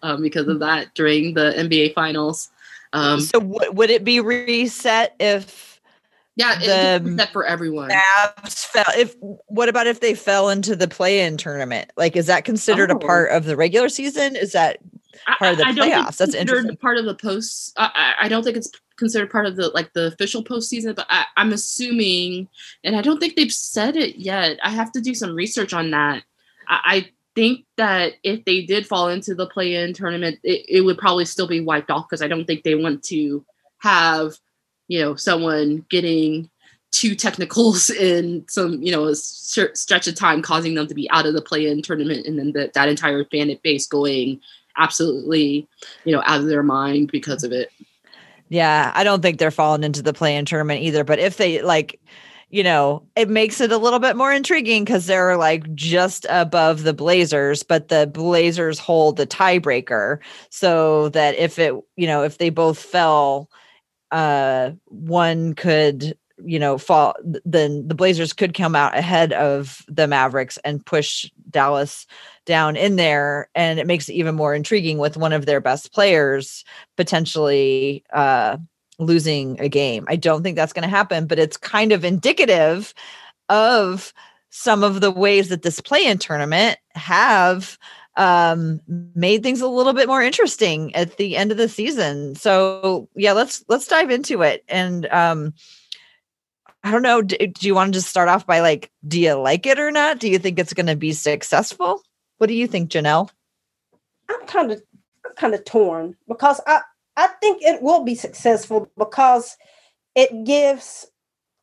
um, 0.02 0.22
because 0.22 0.46
of 0.46 0.60
that 0.60 0.94
during 0.94 1.34
the 1.34 1.52
NBA 1.56 1.94
finals. 1.94 2.50
Um, 2.92 3.20
so 3.20 3.40
w- 3.40 3.72
would 3.72 3.90
it 3.90 4.04
be 4.04 4.20
reset 4.20 5.14
if 5.20 5.68
yeah, 6.38 6.56
the 6.56 7.28
for 7.32 7.44
everyone. 7.44 7.90
Mavs 7.90 8.64
fell. 8.64 8.84
If 8.96 9.16
what 9.48 9.68
about 9.68 9.88
if 9.88 9.98
they 9.98 10.14
fell 10.14 10.50
into 10.50 10.76
the 10.76 10.86
play-in 10.86 11.36
tournament? 11.36 11.90
Like, 11.96 12.14
is 12.14 12.26
that 12.26 12.44
considered 12.44 12.92
oh. 12.92 12.94
a 12.94 12.98
part 13.00 13.32
of 13.32 13.44
the 13.44 13.56
regular 13.56 13.88
season? 13.88 14.36
Is 14.36 14.52
that 14.52 14.78
part 15.38 15.52
of 15.52 15.58
the 15.58 15.66
I, 15.66 15.70
I 15.70 15.72
playoffs? 15.72 16.16
That's 16.16 16.36
interesting. 16.36 16.76
Part 16.76 16.96
of 16.96 17.06
the 17.06 17.16
post. 17.16 17.72
I, 17.76 18.14
I 18.22 18.28
don't 18.28 18.44
think 18.44 18.56
it's 18.56 18.70
considered 18.94 19.30
part 19.30 19.46
of 19.46 19.56
the 19.56 19.70
like 19.70 19.92
the 19.94 20.06
official 20.06 20.44
postseason, 20.44 20.94
but 20.94 21.06
I, 21.10 21.24
I'm 21.36 21.52
assuming, 21.52 22.48
and 22.84 22.94
I 22.94 23.02
don't 23.02 23.18
think 23.18 23.34
they've 23.34 23.52
said 23.52 23.96
it 23.96 24.16
yet. 24.16 24.60
I 24.62 24.70
have 24.70 24.92
to 24.92 25.00
do 25.00 25.14
some 25.14 25.34
research 25.34 25.72
on 25.72 25.90
that. 25.90 26.22
I, 26.68 26.80
I 26.84 27.10
think 27.38 27.64
that 27.76 28.14
if 28.24 28.44
they 28.44 28.62
did 28.62 28.84
fall 28.84 29.06
into 29.06 29.32
the 29.32 29.46
play-in 29.46 29.92
tournament, 29.92 30.40
it, 30.42 30.64
it 30.68 30.80
would 30.80 30.98
probably 30.98 31.24
still 31.24 31.46
be 31.46 31.60
wiped 31.60 31.88
off 31.88 32.08
because 32.08 32.20
I 32.20 32.26
don't 32.26 32.46
think 32.46 32.64
they 32.64 32.74
want 32.74 33.04
to 33.04 33.44
have 33.78 34.34
you 34.88 35.00
know 35.00 35.14
someone 35.14 35.86
getting 35.88 36.50
two 36.90 37.14
technicals 37.14 37.90
in 38.08 38.44
some 38.48 38.82
you 38.82 38.90
know 38.90 39.04
a 39.04 39.14
stretch 39.14 40.08
of 40.08 40.16
time 40.16 40.42
causing 40.42 40.74
them 40.74 40.88
to 40.88 40.94
be 40.94 41.08
out 41.12 41.26
of 41.26 41.34
the 41.34 41.40
play-in 41.40 41.80
tournament 41.80 42.26
and 42.26 42.40
then 42.40 42.50
the, 42.50 42.72
that 42.74 42.88
entire 42.88 43.24
fan 43.26 43.56
base 43.62 43.86
going 43.86 44.40
absolutely 44.76 45.68
you 46.04 46.12
know 46.12 46.22
out 46.26 46.40
of 46.40 46.46
their 46.46 46.64
mind 46.64 47.12
because 47.12 47.44
of 47.44 47.52
it. 47.52 47.70
Yeah 48.48 48.90
i 48.96 49.04
don't 49.04 49.22
think 49.22 49.38
they're 49.38 49.52
falling 49.52 49.84
into 49.84 50.02
the 50.02 50.12
play-in 50.12 50.44
tournament 50.44 50.82
either 50.82 51.04
but 51.04 51.20
if 51.20 51.36
they 51.36 51.62
like 51.62 52.00
you 52.50 52.62
know 52.62 53.06
it 53.16 53.28
makes 53.28 53.60
it 53.60 53.72
a 53.72 53.78
little 53.78 53.98
bit 53.98 54.16
more 54.16 54.32
intriguing 54.32 54.84
because 54.84 55.06
they're 55.06 55.36
like 55.36 55.72
just 55.74 56.26
above 56.28 56.82
the 56.82 56.92
blazers 56.94 57.62
but 57.62 57.88
the 57.88 58.06
blazers 58.06 58.78
hold 58.78 59.16
the 59.16 59.26
tiebreaker 59.26 60.18
so 60.50 61.08
that 61.10 61.34
if 61.36 61.58
it 61.58 61.74
you 61.96 62.06
know 62.06 62.22
if 62.22 62.38
they 62.38 62.50
both 62.50 62.78
fell 62.78 63.50
uh, 64.10 64.70
one 64.86 65.54
could 65.54 66.16
you 66.44 66.58
know 66.58 66.78
fall 66.78 67.14
then 67.44 67.86
the 67.88 67.94
blazers 67.94 68.32
could 68.32 68.54
come 68.54 68.76
out 68.76 68.96
ahead 68.96 69.32
of 69.32 69.82
the 69.88 70.06
mavericks 70.06 70.56
and 70.64 70.86
push 70.86 71.28
dallas 71.50 72.06
down 72.46 72.76
in 72.76 72.94
there 72.94 73.50
and 73.56 73.80
it 73.80 73.86
makes 73.88 74.08
it 74.08 74.14
even 74.14 74.36
more 74.36 74.54
intriguing 74.54 74.98
with 74.98 75.16
one 75.16 75.32
of 75.32 75.46
their 75.46 75.60
best 75.60 75.92
players 75.92 76.64
potentially 76.96 78.04
uh 78.12 78.56
losing 78.98 79.60
a 79.60 79.68
game 79.68 80.04
i 80.08 80.16
don't 80.16 80.42
think 80.42 80.56
that's 80.56 80.72
going 80.72 80.82
to 80.82 80.88
happen 80.88 81.26
but 81.26 81.38
it's 81.38 81.56
kind 81.56 81.92
of 81.92 82.04
indicative 82.04 82.92
of 83.48 84.12
some 84.50 84.82
of 84.82 85.00
the 85.00 85.10
ways 85.10 85.48
that 85.48 85.62
this 85.62 85.80
play-in 85.80 86.18
tournament 86.18 86.78
have 86.94 87.78
um, 88.18 88.80
made 89.14 89.42
things 89.42 89.60
a 89.60 89.68
little 89.68 89.92
bit 89.92 90.08
more 90.08 90.22
interesting 90.22 90.94
at 90.94 91.16
the 91.16 91.36
end 91.36 91.52
of 91.52 91.56
the 91.56 91.68
season. 91.68 92.34
So 92.34 93.08
yeah, 93.14 93.32
let's 93.32 93.64
let's 93.68 93.86
dive 93.86 94.10
into 94.10 94.42
it. 94.42 94.64
And 94.68 95.06
um, 95.06 95.54
I 96.82 96.90
don't 96.90 97.02
know. 97.02 97.22
Do, 97.22 97.36
do 97.36 97.66
you 97.66 97.74
want 97.74 97.92
to 97.92 97.98
just 97.98 98.10
start 98.10 98.28
off 98.28 98.44
by 98.44 98.60
like, 98.60 98.90
do 99.06 99.20
you 99.20 99.34
like 99.34 99.66
it 99.66 99.78
or 99.78 99.92
not? 99.92 100.18
Do 100.18 100.28
you 100.28 100.38
think 100.38 100.58
it's 100.58 100.74
going 100.74 100.86
to 100.86 100.96
be 100.96 101.12
successful? 101.12 102.02
What 102.38 102.48
do 102.48 102.54
you 102.54 102.66
think, 102.66 102.90
Janelle? 102.90 103.30
I'm 104.28 104.46
kind 104.46 104.72
of 104.72 104.82
I'm 105.24 105.34
kind 105.36 105.54
of 105.54 105.64
torn 105.64 106.16
because 106.26 106.60
I 106.66 106.80
I 107.18 107.26
think 107.40 107.62
it 107.62 107.82
will 107.82 108.04
be 108.04 108.14
successful 108.14 108.90
because 108.96 109.56
it 110.14 110.44
gives 110.44 111.06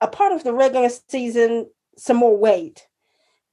a 0.01 0.08
part 0.08 0.34
of 0.34 0.43
the 0.43 0.53
regular 0.53 0.89
season 1.10 1.70
some 1.97 2.18
more 2.18 2.38
weight. 2.38 2.88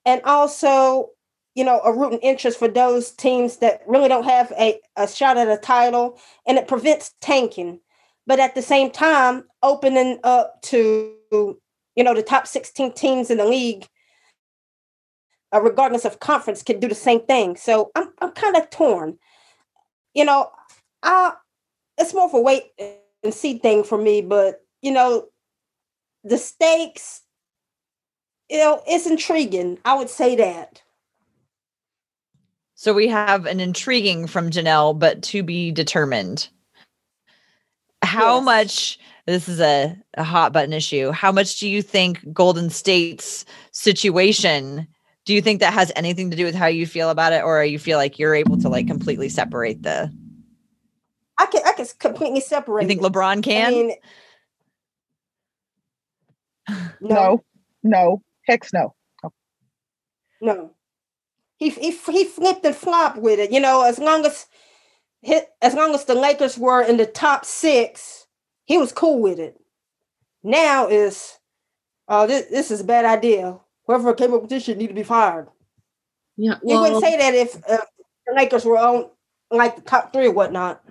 And 0.04 0.20
also 0.24 1.10
you 1.54 1.64
know, 1.64 1.80
a 1.84 1.92
rooting 1.92 2.18
interest 2.20 2.58
for 2.58 2.68
those 2.68 3.10
teams 3.10 3.58
that 3.58 3.82
really 3.86 4.08
don't 4.08 4.24
have 4.24 4.52
a, 4.58 4.80
a 4.96 5.06
shot 5.06 5.36
at 5.36 5.48
a 5.48 5.58
title, 5.58 6.18
and 6.46 6.56
it 6.58 6.68
prevents 6.68 7.14
tanking. 7.20 7.80
but 8.26 8.40
at 8.40 8.54
the 8.54 8.62
same 8.62 8.90
time, 8.90 9.44
opening 9.62 10.18
up 10.24 10.62
to 10.62 11.12
you 11.30 12.04
know 12.04 12.14
the 12.14 12.22
top 12.22 12.46
16 12.46 12.92
teams 12.92 13.30
in 13.30 13.38
the 13.38 13.44
league, 13.44 13.86
uh, 15.52 15.60
regardless 15.60 16.04
of 16.04 16.20
conference, 16.20 16.62
can 16.62 16.80
do 16.80 16.88
the 16.88 16.94
same 16.94 17.20
thing. 17.26 17.56
So 17.56 17.90
I'm 17.94 18.08
I'm 18.20 18.32
kind 18.32 18.56
of 18.56 18.70
torn. 18.70 19.18
You 20.14 20.24
know, 20.24 20.50
I 21.02 21.34
it's 21.98 22.14
more 22.14 22.24
of 22.26 22.34
a 22.34 22.40
wait 22.40 22.72
and 23.22 23.32
see 23.34 23.58
thing 23.58 23.84
for 23.84 23.98
me, 23.98 24.22
but 24.22 24.64
you 24.80 24.90
know, 24.90 25.28
the 26.24 26.38
stakes, 26.38 27.22
you 28.48 28.58
know, 28.58 28.82
it's 28.86 29.06
intriguing. 29.06 29.78
I 29.84 29.94
would 29.94 30.10
say 30.10 30.36
that. 30.36 30.82
So 32.74 32.92
we 32.92 33.06
have 33.08 33.46
an 33.46 33.60
intriguing 33.60 34.26
from 34.26 34.50
Janelle, 34.50 34.98
but 34.98 35.22
to 35.24 35.42
be 35.42 35.70
determined. 35.70 36.48
How 38.02 38.36
Yes. 38.36 38.44
much 38.44 38.98
this 39.26 39.48
is 39.48 39.60
a, 39.60 39.96
a 40.14 40.24
hot 40.24 40.52
button 40.52 40.72
issue. 40.72 41.12
How 41.12 41.30
much 41.30 41.60
do 41.60 41.68
you 41.68 41.80
think 41.80 42.32
Golden 42.32 42.70
State's 42.70 43.44
situation? 43.70 44.88
Do 45.24 45.32
you 45.32 45.40
think 45.40 45.60
that 45.60 45.72
has 45.72 45.92
anything 45.94 46.28
to 46.32 46.36
do 46.36 46.44
with 46.44 46.56
how 46.56 46.66
you 46.66 46.86
feel 46.86 47.08
about 47.10 47.32
it, 47.32 47.44
or 47.44 47.64
you 47.64 47.78
feel 47.78 47.98
like 47.98 48.18
you're 48.18 48.34
able 48.34 48.58
to 48.58 48.68
like 48.68 48.88
completely 48.88 49.28
separate 49.28 49.84
the? 49.84 50.12
I 51.38 51.46
can 51.46 51.62
I 51.66 51.72
can 51.72 51.86
completely 51.98 52.40
separate. 52.40 52.82
You 52.82 52.88
think 52.88 53.02
it. 53.02 53.12
LeBron 53.12 53.38
I 53.38 53.40
can? 53.40 53.72
mean, 53.72 53.96
No, 57.00 57.42
no, 57.82 58.22
hex 58.46 58.72
no. 58.72 58.94
No. 60.40 60.70
He 61.56 61.70
he 61.70 61.90
he 61.92 62.24
flipped 62.24 62.64
and 62.64 62.74
flopped 62.74 63.18
with 63.18 63.38
it. 63.38 63.52
You 63.52 63.60
know, 63.60 63.82
as 63.82 63.98
long 63.98 64.26
as 64.26 64.46
hit 65.22 65.48
as 65.62 65.74
long 65.74 65.94
as 65.94 66.04
the 66.04 66.14
Lakers 66.14 66.58
were 66.58 66.82
in 66.82 66.96
the 66.96 67.06
top 67.06 67.44
six, 67.44 68.26
he 68.64 68.76
was 68.78 68.92
cool 68.92 69.20
with 69.22 69.38
it. 69.38 69.56
Now 70.42 70.88
is 70.88 71.38
oh 72.08 72.26
this 72.26 72.46
this 72.46 72.70
is 72.72 72.80
a 72.80 72.84
bad 72.84 73.04
idea. 73.04 73.58
Whoever 73.86 74.14
came 74.14 74.34
up 74.34 74.42
with 74.42 74.50
this 74.50 74.64
shit 74.64 74.78
need 74.78 74.88
to 74.88 74.94
be 74.94 75.02
fired. 75.04 75.48
Yeah. 76.36 76.54
He 76.62 76.68
Well, 76.68 76.82
wouldn't 76.82 77.02
say 77.02 77.16
that 77.16 77.34
if 77.34 77.56
uh, 77.68 77.78
the 78.26 78.34
Lakers 78.34 78.64
were 78.64 78.78
on 78.78 79.10
like 79.50 79.76
the 79.76 79.82
top 79.82 80.12
three 80.12 80.26
or 80.26 80.32
whatnot. 80.32 80.82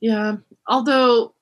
Yeah. 0.00 0.36
Although 0.66 1.34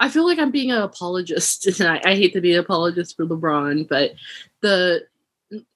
I 0.00 0.08
feel 0.08 0.26
like 0.26 0.38
I'm 0.38 0.50
being 0.50 0.70
an 0.70 0.82
apologist, 0.82 1.66
and 1.80 1.88
I, 1.88 2.00
I 2.04 2.14
hate 2.14 2.32
to 2.34 2.40
be 2.40 2.54
an 2.54 2.60
apologist 2.60 3.16
for 3.16 3.26
LeBron, 3.26 3.88
but 3.88 4.12
the 4.60 5.06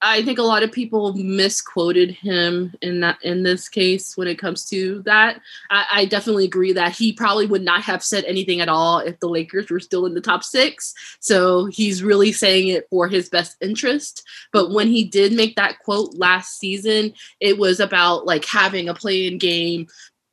I 0.00 0.22
think 0.22 0.38
a 0.38 0.44
lot 0.44 0.62
of 0.62 0.72
people 0.72 1.12
misquoted 1.12 2.11
him 2.11 2.74
in 2.82 3.00
that 3.00 3.18
in 3.22 3.42
this 3.42 3.68
case 3.68 4.16
when 4.16 4.26
it 4.26 4.38
comes 4.38 4.64
to 4.70 5.02
that. 5.02 5.40
I, 5.70 5.86
I 5.92 6.04
definitely 6.06 6.46
agree 6.46 6.72
that 6.72 6.96
he 6.96 7.12
probably 7.12 7.46
would 7.46 7.62
not 7.62 7.82
have 7.82 8.02
said 8.02 8.24
anything 8.24 8.61
at 8.61 8.68
all 8.68 8.98
if 8.98 9.20
the 9.20 9.28
Lakers 9.28 9.70
were 9.70 9.78
still 9.78 10.06
in 10.06 10.14
the 10.14 10.20
top 10.20 10.42
six. 10.42 10.94
So 11.20 11.66
he's 11.66 12.02
really 12.02 12.32
saying 12.32 12.68
it 12.68 12.86
for 12.90 13.09
his 13.09 13.28
best 13.28 13.56
interest. 13.61 14.22
But 14.52 14.72
when 14.72 14.88
he 14.88 15.04
did 15.04 15.32
make 15.32 15.56
that 15.56 15.78
quote 15.80 16.14
last 16.14 16.59
season, 16.59 17.12
it 17.40 17.59
was 17.59 17.78
about 17.78 18.26
like 18.26 18.44
having 18.44 18.88
a 18.88 18.94
play-in 18.94 19.38
game 19.38 19.86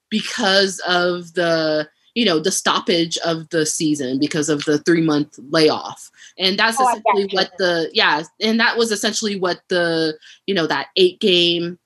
because 0.10 0.80
of 0.88 1.34
the 1.34 1.88
you 2.14 2.24
know 2.26 2.40
the 2.40 2.52
stoppage 2.52 3.18
of 3.26 3.50
the 3.50 3.66
season 3.66 4.20
because 4.20 4.48
of 4.50 4.64
the 4.66 4.80
three 4.80 5.02
month 5.02 5.38
layoff. 5.50 6.10
And 6.40 6.58
that's 6.58 6.78
Oh, 6.80 6.88
essentially 6.88 7.28
what 7.32 7.52
the 7.58 7.90
yeah 7.94 8.24
and 8.42 8.60
that 8.60 8.78
was 8.78 8.92
essentially 8.92 9.38
what 9.38 9.62
the 9.70 10.18
you 10.48 10.56
know 10.56 10.68
that 10.68 10.88
eight 10.96 11.20
game 11.20 11.78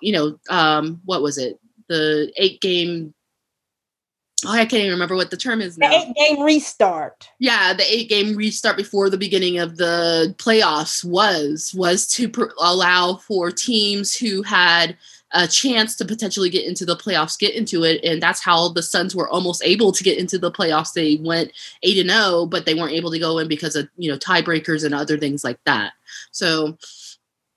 you 0.00 0.12
know 0.12 0.38
um 0.48 1.00
what 1.04 1.22
was 1.22 1.36
it? 1.38 1.60
The 1.88 2.32
eight 2.38 2.60
game 2.62 3.12
oh 4.44 4.50
i 4.52 4.58
can't 4.66 4.74
even 4.80 4.90
remember 4.90 5.14
what 5.16 5.30
the 5.30 5.36
term 5.36 5.60
is 5.62 5.76
The 5.76 5.80
now. 5.88 5.92
eight 5.92 6.14
game 6.14 6.42
restart. 6.42 7.28
yeah 7.38 7.72
the 7.72 7.84
eight 7.90 8.08
game 8.08 8.34
restart 8.36 8.76
before 8.76 9.08
the 9.08 9.16
beginning 9.16 9.58
of 9.58 9.76
the 9.76 10.34
playoffs 10.38 11.04
was 11.04 11.72
was 11.76 12.06
to 12.08 12.28
pr- 12.28 12.44
allow 12.60 13.16
for 13.16 13.50
teams 13.50 14.14
who 14.16 14.42
had 14.42 14.96
a 15.36 15.46
chance 15.46 15.94
to 15.96 16.04
potentially 16.04 16.48
get 16.48 16.64
into 16.64 16.86
the 16.86 16.96
playoffs 16.96 17.38
get 17.38 17.54
into 17.54 17.84
it. 17.84 18.02
And 18.02 18.22
that's 18.22 18.42
how 18.42 18.70
the 18.70 18.82
suns 18.82 19.14
were 19.14 19.28
almost 19.28 19.62
able 19.62 19.92
to 19.92 20.02
get 20.02 20.18
into 20.18 20.38
the 20.38 20.50
playoffs. 20.50 20.94
They 20.94 21.16
went 21.16 21.52
8 21.82 21.98
and 21.98 22.10
0 22.10 22.46
but 22.46 22.64
they 22.64 22.74
weren't 22.74 22.94
able 22.94 23.10
to 23.10 23.18
go 23.18 23.38
in 23.38 23.46
because 23.46 23.76
of 23.76 23.88
you 23.98 24.10
know 24.10 24.18
tiebreakers 24.18 24.84
and 24.84 24.94
other 24.94 25.18
things 25.18 25.44
like 25.44 25.62
that. 25.64 25.92
So 26.30 26.78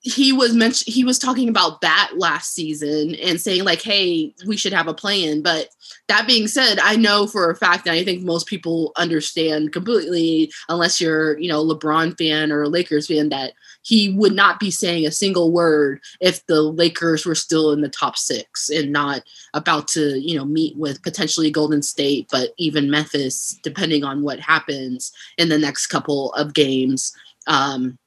he 0.01 0.31
was 0.31 0.53
mentioned 0.53 0.93
he 0.93 1.03
was 1.03 1.19
talking 1.19 1.49
about 1.49 1.81
that 1.81 2.11
last 2.15 2.53
season 2.53 3.15
and 3.15 3.41
saying 3.41 3.63
like 3.63 3.81
hey 3.81 4.33
we 4.47 4.55
should 4.57 4.73
have 4.73 4.87
a 4.87 4.93
plan. 4.93 5.41
But 5.41 5.69
that 6.07 6.27
being 6.27 6.47
said 6.47 6.77
i 6.79 6.95
know 6.95 7.25
for 7.25 7.49
a 7.49 7.55
fact 7.55 7.87
and 7.87 7.95
i 7.95 8.03
think 8.03 8.23
most 8.23 8.47
people 8.47 8.91
understand 8.97 9.73
completely 9.73 10.51
unless 10.67 11.01
you're 11.01 11.37
you 11.39 11.49
know 11.49 11.63
lebron 11.63 12.15
fan 12.17 12.51
or 12.51 12.61
a 12.61 12.69
lakers 12.69 13.07
fan 13.07 13.29
that 13.29 13.53
he 13.81 14.13
would 14.13 14.33
not 14.33 14.59
be 14.59 14.69
saying 14.69 15.05
a 15.05 15.11
single 15.11 15.51
word 15.51 15.99
if 16.21 16.45
the 16.45 16.61
lakers 16.61 17.25
were 17.25 17.35
still 17.35 17.71
in 17.71 17.81
the 17.81 17.89
top 17.89 18.17
six 18.17 18.69
and 18.69 18.91
not 18.91 19.23
about 19.53 19.87
to 19.87 20.19
you 20.19 20.37
know 20.37 20.45
meet 20.45 20.77
with 20.77 21.01
potentially 21.01 21.49
golden 21.49 21.81
state 21.81 22.27
but 22.31 22.49
even 22.57 22.89
memphis 22.89 23.59
depending 23.63 24.03
on 24.03 24.21
what 24.21 24.39
happens 24.39 25.11
in 25.37 25.49
the 25.49 25.57
next 25.57 25.87
couple 25.87 26.33
of 26.33 26.53
games. 26.53 27.13
Um, 27.47 27.97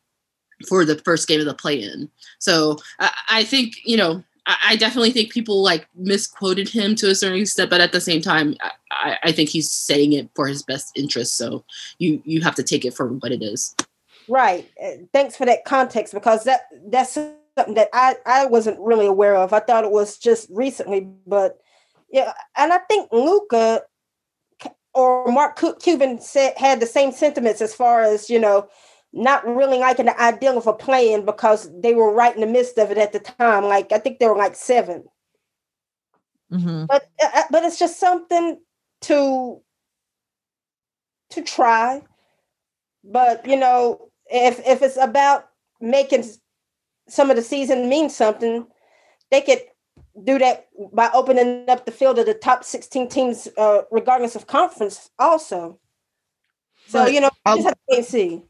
for 0.67 0.85
the 0.85 0.99
first 0.99 1.29
game 1.29 1.41
of 1.41 1.47
the 1.47 1.55
play-in. 1.55 2.11
So 2.39 2.79
I, 2.99 3.11
I 3.31 3.45
think 3.45 3.77
you 3.85 3.97
know 3.97 4.23
I, 4.47 4.57
I 4.65 4.77
definitely 4.77 5.11
think 5.11 5.33
people 5.33 5.63
like 5.63 5.87
misquoted 5.95 6.69
him 6.69 6.95
to 6.97 7.11
a 7.11 7.15
certain 7.15 7.41
extent, 7.41 7.71
but 7.71 7.81
at 7.81 7.93
the 7.93 8.01
same 8.01 8.21
time, 8.21 8.57
I- 8.91 9.19
I, 9.23 9.33
think 9.33 9.49
he's 9.49 9.71
saying 9.71 10.13
it 10.13 10.29
for 10.35 10.47
his 10.47 10.63
best 10.63 10.93
interest. 10.97 11.37
So 11.37 11.65
you 11.99 12.23
you 12.25 12.41
have 12.43 12.55
to 12.57 12.63
take 12.63 12.85
it 12.85 12.95
for 12.95 13.09
what 13.09 13.33
it 13.33 13.43
is. 13.43 13.75
Right. 14.29 14.69
Uh, 14.83 15.05
Thanks 15.13 15.37
for 15.37 15.47
that 15.47 15.65
context 15.65 16.15
because 16.15 16.45
that 16.45 16.63
that's 16.87 17.13
something 17.13 17.75
that 17.75 17.89
I 17.93 18.17
I 18.27 18.47
wasn't 18.47 18.79
really 18.81 19.07
aware 19.07 19.37
of. 19.37 19.53
I 19.53 19.61
thought 19.61 19.85
it 19.85 19.91
was 19.91 20.19
just 20.19 20.49
recently, 20.51 21.09
but 21.27 21.59
yeah, 22.11 22.33
and 22.57 22.73
I 22.73 22.79
think 22.79 23.11
Luka 23.13 23.83
or 24.95 25.27
Mark 25.33 25.61
Cuban 25.81 26.21
said 26.21 26.55
had 26.57 26.81
the 26.81 26.87
same 26.87 27.13
sentiments 27.13 27.61
as 27.61 27.75
far 27.75 28.03
as 28.03 28.29
you 28.29 28.39
know 28.39 28.69
not 29.13 29.47
really 29.47 29.79
liking 29.79 30.07
the 30.07 30.21
idea 30.21 30.53
of 30.53 30.67
a 30.67 30.73
plan 30.73 31.25
because 31.25 31.71
they 31.81 31.95
were 31.95 32.13
right 32.13 32.35
in 32.35 32.41
the 32.41 32.47
midst 32.47 32.79
of 32.79 32.91
it 32.91 32.99
at 32.99 33.13
the 33.13 33.21
time. 33.21 33.65
Like 33.65 33.93
I 33.93 33.99
think 33.99 34.19
they 34.19 34.27
were 34.27 34.37
like 34.37 34.57
seven, 34.57 35.05
Mhm. 36.51 36.87
but 36.89 37.09
uh, 37.23 37.43
but 37.51 37.63
it's 37.65 37.79
just 37.79 38.01
something 38.01 38.59
to 39.03 39.61
to 41.31 41.43
try. 41.43 42.03
But 43.05 43.47
you 43.47 43.57
know, 43.57 44.11
if 44.31 44.61
if 44.67 44.83
it's 44.83 44.97
about 44.97 45.49
making 45.81 46.25
some 47.09 47.31
of 47.31 47.37
the 47.37 47.43
season 47.43 47.89
mean 47.89 48.09
something, 48.09 48.67
they 49.31 49.41
could 49.43 49.63
do 50.25 50.39
that 50.39 50.69
by 50.93 51.11
opening 51.13 51.69
up 51.69 51.85
the 51.85 51.93
field 51.93 52.19
of 52.19 52.27
the 52.27 52.35
top 52.35 52.65
16 52.65 53.09
teams, 53.09 53.49
uh, 53.59 53.83
regardless 53.91 54.37
of 54.37 54.47
conference, 54.47 55.11
also. 55.19 55.79
So 56.87 57.07
you 57.07 57.21
know, 57.21 57.31
just 57.47 57.65
have 57.67 57.77
to 57.91 58.03
see. 58.03 58.43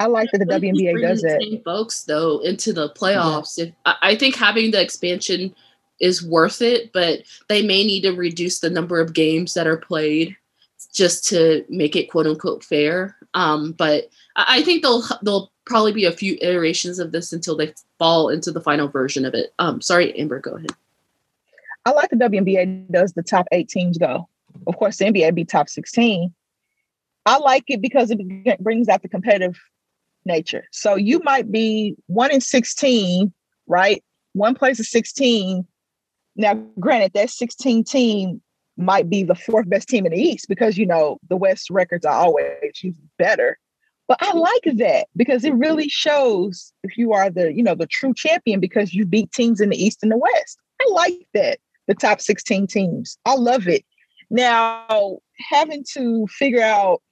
I 0.00 0.06
like 0.06 0.30
that 0.32 0.38
the 0.38 0.46
WNBA 0.46 1.00
does 1.00 1.24
it. 1.24 1.64
folks 1.64 2.04
though 2.04 2.38
into 2.40 2.72
the 2.72 2.90
playoffs. 2.90 3.58
If 3.58 3.72
I 3.84 4.14
think 4.14 4.36
having 4.36 4.70
the 4.70 4.80
expansion 4.80 5.54
is 6.00 6.24
worth 6.24 6.62
it, 6.62 6.92
but 6.92 7.22
they 7.48 7.62
may 7.62 7.84
need 7.84 8.02
to 8.02 8.12
reduce 8.12 8.60
the 8.60 8.70
number 8.70 9.00
of 9.00 9.12
games 9.12 9.54
that 9.54 9.66
are 9.66 9.76
played 9.76 10.36
just 10.92 11.26
to 11.28 11.64
make 11.68 11.96
it 11.96 12.10
quote 12.10 12.26
unquote 12.26 12.62
fair. 12.62 13.16
Um, 13.34 13.72
but 13.72 14.08
I 14.36 14.62
think 14.62 14.82
there'll 14.82 15.04
there'll 15.22 15.52
probably 15.66 15.92
be 15.92 16.04
a 16.04 16.12
few 16.12 16.38
iterations 16.40 16.98
of 16.98 17.12
this 17.12 17.32
until 17.32 17.56
they 17.56 17.74
fall 17.98 18.28
into 18.28 18.52
the 18.52 18.60
final 18.60 18.88
version 18.88 19.24
of 19.24 19.34
it. 19.34 19.52
Um, 19.58 19.80
sorry, 19.80 20.16
Amber, 20.18 20.38
go 20.38 20.52
ahead. 20.52 20.70
I 21.84 21.90
like 21.90 22.10
the 22.10 22.16
WNBA 22.16 22.90
does 22.90 23.12
the 23.14 23.22
top 23.22 23.46
eight 23.52 23.68
teams 23.68 23.98
go. 23.98 24.28
Of 24.66 24.76
course, 24.76 24.98
the 24.98 25.06
NBA 25.06 25.34
be 25.34 25.44
top 25.44 25.68
16. 25.68 26.32
I 27.26 27.38
like 27.38 27.64
it 27.68 27.80
because 27.80 28.10
it 28.10 28.62
brings 28.62 28.88
out 28.88 29.02
the 29.02 29.08
competitive 29.08 29.58
nature. 30.28 30.64
So 30.70 30.94
you 30.94 31.20
might 31.24 31.50
be 31.50 31.96
one 32.06 32.30
in 32.30 32.40
16, 32.40 33.32
right? 33.66 34.04
One 34.34 34.54
place 34.54 34.78
of 34.78 34.86
16. 34.86 35.66
Now, 36.36 36.54
granted, 36.78 37.12
that 37.14 37.30
16 37.30 37.82
team 37.82 38.40
might 38.76 39.10
be 39.10 39.24
the 39.24 39.34
fourth 39.34 39.68
best 39.68 39.88
team 39.88 40.06
in 40.06 40.12
the 40.12 40.20
East 40.20 40.46
because, 40.48 40.78
you 40.78 40.86
know, 40.86 41.18
the 41.28 41.36
West 41.36 41.68
records 41.68 42.06
are 42.06 42.14
always 42.14 42.72
better. 43.18 43.58
But 44.06 44.18
I 44.20 44.32
like 44.32 44.76
that 44.78 45.08
because 45.16 45.44
it 45.44 45.52
really 45.54 45.88
shows 45.88 46.72
if 46.84 46.96
you 46.96 47.12
are 47.12 47.28
the, 47.28 47.52
you 47.52 47.62
know, 47.62 47.74
the 47.74 47.86
true 47.86 48.14
champion 48.14 48.60
because 48.60 48.94
you 48.94 49.04
beat 49.04 49.32
teams 49.32 49.60
in 49.60 49.70
the 49.70 49.76
East 49.76 49.98
and 50.02 50.12
the 50.12 50.16
West. 50.16 50.58
I 50.80 50.88
like 50.92 51.26
that 51.34 51.58
the 51.88 51.94
top 51.94 52.20
16 52.20 52.68
teams. 52.68 53.18
I 53.26 53.34
love 53.34 53.66
it. 53.66 53.84
Now, 54.30 55.18
having 55.50 55.84
to 55.94 56.26
figure 56.28 56.62
out 56.62 57.02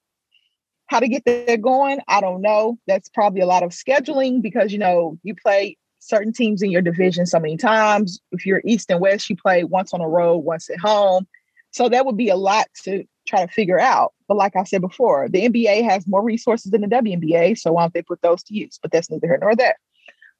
how 0.87 1.01
to 1.01 1.09
get 1.09 1.24
there 1.24 1.57
going, 1.57 2.01
I 2.09 2.20
don't 2.20 2.41
know. 2.41 2.78
That's 2.87 3.09
probably 3.09 3.41
a 3.41 3.47
lot 3.47 3.62
of 3.62 3.70
scheduling 3.70 4.41
because, 4.41 4.72
you 4.72 4.78
know, 4.78 5.18
you 5.22 5.34
play 5.34 5.76
certain 5.99 6.32
teams 6.32 6.62
in 6.62 6.70
your 6.70 6.82
division 6.82 7.26
so 7.26 7.41
many 7.41 7.57
times. 7.57 8.20
If 8.32 8.47
you're 8.47 8.62
East 8.64 8.91
and 8.91 9.01
West, 9.01 9.28
you 9.28 9.37
play 9.37 9.64
once 9.64 9.93
on 9.93 10.01
the 10.01 10.07
road, 10.07 10.39
once 10.39 10.70
at 10.70 10.78
home. 10.78 11.26
So 11.72 11.89
that 11.89 12.07
would 12.07 12.16
be 12.16 12.28
a 12.28 12.37
lot 12.37 12.68
to 12.84 13.05
try 13.26 13.45
to 13.45 13.53
figure 13.53 13.80
out. 13.80 14.14
But 14.28 14.37
like 14.37 14.57
I 14.57 14.64
said 14.64 14.80
before, 14.80 15.28
the 15.28 15.49
NBA 15.49 15.84
has 15.84 16.07
more 16.07 16.22
resources 16.22 16.70
than 16.70 16.82
the 16.82 16.87
WNBA, 16.87 17.59
so 17.59 17.72
why 17.72 17.82
don't 17.82 17.95
they 17.95 18.03
put 18.03 18.22
those 18.22 18.43
to 18.45 18.55
use? 18.55 18.78
But 18.80 18.93
that's 18.93 19.11
neither 19.11 19.26
here 19.26 19.39
nor 19.41 19.55
there. 19.55 19.76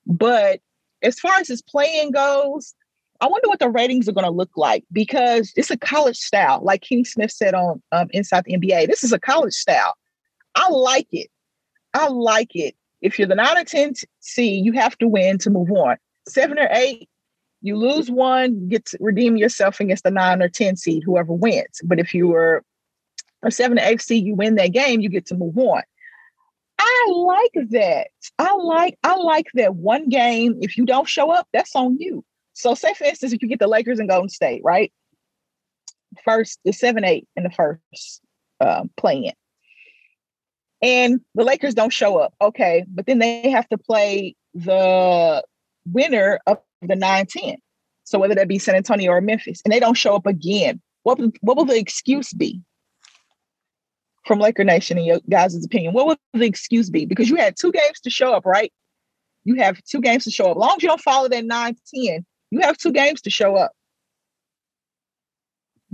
But 0.07 0.61
as 1.03 1.18
far 1.18 1.34
as 1.38 1.49
his 1.49 1.62
play-in 1.62 2.12
goes, 2.12 2.74
I 3.20 3.26
wonder 3.26 3.49
what 3.49 3.59
the 3.59 3.68
ratings 3.68 4.09
are 4.09 4.12
going 4.12 4.24
to 4.24 4.30
look 4.30 4.51
like 4.57 4.84
because 4.92 5.53
it's 5.57 5.70
a 5.70 5.76
college 5.76 6.18
style, 6.18 6.61
like 6.62 6.82
Kenny 6.82 7.05
Smith 7.05 7.32
said 7.32 7.55
on 7.55 7.82
um, 7.92 8.09
Inside 8.12 8.44
the 8.44 8.57
NBA. 8.57 8.86
This 8.86 9.03
is 9.03 9.12
a 9.12 9.18
college 9.18 9.55
style. 9.55 9.94
I 10.57 10.69
like 10.71 11.07
it. 11.13 11.29
I 11.95 12.09
like 12.09 12.57
it. 12.57 12.75
If 13.03 13.19
you're 13.19 13.29
the 13.29 13.35
nine 13.35 13.57
or 13.57 13.65
ten 13.65 13.95
seed, 14.21 14.65
you 14.65 14.73
have 14.73 14.99
to 14.99 15.07
win 15.07 15.39
to 15.39 15.51
move 15.51 15.71
on. 15.71 15.97
Seven 16.29 16.59
or 16.59 16.69
eight, 16.73 17.09
you 17.63 17.77
lose 17.77 18.11
one, 18.11 18.69
get 18.69 18.87
to 18.87 18.99
redeem 19.01 19.37
yourself 19.37 19.79
against 19.79 20.03
the 20.03 20.11
nine 20.11 20.43
or 20.43 20.49
ten 20.49 20.77
seed, 20.77 21.03
whoever 21.05 21.33
wins. 21.33 21.81
But 21.85 22.01
if 22.01 22.15
you 22.15 22.29
were 22.29 22.65
a 23.45 23.51
seven 23.51 23.79
or 23.79 23.83
eight 23.83 24.01
seed, 24.01 24.25
you 24.25 24.35
win 24.35 24.57
that 24.57 24.73
game, 24.73 25.01
you 25.01 25.09
get 25.09 25.27
to 25.27 25.37
move 25.37 25.57
on. 25.59 25.83
I 26.79 27.07
like 27.11 27.69
that. 27.71 28.09
I 28.39 28.55
like 28.55 28.99
I 29.03 29.17
like 29.17 29.47
that 29.55 29.77
one 29.77 30.09
game. 30.09 30.57
If 30.61 30.77
you 30.77 30.85
don't 30.85 31.09
show 31.09 31.31
up, 31.31 31.47
that's 31.53 31.75
on 31.77 31.99
you. 31.99 32.25
So 32.55 32.75
say 32.75 32.95
for 32.95 33.05
instance, 33.05 33.33
if 33.33 33.43
you 33.43 33.49
get 33.49 33.59
the 33.59 33.69
Lakers 33.69 33.99
and 33.99 34.09
Golden 34.09 34.29
State, 34.29 34.63
right? 34.65 34.93
First, 36.25 36.61
the 36.65 36.73
seven 36.73 37.05
eight 37.05 37.29
in 37.37 37.43
the 37.43 37.51
first 37.51 38.23
um, 38.61 38.91
play-in, 38.97 39.33
and 40.83 41.20
the 41.35 41.45
Lakers 41.45 41.74
don't 41.74 41.93
show 41.93 42.18
up. 42.18 42.35
Okay, 42.41 42.85
but 42.89 43.07
then 43.07 43.18
they 43.18 43.51
have 43.51 43.68
to 43.68 43.79
play 43.79 44.35
the 44.55 45.45
winner 45.87 46.39
of 46.47 46.59
the 46.83 46.95
9-10. 46.95 47.57
So 48.05 48.18
whether 48.18 48.35
that 48.35 48.49
be 48.49 48.59
San 48.59 48.74
Antonio 48.74 49.11
or 49.11 49.20
Memphis, 49.20 49.61
and 49.64 49.72
they 49.72 49.81
don't 49.81 49.95
show 49.95 50.14
up 50.14 50.27
again, 50.27 50.81
what 51.03 51.18
what 51.41 51.57
will 51.57 51.64
the 51.64 51.79
excuse 51.79 52.33
be? 52.33 52.62
from 54.27 54.41
Laker 54.41 54.64
Nation 54.64 54.99
in 54.99 55.05
your 55.05 55.20
guys' 55.31 55.64
opinion? 55.64 55.95
What 55.95 56.07
would 56.07 56.18
the 56.35 56.47
excuse 56.47 56.91
be? 56.91 57.07
Because 57.07 57.31
you 57.31 57.37
had 57.37 57.57
two 57.57 57.72
games 57.72 58.01
to 58.01 58.11
show 58.11 58.33
up, 58.33 58.45
right? 58.45 58.72
You 59.45 59.55
have 59.57 59.81
two 59.85 60.01
games 60.01 60.24
to 60.24 60.31
show 60.31 60.51
up. 60.51 60.57
As 60.57 60.61
long 60.61 60.77
as 60.77 60.83
you 60.83 60.89
don't 60.89 61.01
follow 61.01 61.29
that 61.29 61.45
9 61.45 61.77
10, 61.95 62.27
you 62.51 62.61
have 62.61 62.77
two 62.77 62.93
games 62.93 63.20
to 63.22 63.31
show 63.31 63.57
up. 63.57 63.72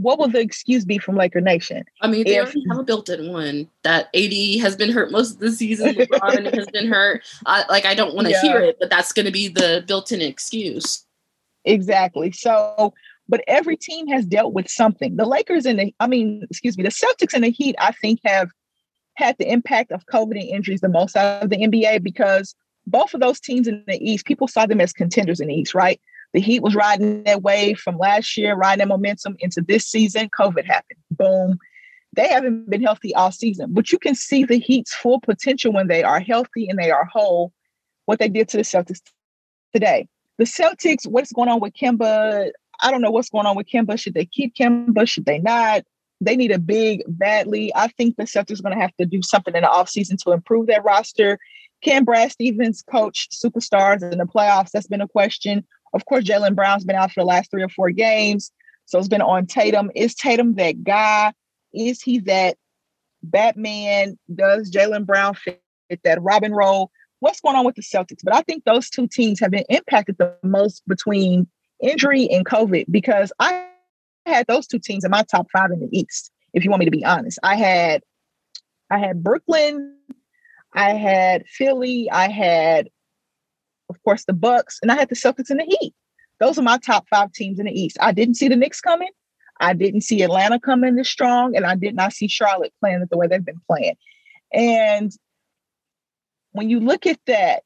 What 0.03 0.19
will 0.19 0.29
the 0.29 0.41
excuse 0.41 0.85
be 0.85 0.99
from 0.99 1.17
Laker 1.17 1.41
Nation? 1.41 1.85
I 2.01 2.09
mean, 2.09 2.25
they 2.25 2.37
if, 2.37 2.45
already 2.45 2.65
have 2.69 2.79
a 2.79 2.83
built-in 2.85 3.33
one 3.33 3.69
that 3.83 4.09
AD 4.15 4.61
has 4.61 4.77
been 4.77 4.91
hurt 4.91 5.11
most 5.11 5.35
of 5.35 5.39
the 5.41 5.53
season. 5.53 5.95
LeBron 5.95 6.55
has 6.55 6.67
been 6.67 6.89
hurt. 6.89 7.23
I, 7.47 7.65
like, 7.69 7.87
I 7.87 7.95
don't 7.95 8.15
want 8.15 8.27
to 8.27 8.33
yeah. 8.33 8.43
hear 8.43 8.61
it, 8.61 8.77
but 8.79 8.91
that's 8.91 9.13
going 9.13 9.27
to 9.27 9.33
be 9.33 9.49
the 9.49 9.85
built-in 9.87 10.21
excuse. 10.21 11.07
Exactly. 11.65 12.33
So 12.33 12.93
but 13.29 13.43
every 13.47 13.77
team 13.77 14.07
has 14.09 14.27
dealt 14.27 14.53
with 14.53 14.69
something. 14.69 15.17
The 15.17 15.25
Lakers 15.25 15.65
and 15.65 15.79
the, 15.79 15.95
I 16.01 16.07
mean, 16.07 16.47
excuse 16.51 16.77
me, 16.77 16.85
the 16.85 16.91
Celtics 16.91 17.33
and 17.33 17.45
the 17.45 17.51
Heat, 17.51 17.75
I 17.79 17.93
think, 17.93 18.21
have 18.25 18.51
had 19.15 19.37
the 19.39 19.51
impact 19.51 19.93
of 19.93 20.05
COVID 20.07 20.33
and 20.33 20.49
injuries 20.49 20.81
the 20.81 20.89
most 20.89 21.17
out 21.17 21.43
of 21.43 21.51
the 21.51 21.57
NBA 21.57 22.03
because 22.03 22.55
both 22.87 23.15
of 23.15 23.21
those 23.21 23.41
teams 23.41 23.69
in 23.69 23.85
the 23.87 23.99
East, 24.03 24.27
people 24.27 24.49
saw 24.49 24.67
them 24.67 24.81
as 24.81 24.93
contenders 24.93 25.41
in 25.41 25.49
the 25.49 25.55
East, 25.55 25.75
right? 25.75 26.01
The 26.33 26.41
Heat 26.41 26.63
was 26.63 26.75
riding 26.75 27.25
that 27.25 27.43
wave 27.43 27.79
from 27.79 27.99
last 27.99 28.37
year, 28.37 28.55
riding 28.55 28.79
that 28.79 28.89
momentum 28.89 29.37
into 29.39 29.61
this 29.61 29.87
season. 29.87 30.31
COVID 30.31 30.65
happened. 30.65 31.01
Boom. 31.11 31.59
They 32.15 32.29
haven't 32.29 32.69
been 32.69 32.83
healthy 32.83 33.15
all 33.15 33.33
season, 33.33 33.73
but 33.73 33.91
you 33.93 33.99
can 33.99 34.15
see 34.15 34.45
the 34.45 34.59
Heat's 34.59 34.95
full 34.95 35.21
potential 35.21 35.73
when 35.73 35.89
they 35.89 36.03
are 36.03 36.21
healthy 36.21 36.69
and 36.69 36.79
they 36.79 36.91
are 36.91 37.07
whole, 37.07 37.53
what 38.07 38.19
they 38.19 38.29
did 38.29 38.49
to 38.49 38.59
the 38.59 38.63
Celtics 38.63 39.01
today. 39.73 40.09
The 40.39 40.45
Celtics, 40.45 41.07
what's 41.07 41.33
going 41.33 41.49
on 41.49 41.61
with 41.61 41.75
Kemba? 41.75 42.51
I 42.81 42.91
don't 42.91 43.01
know 43.01 43.11
what's 43.11 43.31
going 43.31 43.47
on 43.47 43.57
with 43.57 43.67
Kemba. 43.67 43.99
Should 43.99 44.15
they 44.15 44.27
keep 44.27 44.55
Kemba? 44.55 45.09
Should 45.09 45.25
they 45.27 45.39
not? 45.39 45.83
They 46.21 46.37
need 46.37 46.53
a 46.53 46.59
big 46.59 47.03
badly. 47.09 47.73
I 47.75 47.89
think 47.89 48.17
the 48.17 48.25
Celtics 48.25 48.61
are 48.61 48.63
going 48.63 48.77
to 48.77 48.81
have 48.81 48.97
to 48.97 49.07
do 49.07 49.21
something 49.23 49.55
in 49.55 49.63
the 49.63 49.69
offseason 49.69 50.23
to 50.25 50.33
improve 50.33 50.67
their 50.67 50.83
roster. 50.83 51.39
Can 51.83 52.05
Brad 52.05 52.31
Stevens 52.31 52.83
coach 52.83 53.29
superstars 53.31 54.03
in 54.11 54.19
the 54.19 54.25
playoffs? 54.25 54.71
That's 54.71 54.87
been 54.87 55.01
a 55.01 55.09
question. 55.09 55.65
Of 55.93 56.05
course, 56.07 56.25
Jaylen 56.25 56.55
Brown's 56.55 56.85
been 56.85 56.97
out 56.97 57.13
for 57.13 57.21
the 57.21 57.27
last 57.27 57.51
three 57.51 57.63
or 57.63 57.69
four 57.69 57.91
games. 57.91 58.51
So 58.87 58.99
it's 58.99 59.09
been 59.09 59.23
on 59.23 59.47
Tatum. 59.47 59.91
Is 59.95 60.15
Tatum 60.15 60.55
that 60.55 60.83
guy? 60.85 61.33
Is 61.73 62.03
he 62.03 62.19
that 62.21 62.57
Batman? 63.23 64.19
Does 64.35 64.71
Jaylen 64.71 65.07
Brown 65.07 65.35
fit 65.35 65.61
that 66.05 66.23
Robin 66.23 66.53
role? 66.53 66.91
What's 67.21 67.41
going 67.41 67.57
on 67.57 67.65
with 67.65 67.77
the 67.77 67.83
Celtics? 67.83 68.25
But 68.25 68.35
I 68.35 68.43
think 68.43 68.65
those 68.65 68.91
two 68.91 69.07
teams 69.07 69.39
have 69.41 69.51
been 69.51 69.65
impacted 69.69 70.17
the 70.19 70.37
most 70.43 70.83
between 70.89 71.47
injury 71.83 72.29
and 72.31 72.45
COVID 72.45 72.87
because 72.91 73.33
I 73.39 73.67
had 74.27 74.47
those 74.47 74.67
two 74.67 74.79
teams 74.79 75.05
in 75.05 75.11
my 75.11 75.23
top 75.23 75.47
five 75.53 75.71
in 75.71 75.81
the 75.81 75.89
East. 75.93 76.31
If 76.53 76.65
you 76.65 76.71
want 76.71 76.81
me 76.81 76.87
to 76.87 76.91
be 76.91 77.05
honest, 77.05 77.39
I 77.43 77.57
had 77.57 78.03
I 78.91 78.99
had 78.99 79.23
Brooklyn, 79.23 79.97
I 80.75 80.95
had 80.95 81.47
Philly, 81.47 82.11
I 82.11 82.29
had, 82.29 82.89
of 83.93 84.03
course, 84.03 84.25
the 84.25 84.33
Bucks, 84.33 84.79
and 84.83 84.91
I 84.91 84.97
had 84.97 85.09
the 85.09 85.15
Celtics 85.15 85.51
and 85.51 85.61
the 85.61 85.77
Heat. 85.81 85.95
Those 86.41 86.59
are 86.59 86.63
my 86.63 86.79
top 86.79 87.07
five 87.09 87.33
teams 87.33 87.59
in 87.59 87.67
the 87.67 87.73
East. 87.73 87.97
I 88.01 88.13
didn't 88.13 88.35
see 88.35 88.49
the 88.49 88.57
Knicks 88.57 88.81
coming. 88.81 89.11
I 89.61 89.75
didn't 89.75 90.01
see 90.01 90.23
Atlanta 90.23 90.59
coming 90.59 90.97
this 90.97 91.11
strong, 91.11 91.55
and 91.55 91.65
I 91.65 91.77
did 91.77 91.95
not 91.95 92.13
see 92.13 92.27
Charlotte 92.27 92.73
playing 92.81 93.05
the 93.09 93.17
way 93.17 93.27
they've 93.27 93.45
been 93.45 93.61
playing. 93.69 93.97
And 94.53 95.13
when 96.53 96.69
you 96.69 96.81
look 96.81 97.07
at 97.07 97.21
that, 97.27 97.63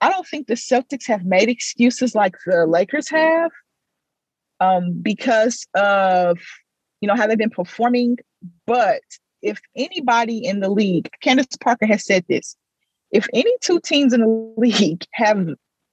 I 0.00 0.10
don't 0.10 0.26
think 0.26 0.48
the 0.48 0.54
Celtics 0.54 1.06
have 1.06 1.24
made 1.24 1.48
excuses 1.48 2.14
like 2.14 2.34
the 2.44 2.66
Lakers 2.66 3.08
have 3.10 3.52
um, 4.60 5.00
because 5.00 5.66
of 5.74 6.38
you 7.00 7.08
know 7.08 7.16
how 7.16 7.26
they've 7.26 7.38
been 7.38 7.50
performing. 7.50 8.18
But 8.66 9.02
if 9.42 9.60
anybody 9.76 10.44
in 10.44 10.60
the 10.60 10.70
league, 10.70 11.08
Candace 11.20 11.56
Parker 11.60 11.86
has 11.86 12.04
said 12.04 12.24
this: 12.28 12.56
if 13.12 13.26
any 13.32 13.52
two 13.60 13.80
teams 13.80 14.12
in 14.12 14.20
the 14.20 14.54
league 14.56 15.04
have 15.12 15.46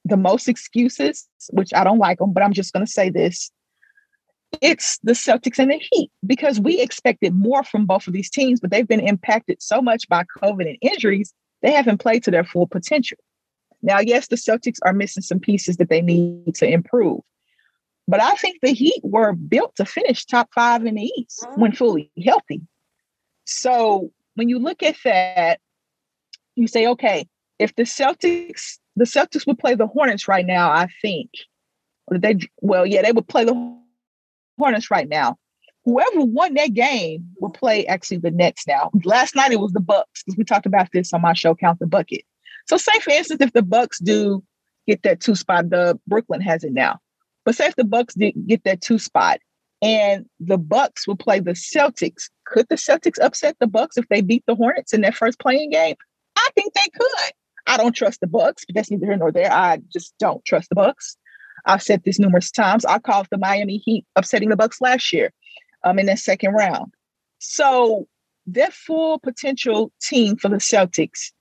the 0.05 0.17
most 0.17 0.47
excuses, 0.47 1.27
which 1.51 1.73
I 1.73 1.83
don't 1.83 1.99
like 1.99 2.19
them, 2.19 2.33
but 2.33 2.41
I'm 2.41 2.53
just 2.53 2.73
going 2.73 2.85
to 2.85 2.91
say 2.91 3.09
this. 3.09 3.51
It's 4.61 4.97
the 5.03 5.11
Celtics 5.11 5.59
and 5.59 5.69
the 5.69 5.79
Heat 5.91 6.09
because 6.25 6.59
we 6.59 6.81
expected 6.81 7.35
more 7.35 7.63
from 7.63 7.85
both 7.85 8.07
of 8.07 8.13
these 8.13 8.31
teams, 8.31 8.59
but 8.59 8.71
they've 8.71 8.87
been 8.87 8.99
impacted 8.99 9.61
so 9.61 9.79
much 9.81 10.09
by 10.09 10.23
COVID 10.41 10.67
and 10.67 10.77
injuries, 10.81 11.33
they 11.61 11.71
haven't 11.71 11.99
played 11.99 12.23
to 12.23 12.31
their 12.31 12.43
full 12.43 12.65
potential. 12.65 13.17
Now, 13.83 13.99
yes, 13.99 14.27
the 14.27 14.37
Celtics 14.37 14.79
are 14.83 14.93
missing 14.93 15.21
some 15.21 15.39
pieces 15.39 15.77
that 15.77 15.89
they 15.89 16.01
need 16.01 16.55
to 16.55 16.67
improve. 16.67 17.19
But 18.07 18.23
I 18.23 18.31
think 18.35 18.57
the 18.61 18.71
Heat 18.71 19.01
were 19.03 19.33
built 19.33 19.75
to 19.75 19.85
finish 19.85 20.25
top 20.25 20.49
five 20.55 20.83
in 20.85 20.95
the 20.95 21.11
East 21.15 21.45
when 21.55 21.71
mm. 21.71 21.77
fully 21.77 22.11
healthy. 22.25 22.61
So 23.45 24.11
when 24.33 24.49
you 24.49 24.57
look 24.57 24.81
at 24.81 24.95
that, 25.03 25.59
you 26.59 26.67
say, 26.67 26.87
okay, 26.87 27.27
if 27.57 27.75
the 27.75 27.83
Celtics, 27.83 28.77
the 28.95 29.05
Celtics 29.05 29.47
would 29.47 29.59
play 29.59 29.75
the 29.75 29.87
Hornets 29.87 30.27
right 30.27 30.45
now, 30.45 30.69
I 30.71 30.87
think, 31.01 31.29
they, 32.11 32.37
well, 32.61 32.85
yeah, 32.85 33.01
they 33.01 33.11
would 33.11 33.27
play 33.27 33.45
the 33.45 33.77
Hornets 34.57 34.91
right 34.91 35.07
now. 35.07 35.37
Whoever 35.85 36.21
won 36.21 36.53
that 36.55 36.73
game 36.73 37.25
will 37.39 37.49
play 37.49 37.87
actually 37.87 38.17
the 38.17 38.31
Nets 38.31 38.67
now. 38.67 38.91
Last 39.05 39.35
night 39.35 39.51
it 39.51 39.59
was 39.59 39.71
the 39.71 39.79
Bucks 39.79 40.23
because 40.23 40.37
we 40.37 40.43
talked 40.43 40.65
about 40.65 40.89
this 40.91 41.13
on 41.13 41.21
my 41.21 41.33
show, 41.33 41.55
Count 41.55 41.79
the 41.79 41.87
Bucket. 41.87 42.21
So 42.67 42.77
say 42.77 42.99
for 42.99 43.11
instance, 43.11 43.41
if 43.41 43.53
the 43.53 43.63
Bucks 43.63 43.99
do 43.99 44.43
get 44.87 45.03
that 45.03 45.21
two 45.21 45.35
spot, 45.35 45.69
the 45.69 45.97
Brooklyn 46.05 46.41
has 46.41 46.63
it 46.63 46.73
now. 46.73 46.99
But 47.45 47.55
say 47.55 47.67
if 47.67 47.75
the 47.75 47.85
Bucks 47.85 48.13
did 48.13 48.33
get 48.45 48.63
that 48.65 48.81
two 48.81 48.99
spot 48.99 49.39
and 49.81 50.25
the 50.39 50.57
Bucks 50.57 51.07
will 51.07 51.15
play 51.15 51.39
the 51.39 51.51
Celtics, 51.51 52.29
could 52.45 52.67
the 52.69 52.75
Celtics 52.75 53.23
upset 53.23 53.55
the 53.59 53.67
Bucks 53.67 53.97
if 53.97 54.07
they 54.09 54.21
beat 54.21 54.43
the 54.45 54.55
Hornets 54.55 54.93
in 54.93 55.01
their 55.01 55.13
first 55.13 55.39
play-in 55.39 55.69
game? 55.69 55.95
I 56.39 56.49
think 56.55 56.73
they 56.73 56.89
could. 56.93 57.31
I 57.67 57.77
don't 57.77 57.93
trust 57.93 58.21
the 58.21 58.27
Bucks, 58.27 58.65
but 58.65 58.75
that's 58.75 58.89
neither 58.89 59.05
here 59.05 59.17
nor 59.17 59.31
there. 59.31 59.51
I 59.51 59.79
just 59.91 60.13
don't 60.19 60.43
trust 60.45 60.69
the 60.69 60.75
Bucks. 60.75 61.17
I've 61.65 61.83
said 61.83 62.03
this 62.03 62.19
numerous 62.19 62.51
times. 62.51 62.85
I 62.85 62.99
called 62.99 63.27
the 63.29 63.37
Miami 63.37 63.77
Heat 63.77 64.05
upsetting 64.15 64.49
the 64.49 64.55
Bucks 64.55 64.81
last 64.81 65.11
year 65.13 65.31
um, 65.83 65.99
in 65.99 66.05
that 66.07 66.19
second 66.19 66.53
round. 66.53 66.93
So 67.39 68.07
their 68.47 68.71
full 68.71 69.19
potential 69.19 69.91
team 70.01 70.37
for 70.37 70.49
the 70.49 70.57
Celtics 70.57 71.31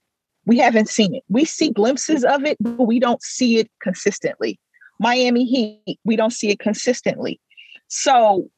we 0.48 0.56
haven't 0.56 0.88
seen 0.88 1.14
it. 1.14 1.22
We 1.28 1.44
see 1.44 1.70
glimpses 1.70 2.24
of 2.24 2.42
it, 2.44 2.56
but 2.58 2.86
we 2.86 2.98
don't 2.98 3.22
see 3.22 3.58
it 3.58 3.70
consistently. 3.82 4.58
Miami 4.98 5.44
Heat, 5.44 6.00
we 6.04 6.16
don't 6.16 6.32
see 6.32 6.48
it 6.48 6.58
consistently. 6.58 7.38
So, 7.88 8.48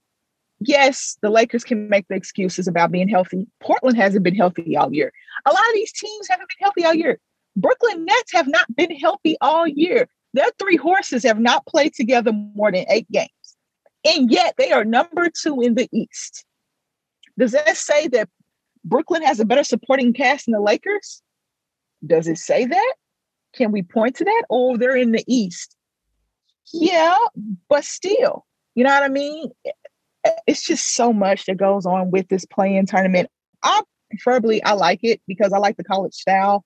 yes, 0.60 1.18
the 1.22 1.30
Lakers 1.30 1.64
can 1.64 1.88
make 1.88 2.06
the 2.08 2.14
excuses 2.14 2.68
about 2.68 2.92
being 2.92 3.08
healthy. 3.08 3.46
Portland 3.60 3.96
hasn't 3.96 4.24
been 4.24 4.34
healthy 4.34 4.76
all 4.76 4.92
year. 4.92 5.12
A 5.46 5.50
lot 5.50 5.68
of 5.68 5.74
these 5.74 5.92
teams 5.92 6.28
haven't 6.28 6.48
been 6.48 6.64
healthy 6.64 6.84
all 6.84 6.94
year. 6.94 7.18
Brooklyn 7.56 8.04
Nets 8.04 8.32
have 8.32 8.46
not 8.46 8.74
been 8.76 8.94
healthy 8.94 9.36
all 9.40 9.66
year. 9.66 10.08
Their 10.34 10.50
three 10.58 10.76
horses 10.76 11.24
have 11.24 11.40
not 11.40 11.66
played 11.66 11.94
together 11.94 12.32
more 12.32 12.70
than 12.70 12.84
eight 12.88 13.10
games. 13.10 13.30
And 14.04 14.30
yet 14.30 14.54
they 14.56 14.70
are 14.72 14.84
number 14.84 15.28
two 15.30 15.60
in 15.60 15.74
the 15.74 15.88
East. 15.92 16.44
Does 17.38 17.52
that 17.52 17.76
say 17.76 18.08
that 18.08 18.28
Brooklyn 18.84 19.22
has 19.22 19.40
a 19.40 19.44
better 19.44 19.64
supporting 19.64 20.12
cast 20.12 20.46
than 20.46 20.52
the 20.52 20.60
Lakers? 20.60 21.22
Does 22.06 22.28
it 22.28 22.38
say 22.38 22.66
that? 22.66 22.94
Can 23.54 23.72
we 23.72 23.82
point 23.82 24.16
to 24.16 24.24
that? 24.24 24.44
Oh, 24.48 24.76
they're 24.76 24.96
in 24.96 25.12
the 25.12 25.24
East. 25.26 25.76
Yeah, 26.72 27.16
but 27.68 27.84
still, 27.84 28.46
you 28.74 28.84
know 28.84 28.90
what 28.90 29.02
I 29.02 29.08
mean? 29.08 29.50
It's 30.46 30.64
just 30.64 30.94
so 30.94 31.12
much 31.12 31.46
that 31.46 31.56
goes 31.56 31.86
on 31.86 32.10
with 32.10 32.28
this 32.28 32.44
play-in 32.44 32.86
tournament. 32.86 33.28
I 33.62 33.82
preferably 34.10 34.62
I 34.62 34.72
like 34.72 35.00
it 35.02 35.20
because 35.26 35.52
I 35.52 35.58
like 35.58 35.76
the 35.76 35.84
college 35.84 36.14
style. 36.14 36.64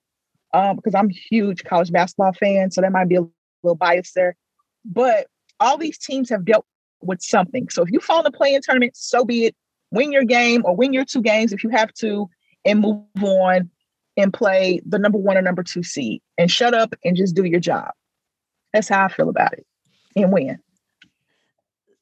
Um, 0.53 0.77
because 0.77 0.95
I'm 0.95 1.11
huge 1.11 1.65
college 1.65 1.91
basketball 1.91 2.33
fan, 2.33 2.71
so 2.71 2.81
that 2.81 2.93
might 2.93 3.09
be 3.09 3.17
a 3.17 3.27
little 3.65 3.75
bias 3.75 4.13
there. 4.13 4.37
But 4.85 5.27
all 5.59 5.77
these 5.77 5.99
teams 5.99 6.31
have 6.31 6.45
dealt 6.45 6.65
with 7.03 7.23
something. 7.23 7.69
So 7.71 7.83
if 7.83 7.91
you 7.91 7.99
fall 7.99 8.19
in 8.19 8.25
the 8.25 8.31
play-in 8.31 8.61
tournament, 8.63 8.97
so 8.97 9.25
be 9.25 9.47
it. 9.47 9.57
Win 9.91 10.13
your 10.13 10.25
game 10.25 10.63
or 10.65 10.75
win 10.75 10.93
your 10.93 11.05
two 11.05 11.23
games 11.23 11.53
if 11.53 11.65
you 11.65 11.71
have 11.71 11.93
to, 11.95 12.29
and 12.65 12.81
move 12.81 13.03
on 13.23 13.71
and 14.17 14.33
play 14.33 14.81
the 14.87 14.99
number 14.99 15.19
one 15.19 15.37
or 15.37 15.43
number 15.43 15.63
two 15.63 15.83
seed 15.83 16.23
and 16.39 16.51
shut 16.51 16.73
up 16.73 16.95
and 17.05 17.17
just 17.17 17.35
do 17.35 17.45
your 17.45 17.61
job. 17.61 17.91
That's 18.73 18.89
how 18.89 19.05
I 19.05 19.09
feel 19.09 19.29
about 19.29 19.53
it 19.55 19.67
and 20.17 20.33
win. 20.33 20.59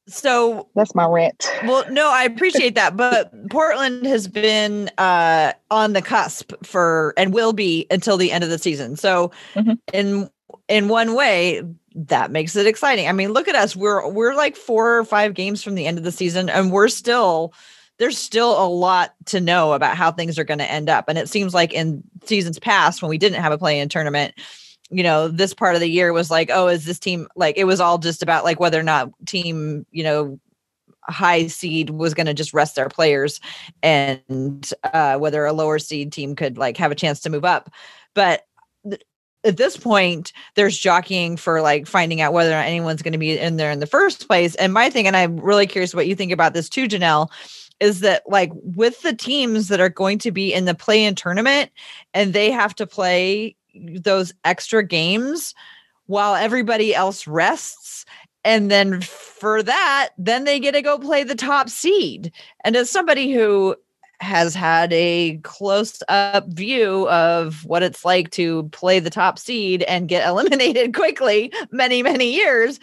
So 0.09 0.68
that's 0.74 0.94
my 0.94 1.07
rant. 1.07 1.50
Well, 1.64 1.84
no, 1.90 2.11
I 2.11 2.24
appreciate 2.24 2.74
that, 2.74 2.96
but 2.96 3.32
Portland 3.50 4.05
has 4.05 4.26
been 4.26 4.90
uh, 4.98 5.53
on 5.70 5.92
the 5.92 6.03
cusp 6.03 6.53
for 6.64 7.14
and 7.16 7.32
will 7.32 7.53
be 7.53 7.86
until 7.90 8.16
the 8.16 8.32
end 8.32 8.42
of 8.42 8.50
the 8.50 8.59
season. 8.59 8.96
So, 8.96 9.30
mm-hmm. 9.55 9.74
in 9.92 10.28
in 10.68 10.88
one 10.88 11.14
way, 11.14 11.62
that 11.94 12.30
makes 12.30 12.57
it 12.57 12.66
exciting. 12.66 13.09
I 13.09 13.12
mean, 13.12 13.32
look 13.32 13.46
at 13.46 13.55
us. 13.55 13.76
We're 13.76 14.09
we're 14.09 14.34
like 14.34 14.57
four 14.57 14.98
or 14.98 15.05
five 15.05 15.34
games 15.34 15.62
from 15.62 15.76
the 15.76 15.86
end 15.86 15.98
of 15.98 16.05
the 16.05 16.12
season, 16.12 16.48
and 16.48 16.72
we're 16.72 16.88
still 16.88 17.55
there's 17.98 18.18
still 18.18 18.61
a 18.61 18.66
lot 18.66 19.14
to 19.26 19.40
know 19.40 19.72
about 19.74 19.96
how 19.96 20.11
things 20.11 20.38
are 20.38 20.44
going 20.44 20.59
to 20.59 20.70
end 20.70 20.88
up. 20.88 21.05
And 21.09 21.16
it 21.16 21.28
seems 21.28 21.55
like 21.55 21.72
in 21.72 22.03
seasons 22.24 22.59
past, 22.59 23.03
when 23.03 23.11
we 23.11 23.18
didn't 23.18 23.40
have 23.40 23.53
a 23.53 23.59
play 23.59 23.78
in 23.78 23.88
tournament, 23.88 24.34
you 24.93 25.03
know, 25.03 25.28
this 25.28 25.55
part 25.55 25.74
of 25.74 25.80
the 25.80 25.90
year 25.90 26.12
was 26.12 26.30
like, 26.30 26.51
oh, 26.53 26.68
is 26.68 26.84
this 26.84 26.99
team 26.99 27.26
like 27.34 27.57
it 27.57 27.64
was 27.64 27.80
all 27.80 27.99
just 27.99 28.22
about 28.22 28.45
like 28.45 28.61
whether 28.61 28.78
or 28.78 28.84
not 28.84 29.11
team, 29.26 29.86
you 29.90 30.05
know, 30.05 30.38
high 31.05 31.47
seed 31.47 31.90
was 31.90 32.14
going 32.14 32.26
to 32.26 32.34
just 32.34 32.55
rest 32.55 32.76
their 32.76 32.88
players 32.88 33.40
and 33.82 34.70
uh, 34.93 35.16
whether 35.18 35.45
a 35.45 35.53
lower 35.53 35.78
seed 35.78 36.12
team 36.12 36.36
could 36.36 36.59
like 36.59 36.76
have 36.76 36.93
a 36.93 36.97
chance 36.97 37.20
to 37.20 37.30
move 37.30 37.45
up. 37.45 37.70
But 38.14 38.47
th- 38.88 39.03
at 39.45 39.57
this 39.57 39.76
point, 39.76 40.32
there's 40.55 40.78
jockeying 40.78 41.36
for 41.36 41.61
like 41.61 41.88
finding 41.88 42.20
out 42.20 42.32
whether 42.32 42.51
or 42.51 42.55
not 42.55 42.66
anyone's 42.66 43.03
going 43.03 43.12
to 43.12 43.18
be 43.18 43.36
in 43.36 43.57
there 43.57 43.72
in 43.72 43.80
the 43.80 43.86
first 43.86 44.28
place. 44.28 44.55
And 44.57 44.72
my 44.72 44.88
thing, 44.88 45.07
and 45.07 45.16
I'm 45.16 45.40
really 45.40 45.66
curious 45.66 45.95
what 45.95 46.07
you 46.07 46.14
think 46.14 46.30
about 46.30 46.55
this 46.55 46.68
too, 46.68 46.86
Janelle, 46.86 47.28
is 47.80 48.01
that 48.01 48.22
like 48.28 48.53
with 48.55 49.03
the 49.03 49.14
teams 49.14 49.66
that 49.68 49.80
are 49.80 49.88
going 49.88 50.18
to 50.18 50.30
be 50.30 50.55
in 50.55 50.66
the 50.66 50.74
play 50.74 51.03
in 51.03 51.16
tournament 51.16 51.70
and 52.14 52.32
they 52.32 52.53
have 52.53 52.74
to 52.76 52.86
play 52.86 53.57
those 53.74 54.32
extra 54.44 54.82
games 54.84 55.54
while 56.06 56.34
everybody 56.34 56.94
else 56.94 57.26
rests 57.26 58.04
and 58.44 58.70
then 58.70 59.00
for 59.00 59.62
that 59.62 60.10
then 60.18 60.44
they 60.44 60.58
get 60.58 60.72
to 60.72 60.82
go 60.82 60.98
play 60.98 61.24
the 61.24 61.34
top 61.34 61.68
seed. 61.68 62.32
And 62.64 62.76
as 62.76 62.90
somebody 62.90 63.32
who 63.32 63.76
has 64.20 64.54
had 64.54 64.92
a 64.92 65.36
close 65.38 66.00
up 66.08 66.46
view 66.48 67.08
of 67.08 67.64
what 67.64 67.82
it's 67.82 68.04
like 68.04 68.30
to 68.30 68.62
play 68.68 69.00
the 69.00 69.10
top 69.10 69.38
seed 69.38 69.82
and 69.82 70.08
get 70.08 70.26
eliminated 70.28 70.94
quickly 70.94 71.52
many 71.70 72.02
many 72.02 72.32
years 72.32 72.78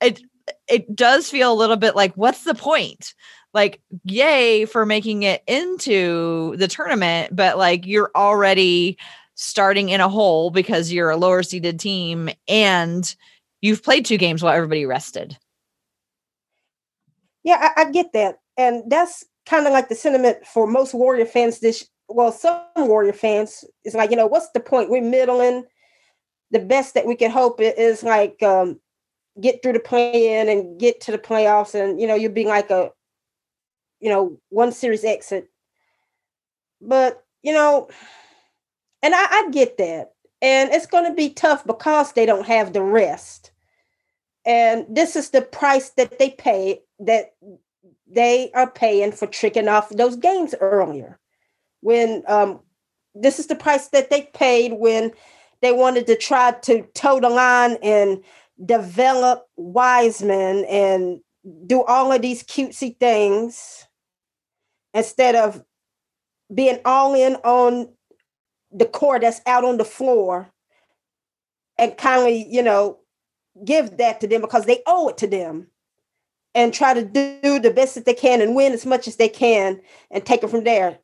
it 0.00 0.22
it 0.68 0.94
does 0.94 1.28
feel 1.28 1.52
a 1.52 1.54
little 1.54 1.76
bit 1.76 1.94
like 1.96 2.14
what's 2.14 2.44
the 2.44 2.54
point? 2.54 3.14
Like 3.54 3.80
yay 4.04 4.66
for 4.66 4.86
making 4.86 5.24
it 5.24 5.42
into 5.46 6.56
the 6.56 6.68
tournament 6.68 7.34
but 7.34 7.58
like 7.58 7.86
you're 7.86 8.10
already 8.14 8.98
starting 9.40 9.88
in 9.90 10.00
a 10.00 10.08
hole 10.08 10.50
because 10.50 10.92
you're 10.92 11.10
a 11.10 11.16
lower 11.16 11.44
seeded 11.44 11.78
team 11.78 12.28
and 12.48 13.14
you've 13.60 13.84
played 13.84 14.04
two 14.04 14.16
games 14.16 14.42
while 14.42 14.52
everybody 14.52 14.84
rested. 14.84 15.38
Yeah, 17.44 17.70
I, 17.76 17.82
I 17.82 17.90
get 17.92 18.12
that. 18.14 18.40
And 18.56 18.82
that's 18.90 19.24
kind 19.46 19.68
of 19.68 19.72
like 19.72 19.88
the 19.88 19.94
sentiment 19.94 20.44
for 20.44 20.66
most 20.66 20.92
Warrior 20.92 21.24
fans 21.24 21.60
this 21.60 21.88
well, 22.08 22.32
some 22.32 22.62
Warrior 22.76 23.12
fans 23.12 23.64
is 23.84 23.94
like, 23.94 24.10
you 24.10 24.16
know, 24.16 24.26
what's 24.26 24.50
the 24.50 24.60
point? 24.60 24.90
We're 24.90 25.02
middling. 25.02 25.64
The 26.50 26.58
best 26.58 26.94
that 26.94 27.06
we 27.06 27.14
can 27.14 27.30
hope 27.30 27.60
is 27.60 28.02
like 28.02 28.42
um, 28.42 28.80
get 29.40 29.62
through 29.62 29.74
the 29.74 29.80
play 29.80 30.40
in 30.40 30.48
and 30.48 30.80
get 30.80 31.00
to 31.02 31.12
the 31.12 31.18
playoffs, 31.18 31.74
and 31.74 32.00
you 32.00 32.06
know, 32.06 32.14
you'll 32.14 32.32
be 32.32 32.46
like 32.46 32.70
a, 32.70 32.90
you 34.00 34.08
know, 34.08 34.40
one 34.48 34.72
series 34.72 35.04
exit. 35.04 35.48
But 36.80 37.22
you 37.42 37.52
know, 37.52 37.88
and 39.02 39.14
I, 39.14 39.24
I 39.24 39.48
get 39.50 39.78
that. 39.78 40.12
And 40.40 40.70
it's 40.70 40.86
going 40.86 41.04
to 41.04 41.14
be 41.14 41.30
tough 41.30 41.66
because 41.66 42.12
they 42.12 42.26
don't 42.26 42.46
have 42.46 42.72
the 42.72 42.82
rest. 42.82 43.50
And 44.46 44.86
this 44.88 45.16
is 45.16 45.30
the 45.30 45.42
price 45.42 45.90
that 45.90 46.18
they 46.18 46.30
pay 46.30 46.80
that 47.00 47.34
they 48.10 48.50
are 48.54 48.70
paying 48.70 49.12
for 49.12 49.26
tricking 49.26 49.68
off 49.68 49.90
those 49.90 50.16
games 50.16 50.54
earlier. 50.60 51.18
When 51.80 52.22
um, 52.26 52.60
this 53.14 53.38
is 53.38 53.46
the 53.46 53.54
price 53.54 53.88
that 53.88 54.10
they 54.10 54.30
paid 54.34 54.72
when 54.74 55.12
they 55.60 55.72
wanted 55.72 56.06
to 56.06 56.16
try 56.16 56.52
to 56.52 56.82
toe 56.94 57.20
the 57.20 57.28
line 57.28 57.76
and 57.82 58.22
develop 58.64 59.46
Wiseman 59.56 60.64
and 60.64 61.20
do 61.66 61.82
all 61.84 62.12
of 62.12 62.22
these 62.22 62.42
cutesy 62.42 62.98
things 62.98 63.86
instead 64.94 65.34
of 65.34 65.62
being 66.52 66.78
all 66.84 67.14
in 67.14 67.34
on 67.36 67.88
the 68.70 68.86
core 68.86 69.18
that's 69.18 69.40
out 69.46 69.64
on 69.64 69.78
the 69.78 69.84
floor 69.84 70.50
and 71.78 71.96
kindly, 71.96 72.46
you 72.48 72.62
know, 72.62 72.98
give 73.64 73.96
that 73.96 74.20
to 74.20 74.26
them 74.26 74.40
because 74.40 74.66
they 74.66 74.82
owe 74.86 75.08
it 75.08 75.18
to 75.18 75.26
them 75.26 75.68
and 76.54 76.74
try 76.74 76.94
to 76.94 77.04
do 77.04 77.58
the 77.58 77.72
best 77.74 77.94
that 77.94 78.04
they 78.04 78.14
can 78.14 78.40
and 78.40 78.54
win 78.54 78.72
as 78.72 78.84
much 78.84 79.06
as 79.06 79.16
they 79.16 79.28
can 79.28 79.80
and 80.10 80.24
take 80.24 80.42
it 80.42 80.50
from 80.50 80.64
there. 80.64 80.98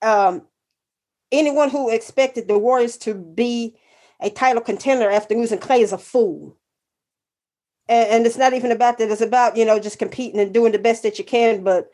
Um, 0.00 0.42
anyone 1.30 1.70
who 1.70 1.90
expected 1.90 2.46
the 2.46 2.58
Warriors 2.58 2.96
to 2.98 3.14
be 3.14 3.76
a 4.20 4.30
title 4.30 4.62
contender 4.62 5.10
after 5.10 5.34
losing 5.34 5.58
Clay 5.58 5.80
is 5.80 5.92
a 5.92 5.98
fool. 5.98 6.56
And, 7.88 8.08
and 8.10 8.26
it's 8.26 8.36
not 8.36 8.52
even 8.52 8.70
about 8.70 8.98
that. 8.98 9.10
It's 9.10 9.20
about, 9.20 9.56
you 9.56 9.64
know, 9.64 9.80
just 9.80 9.98
competing 9.98 10.38
and 10.38 10.54
doing 10.54 10.72
the 10.72 10.78
best 10.78 11.02
that 11.02 11.18
you 11.18 11.24
can. 11.24 11.64
But 11.64 11.90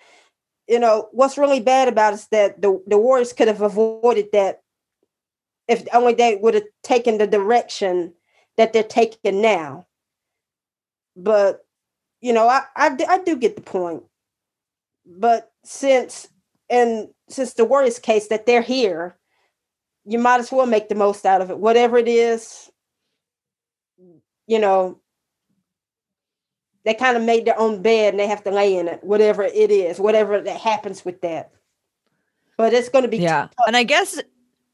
you 0.69 0.79
know, 0.79 1.09
what's 1.13 1.39
really 1.39 1.61
bad 1.61 1.89
about 1.89 2.13
it 2.13 2.17
is 2.17 2.29
that 2.29 2.61
the, 2.61 2.81
the 2.87 2.99
Warriors 2.99 3.33
could 3.33 3.49
have 3.49 3.63
avoided 3.63 4.29
that 4.33 4.63
if 5.67 5.87
only 5.93 6.15
they 6.15 6.37
would 6.37 6.55
have 6.55 6.65
taken 6.83 7.19
the 7.19 7.27
direction 7.27 8.13
that 8.57 8.73
they're 8.73 8.83
taking 8.83 9.41
now. 9.41 9.87
But, 11.17 11.65
you 12.21 12.33
know, 12.33 12.49
I, 12.49 12.63
I, 12.77 12.97
I 13.09 13.19
do 13.19 13.37
get 13.37 13.57
the 13.57 13.63
point. 13.63 14.03
But 15.07 15.51
since, 15.65 16.29
and 16.69 17.09
since 17.29 17.55
the 17.55 17.65
Warriors 17.65 17.99
case 17.99 18.29
that 18.29 18.47
they're 18.47 18.63
here, 18.63 19.17
you 20.05 20.19
might 20.19 20.41
as 20.41 20.53
well 20.53 20.67
make 20.67 20.89
the 20.89 20.95
most 20.95 21.27
out 21.27 21.41
of 21.41 21.51
it. 21.51 21.59
Whatever 21.59 21.99
it 21.99 22.09
is, 22.09 22.71
you 24.47 24.59
know, 24.59 25.01
they 26.89 26.95
kind 26.95 27.19
of 27.19 27.23
made 27.23 27.45
their 27.45 27.59
own 27.61 27.83
bed 27.83 28.15
and 28.15 28.19
they 28.19 28.27
have 28.27 28.43
to 28.45 28.51
lay 28.51 28.75
in 28.75 28.89
it, 28.89 29.05
whatever 29.05 29.43
it 29.43 29.71
is, 29.71 30.01
whatever 30.01 30.41
that 30.41 30.59
happens 30.59 31.05
with 31.05 31.21
that. 31.21 31.53
But 32.57 32.73
it's 32.73 32.89
going 32.89 33.03
to 33.03 33.11
be 33.11 33.19
yeah. 33.19 33.43
Tough. 33.43 33.67
And 33.67 33.77
I 33.77 33.83
guess, 33.83 34.19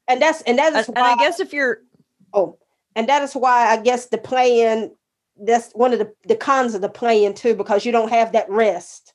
and 0.07 0.21
that's 0.21 0.41
and 0.43 0.57
that 0.57 0.73
is 0.73 0.87
and, 0.87 0.95
why, 0.95 1.11
I 1.11 1.15
guess 1.17 1.41
if 1.41 1.51
you're 1.51 1.81
oh, 2.33 2.57
and 2.95 3.09
that 3.09 3.21
is 3.21 3.33
why 3.33 3.67
I 3.67 3.81
guess 3.81 4.05
the 4.05 4.17
play 4.17 4.61
in 4.61 4.95
that's 5.37 5.73
one 5.73 5.91
of 5.91 5.99
the 5.99 6.09
the 6.25 6.37
cons 6.37 6.73
of 6.73 6.79
the 6.79 6.87
play 6.87 7.25
in 7.25 7.33
too 7.33 7.53
because 7.53 7.85
you 7.85 7.91
don't 7.91 8.09
have 8.09 8.31
that 8.31 8.49
rest. 8.49 9.13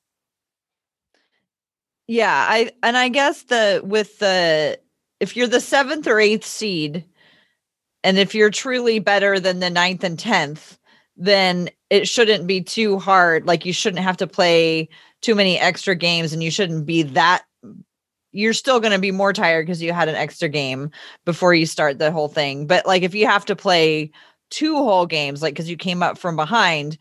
Yeah, 2.07 2.31
I 2.31 2.71
and 2.83 2.99
I 2.99 3.09
guess 3.09 3.45
the 3.45 3.81
with 3.83 4.19
the 4.19 4.79
if 5.21 5.39
you're 5.39 5.47
the 5.47 5.61
seventh 5.61 6.07
or 6.07 6.21
eighth 6.21 6.45
seed, 6.45 7.07
and 8.05 8.19
if 8.19 8.35
you're 8.35 8.51
truly 8.51 8.99
better 8.99 9.41
than 9.41 9.61
the 9.61 9.71
ninth 9.71 10.05
and 10.05 10.19
tenth, 10.19 10.79
then 11.17 11.71
it 11.91 12.09
shouldn't 12.09 12.47
be 12.47 12.61
too 12.63 12.99
hard. 12.99 13.47
Like 13.47 13.67
you 13.67 13.73
shouldn't 13.73 14.03
have 14.03 14.17
to 14.19 14.27
play 14.27 14.89
too 15.21 15.35
many 15.35 15.59
extra 15.59 15.95
games 15.95 16.33
and 16.33 16.43
you 16.43 16.51
shouldn't 16.51 16.87
be 16.87 17.03
that 17.03 17.45
you're 18.33 18.53
still 18.53 18.81
going 18.81 18.93
to 18.93 18.99
be 18.99 19.11
more 19.11 19.33
tired 19.33 19.67
because 19.67 19.83
you 19.83 19.93
had 19.93 20.09
an 20.09 20.15
extra 20.15 20.49
game 20.49 20.91
before 21.25 21.55
you 21.55 21.67
start 21.67 21.99
the 21.99 22.13
whole 22.13 22.29
thing. 22.29 22.67
But 22.67 22.87
like 22.87 23.03
if 23.03 23.15
you 23.15 23.27
have 23.27 23.45
to 23.47 23.57
play 23.57 24.11
two 24.51 24.77
whole 24.77 25.07
games, 25.07 25.43
like 25.43 25.55
because 25.55 25.69
you 25.69 25.77
came 25.77 26.03
up 26.03 26.19
from 26.19 26.37
behind, 26.37 26.97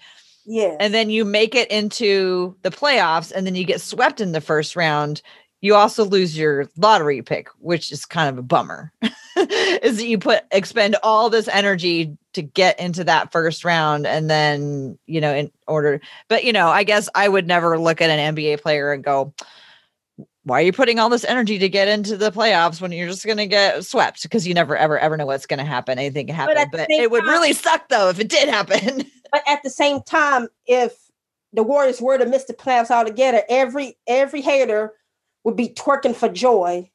yeah, 0.45 0.75
and 0.79 0.93
then 0.93 1.09
you 1.09 1.25
make 1.25 1.53
it 1.53 1.69
into 1.69 2.55
the 2.63 2.71
playoffs 2.71 3.31
and 3.31 3.45
then 3.45 3.55
you 3.55 3.63
get 3.63 3.81
swept 3.81 4.19
in 4.19 4.31
the 4.31 4.41
first 4.41 4.75
round, 4.75 5.21
you 5.61 5.75
also 5.75 6.05
lose 6.05 6.37
your 6.37 6.67
lottery 6.77 7.21
pick, 7.21 7.49
which 7.59 7.91
is 7.91 8.05
kind 8.05 8.29
of 8.29 8.37
a 8.37 8.43
bummer. 8.43 8.91
is 9.81 9.97
that 9.97 10.07
you 10.07 10.17
put 10.17 10.43
expend 10.51 10.95
all 11.03 11.29
this 11.29 11.47
energy 11.47 12.17
to 12.33 12.41
get 12.41 12.79
into 12.79 13.03
that 13.03 13.31
first 13.31 13.63
round 13.63 14.05
and 14.05 14.29
then, 14.29 14.97
you 15.05 15.21
know, 15.21 15.33
in 15.33 15.51
order 15.67 16.01
but 16.27 16.43
you 16.43 16.51
know, 16.51 16.67
I 16.67 16.83
guess 16.83 17.09
I 17.15 17.29
would 17.29 17.47
never 17.47 17.79
look 17.79 18.01
at 18.01 18.09
an 18.09 18.35
NBA 18.35 18.61
player 18.61 18.91
and 18.91 19.03
go, 19.03 19.33
why 20.43 20.61
are 20.61 20.65
you 20.65 20.73
putting 20.73 20.99
all 20.99 21.09
this 21.09 21.25
energy 21.25 21.59
to 21.59 21.69
get 21.69 21.87
into 21.87 22.17
the 22.17 22.31
playoffs 22.31 22.81
when 22.81 22.91
you're 22.91 23.07
just 23.07 23.25
going 23.25 23.37
to 23.37 23.45
get 23.45 23.83
swept? 23.85 24.23
Because 24.23 24.47
you 24.47 24.53
never, 24.53 24.75
ever, 24.75 24.97
ever 24.97 25.15
know 25.15 25.25
what's 25.25 25.45
going 25.45 25.59
to 25.59 25.65
happen. 25.65 25.99
Anything 25.99 26.27
can 26.27 26.35
happen. 26.35 26.55
But, 26.55 26.71
but 26.71 26.89
it 26.89 27.11
would 27.11 27.25
really 27.25 27.53
suck 27.53 27.87
though 27.89 28.09
if 28.09 28.19
it 28.19 28.29
did 28.29 28.49
happen. 28.49 29.05
but 29.31 29.43
at 29.47 29.61
the 29.63 29.69
same 29.69 30.01
time, 30.01 30.47
if 30.65 30.93
the 31.53 31.63
Warriors 31.63 32.01
were 32.01 32.17
to 32.17 32.25
miss 32.25 32.45
the 32.45 32.53
playoffs 32.53 32.91
altogether, 32.91 33.43
every 33.47 33.97
every 34.07 34.41
hater 34.41 34.93
would 35.43 35.55
be 35.55 35.69
twerking 35.69 36.15
for 36.15 36.29
joy, 36.29 36.89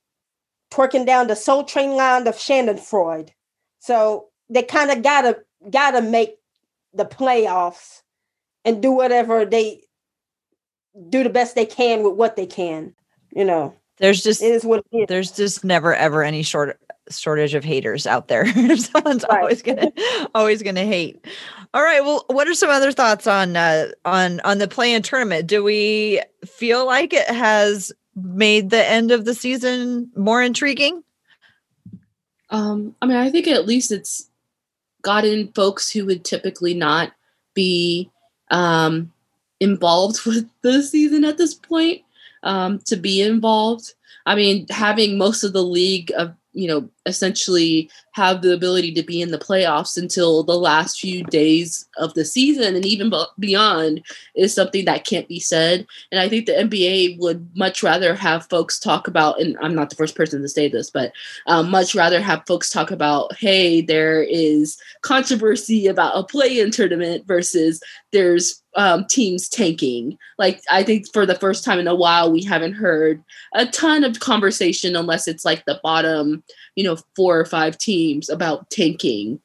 twerking 0.71 1.07
down 1.07 1.27
the 1.29 1.37
Soul 1.37 1.65
Train 1.65 1.93
line 1.93 2.27
of 2.27 2.37
schadenfreude. 2.37 3.31
So 3.81 4.27
they 4.49 4.63
kind 4.63 4.91
of 4.91 5.03
gotta 5.03 5.41
gotta 5.71 6.03
make 6.03 6.37
the 6.93 7.05
playoffs 7.05 8.03
and 8.65 8.81
do 8.83 8.93
whatever 8.93 9.45
they 9.45 9.83
do 11.09 11.23
the 11.23 11.31
best 11.31 11.55
they 11.55 11.67
can 11.67 12.03
with 12.03 12.15
what 12.15 12.37
they 12.37 12.47
can. 12.47 12.95
You 13.35 13.45
know, 13.45 13.75
there's 13.99 14.23
just 14.23 14.43
it 14.43 14.53
is 14.53 14.65
what 14.65 14.85
it 14.93 14.97
is. 15.03 15.07
there's 15.09 15.33
just 15.33 15.65
never 15.65 15.95
ever 15.95 16.23
any 16.23 16.43
short 16.43 16.79
shortage 17.11 17.55
of 17.55 17.65
haters 17.65 18.07
out 18.07 18.29
there. 18.29 18.47
Someone's 18.77 19.25
Right. 19.29 19.41
always 19.41 19.63
gonna 19.63 19.93
always 20.35 20.63
gonna 20.63 20.85
hate. 20.85 21.25
All 21.75 21.83
right. 21.83 22.03
Well, 22.05 22.25
what 22.29 22.47
are 22.47 22.55
some 22.55 22.71
other 22.71 22.93
thoughts 22.93 23.27
on 23.27 23.57
uh, 23.57 23.89
on 24.05 24.41
on 24.41 24.59
the 24.59 24.69
play 24.69 24.95
in 24.95 25.03
tournament? 25.03 25.47
Do 25.49 25.65
we 25.65 26.21
feel 26.47 26.87
like 26.87 27.13
it 27.13 27.29
has 27.29 27.93
made 28.17 28.71
the 28.71 28.85
end 28.85 29.11
of 29.11 29.25
the 29.25 29.35
season 29.35 30.11
more 30.17 30.43
intriguing? 30.43 31.03
Um, 32.51 32.95
I 33.03 33.07
mean, 33.07 33.17
I 33.17 33.31
think 33.31 33.49
at 33.49 33.67
least 33.67 33.91
it's 33.91 34.29
gotten 35.03 35.53
folks 35.53 35.91
who 35.91 36.07
would 36.07 36.25
typically 36.25 36.75
not 36.75 37.13
be 37.55 38.11
um, 38.51 39.13
involved 39.61 40.21
with 40.27 40.49
the 40.63 40.83
season 40.83 41.25
at 41.25 41.39
this 41.39 41.55
point 41.55 42.03
um, 42.43 42.79
to 42.81 42.97
be 42.97 43.23
involved. 43.23 43.95
I 44.27 44.35
mean, 44.35 44.67
having 44.71 45.19
most 45.19 45.45
of 45.45 45.53
the 45.53 45.65
league 45.65 46.13
of 46.17 46.35
you 46.53 46.69
know 46.69 46.89
essentially 47.07 47.91
have 48.15 48.43
the 48.43 48.55
ability 48.55 48.93
to 48.95 49.03
be 49.03 49.21
in 49.21 49.33
the 49.33 49.39
playoffs 49.39 49.97
until 49.97 50.45
the 50.45 50.57
last 50.57 51.01
few 51.01 51.25
days 51.25 51.89
of 51.97 52.15
the 52.15 52.25
season 52.25 52.77
and 52.77 52.85
even 52.85 53.13
beyond 53.41 54.01
is 54.37 54.55
something 54.55 54.85
that 54.85 55.05
can't 55.05 55.27
be 55.27 55.41
said. 55.41 55.85
And 56.13 56.21
I 56.21 56.29
think 56.29 56.47
the 56.47 56.53
NBA 56.53 57.19
would 57.19 57.49
much 57.57 57.83
rather 57.83 58.15
have 58.15 58.49
folks 58.49 58.79
talk 58.79 59.09
about, 59.09 59.41
and 59.41 59.57
I'm 59.61 59.75
not 59.75 59.91
the 59.91 59.97
first 59.97 60.15
person 60.15 60.43
to 60.43 60.49
say 60.49 60.69
this, 60.69 60.91
but 60.91 61.13
um, 61.49 61.71
much 61.71 61.97
rather 61.97 62.21
have 62.21 62.47
folks 62.47 62.71
talk 62.71 62.93
about, 62.93 63.35
hey, 63.35 63.81
there 63.81 64.23
is 64.23 64.79
controversy 65.03 65.89
about 65.89 66.17
a 66.17 66.23
play-in 66.23 66.71
tournament 66.71 67.27
versus 67.27 67.83
there's 68.13 68.63
um, 68.77 69.07
teams 69.07 69.49
tanking. 69.49 70.19
Like 70.39 70.63
I 70.71 70.83
think 70.83 71.13
for 71.13 71.27
the 71.27 71.35
first 71.35 71.65
time 71.65 71.79
in 71.79 71.89
a 71.89 71.95
while, 71.95 72.31
we 72.31 72.43
haven't 72.43 72.75
heard 72.75 73.23
a 73.55 73.67
ton 73.67 74.05
of 74.05 74.21
conversation 74.21 74.97
unless 74.97 75.29
it's 75.29 75.45
like 75.45 75.65
the 75.65 75.81
bottom, 75.83 76.43
you 76.77 76.85
know, 76.85 76.97
four 77.17 77.39
or 77.39 77.45
five 77.45 77.79
teams 77.79 78.29
about 78.29 78.69
tanking. 78.71 79.41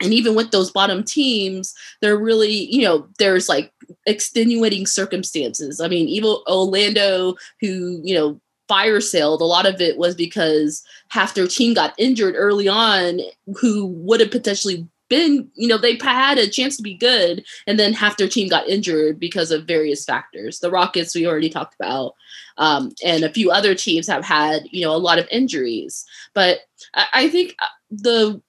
And 0.00 0.14
even 0.14 0.34
with 0.34 0.52
those 0.52 0.70
bottom 0.70 1.02
teams, 1.02 1.74
they're 2.00 2.16
really, 2.16 2.72
you 2.72 2.82
know, 2.82 3.08
there's 3.18 3.48
like 3.48 3.72
extenuating 4.06 4.86
circumstances. 4.86 5.80
I 5.80 5.88
mean, 5.88 6.08
even 6.08 6.36
Orlando, 6.48 7.34
who, 7.60 8.00
you 8.04 8.14
know, 8.14 8.40
fire 8.68 9.00
sailed, 9.00 9.40
a 9.40 9.44
lot 9.44 9.66
of 9.66 9.80
it 9.80 9.98
was 9.98 10.14
because 10.14 10.84
half 11.08 11.34
their 11.34 11.48
team 11.48 11.74
got 11.74 11.94
injured 11.98 12.34
early 12.36 12.68
on, 12.68 13.20
who 13.56 13.86
would 13.86 14.20
have 14.20 14.30
potentially 14.30 14.86
been, 15.08 15.50
you 15.54 15.68
know, 15.68 15.78
they 15.78 15.96
had 15.96 16.38
a 16.38 16.48
chance 16.48 16.76
to 16.76 16.82
be 16.82 16.94
good, 16.94 17.44
and 17.66 17.78
then 17.78 17.92
half 17.92 18.16
their 18.16 18.28
team 18.28 18.48
got 18.48 18.68
injured 18.68 19.18
because 19.18 19.50
of 19.50 19.66
various 19.66 20.04
factors. 20.04 20.60
The 20.60 20.70
Rockets, 20.70 21.14
we 21.14 21.26
already 21.26 21.50
talked 21.50 21.74
about, 21.80 22.14
um, 22.56 22.92
and 23.04 23.24
a 23.24 23.32
few 23.32 23.50
other 23.50 23.74
teams 23.74 24.06
have 24.06 24.24
had, 24.24 24.62
you 24.70 24.84
know, 24.84 24.94
a 24.94 24.96
lot 24.96 25.18
of 25.18 25.28
injuries. 25.30 26.04
But 26.34 26.60
I, 26.94 27.06
I 27.14 27.28
think 27.28 27.54
uh, 27.60 27.66
the 27.90 28.42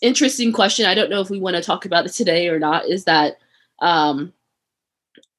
interesting 0.00 0.52
question, 0.52 0.86
I 0.86 0.94
don't 0.94 1.10
know 1.10 1.20
if 1.20 1.30
we 1.30 1.40
want 1.40 1.56
to 1.56 1.62
talk 1.62 1.84
about 1.84 2.06
it 2.06 2.12
today 2.12 2.48
or 2.48 2.58
not, 2.58 2.86
is 2.86 3.04
that 3.04 3.38
um, 3.80 4.32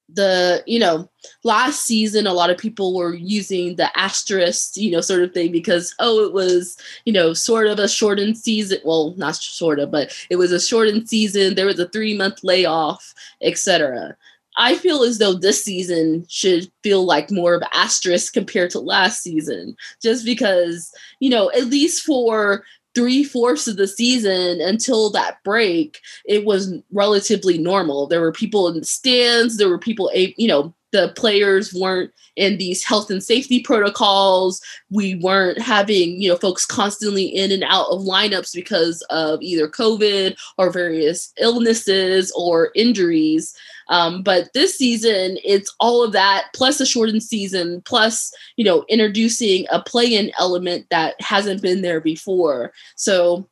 the 0.10 0.64
you 0.68 0.78
know 0.78 1.10
last 1.44 1.84
season 1.86 2.28
a 2.28 2.34
lot 2.34 2.52
of 2.52 2.58
people 2.58 2.96
were 2.96 3.16
using 3.16 3.76
the 3.76 3.98
asterisk 3.98 4.78
you 4.78 4.92
know 4.92 5.02
sort 5.02 5.24
of 5.24 5.34
thing 5.34 5.52
because 5.52 5.96
oh 6.00 6.24
it 6.24 6.32
was 6.32 6.78
you 7.06 7.14
know 7.14 7.34
sort 7.34 7.68
of 7.68 7.80
a 7.80 7.88
shortened 7.88 8.38
season. 8.38 8.78
Well 8.84 9.16
not 9.18 9.36
sort 9.36 9.80
of 9.80 9.90
but 9.90 10.16
it 10.30 10.36
was 10.36 10.52
a 10.52 10.60
shortened 10.60 11.10
season. 11.10 11.56
There 11.56 11.66
was 11.66 11.80
a 11.80 11.90
three 11.90 12.16
month 12.16 12.44
layoff 12.44 13.14
etc 13.42 14.16
i 14.58 14.76
feel 14.76 15.04
as 15.04 15.18
though 15.18 15.34
this 15.34 15.64
season 15.64 16.26
should 16.30 16.72
feel 16.84 17.04
like 17.06 17.30
more 17.32 17.56
of 17.56 17.64
asterisk 17.74 18.34
compared 18.34 18.70
to 18.70 18.80
last 18.80 19.22
season 19.22 19.76
just 20.02 20.24
because 20.24 20.94
you 21.20 21.30
know 21.30 21.52
at 21.52 21.66
least 21.66 22.04
for 22.04 22.64
three 22.96 23.24
fourths 23.24 23.68
of 23.68 23.78
the 23.78 23.88
season 23.88 24.62
until 24.62 25.10
that 25.12 25.44
break, 25.44 26.00
it 26.26 26.46
was 26.46 26.74
relatively 26.92 27.58
normal. 27.58 28.08
There 28.08 28.22
were 28.22 28.32
people 28.32 28.68
in 28.70 28.80
the 28.80 28.86
stands, 28.86 29.58
there 29.58 29.70
were 29.70 29.78
people, 29.78 30.10
you 30.14 30.48
know, 30.48 30.74
the 30.92 31.12
players 31.18 31.74
weren't 31.74 32.12
in 32.38 32.58
these 32.58 32.84
health 32.84 33.10
and 33.10 33.22
safety 33.22 33.60
protocols. 33.62 34.62
We 34.90 35.16
weren't 35.16 35.62
having, 35.62 36.22
you 36.22 36.30
know, 36.30 36.38
folks 36.38 36.66
constantly 36.66 37.26
in 37.26 37.52
and 37.52 37.64
out 37.64 37.88
of 37.90 38.02
lineups 38.02 38.56
because 38.56 39.02
of 39.10 39.42
either 39.42 39.68
COVID 39.68 40.38
or 40.58 40.70
various 40.70 41.34
illnesses 41.38 42.32
or 42.36 42.72
injuries. 42.76 43.54
Um, 43.90 44.24
but 44.24 44.50
this 44.54 44.78
season, 44.78 45.38
it's 45.44 45.74
all 45.80 46.04
of 46.04 46.12
that 46.14 46.48
plus 46.54 46.80
a 46.80 46.86
shortened 46.86 47.24
season, 47.24 47.82
plus 47.82 48.34
you 48.58 48.66
know 48.66 48.86
introducing 48.90 49.66
a 49.72 49.82
play-in 49.82 50.32
element 50.40 50.88
that 50.90 51.20
hasn't 51.22 51.62
been 51.62 51.82
there 51.82 52.02
before. 52.02 52.74
So 52.96 53.48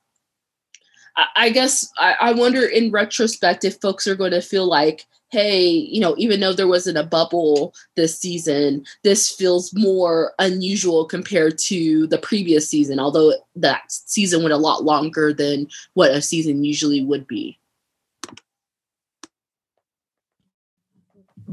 I, 1.16 1.26
I 1.36 1.50
guess 1.50 1.90
I, 1.98 2.16
I 2.20 2.34
wonder 2.34 2.66
in 2.66 2.92
retrospect 2.92 3.64
if 3.64 3.80
folks 3.82 4.08
are 4.08 4.16
going 4.16 4.32
to 4.32 4.42
feel 4.42 4.68
like, 4.68 5.06
hey, 5.30 5.66
you 5.68 6.00
know, 6.00 6.16
even 6.18 6.40
though 6.40 6.54
there 6.54 6.68
wasn't 6.68 6.98
a 6.98 7.04
bubble 7.04 7.74
this 7.96 8.18
season, 8.18 8.86
this 9.04 9.30
feels 9.32 9.74
more 9.74 10.34
unusual 10.40 11.06
compared 11.06 11.58
to 11.58 12.06
the 12.08 12.20
previous 12.20 12.70
season, 12.70 13.00
although 13.00 13.34
that 13.56 13.82
season 13.88 14.44
went 14.44 14.54
a 14.54 14.58
lot 14.58 14.84
longer 14.84 15.34
than 15.34 15.68
what 15.96 16.12
a 16.12 16.22
season 16.22 16.64
usually 16.64 17.04
would 17.04 17.28
be. 17.28 17.58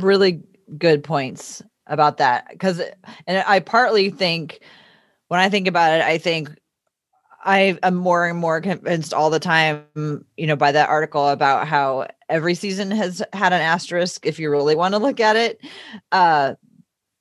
Really 0.02 0.42
good 0.78 1.02
points 1.04 1.62
about 1.86 2.18
that 2.18 2.48
because 2.50 2.80
and 3.26 3.44
i 3.46 3.58
partly 3.58 4.10
think 4.10 4.60
when 5.28 5.40
i 5.40 5.48
think 5.48 5.66
about 5.66 5.92
it 5.92 6.02
i 6.02 6.16
think 6.18 6.48
i 7.44 7.76
am 7.82 7.94
more 7.96 8.26
and 8.26 8.38
more 8.38 8.60
convinced 8.60 9.12
all 9.12 9.30
the 9.30 9.40
time 9.40 9.84
you 10.36 10.46
know 10.46 10.56
by 10.56 10.70
that 10.70 10.88
article 10.88 11.28
about 11.28 11.66
how 11.66 12.06
every 12.30 12.54
season 12.54 12.90
has 12.90 13.22
had 13.32 13.52
an 13.52 13.60
asterisk 13.60 14.24
if 14.24 14.38
you 14.38 14.50
really 14.50 14.76
want 14.76 14.94
to 14.94 14.98
look 14.98 15.20
at 15.20 15.36
it. 15.36 15.60
Uh 16.12 16.54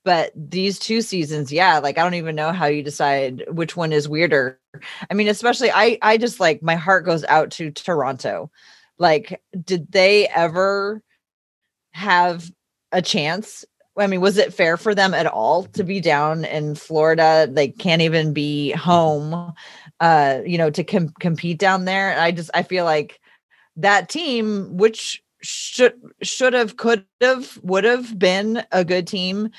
but 0.04 0.32
these 0.34 0.78
two 0.78 1.02
seasons 1.02 1.52
yeah 1.52 1.78
like 1.78 1.98
i 1.98 2.02
don't 2.02 2.14
even 2.14 2.34
know 2.34 2.52
how 2.52 2.66
you 2.66 2.82
decide 2.82 3.44
which 3.50 3.76
one 3.76 3.92
is 3.92 4.08
weirder. 4.08 4.58
I 5.10 5.14
mean 5.14 5.28
especially 5.28 5.70
i 5.70 5.98
i 6.00 6.16
just 6.16 6.40
like 6.40 6.62
my 6.62 6.76
heart 6.76 7.04
goes 7.04 7.24
out 7.24 7.50
to 7.52 7.70
toronto. 7.70 8.50
Like 8.98 9.42
did 9.64 9.90
they 9.92 10.28
ever 10.28 11.02
have 11.92 12.50
a 12.92 13.02
chance 13.02 13.64
I 13.96 14.06
mean, 14.06 14.20
was 14.20 14.38
it 14.38 14.54
fair 14.54 14.76
for 14.76 14.94
them 14.94 15.12
at 15.12 15.26
all 15.26 15.64
to 15.64 15.84
be 15.84 16.00
down 16.00 16.44
in 16.44 16.74
Florida? 16.74 17.46
They 17.50 17.68
can't 17.68 18.00
even 18.00 18.32
be 18.32 18.70
home, 18.70 19.52
uh, 19.98 20.40
you 20.46 20.56
know, 20.56 20.70
to 20.70 20.84
com- 20.84 21.12
compete 21.20 21.58
down 21.58 21.84
there. 21.84 22.18
I 22.18 22.30
just 22.30 22.50
I 22.54 22.62
feel 22.62 22.84
like 22.84 23.20
that 23.76 24.08
team, 24.08 24.76
which 24.76 25.22
should 25.42 25.94
should 26.22 26.54
have, 26.54 26.76
could 26.76 27.04
have, 27.20 27.58
would 27.62 27.84
have 27.84 28.18
been 28.18 28.64
a 28.72 28.84
good 28.84 29.06
team, 29.06 29.50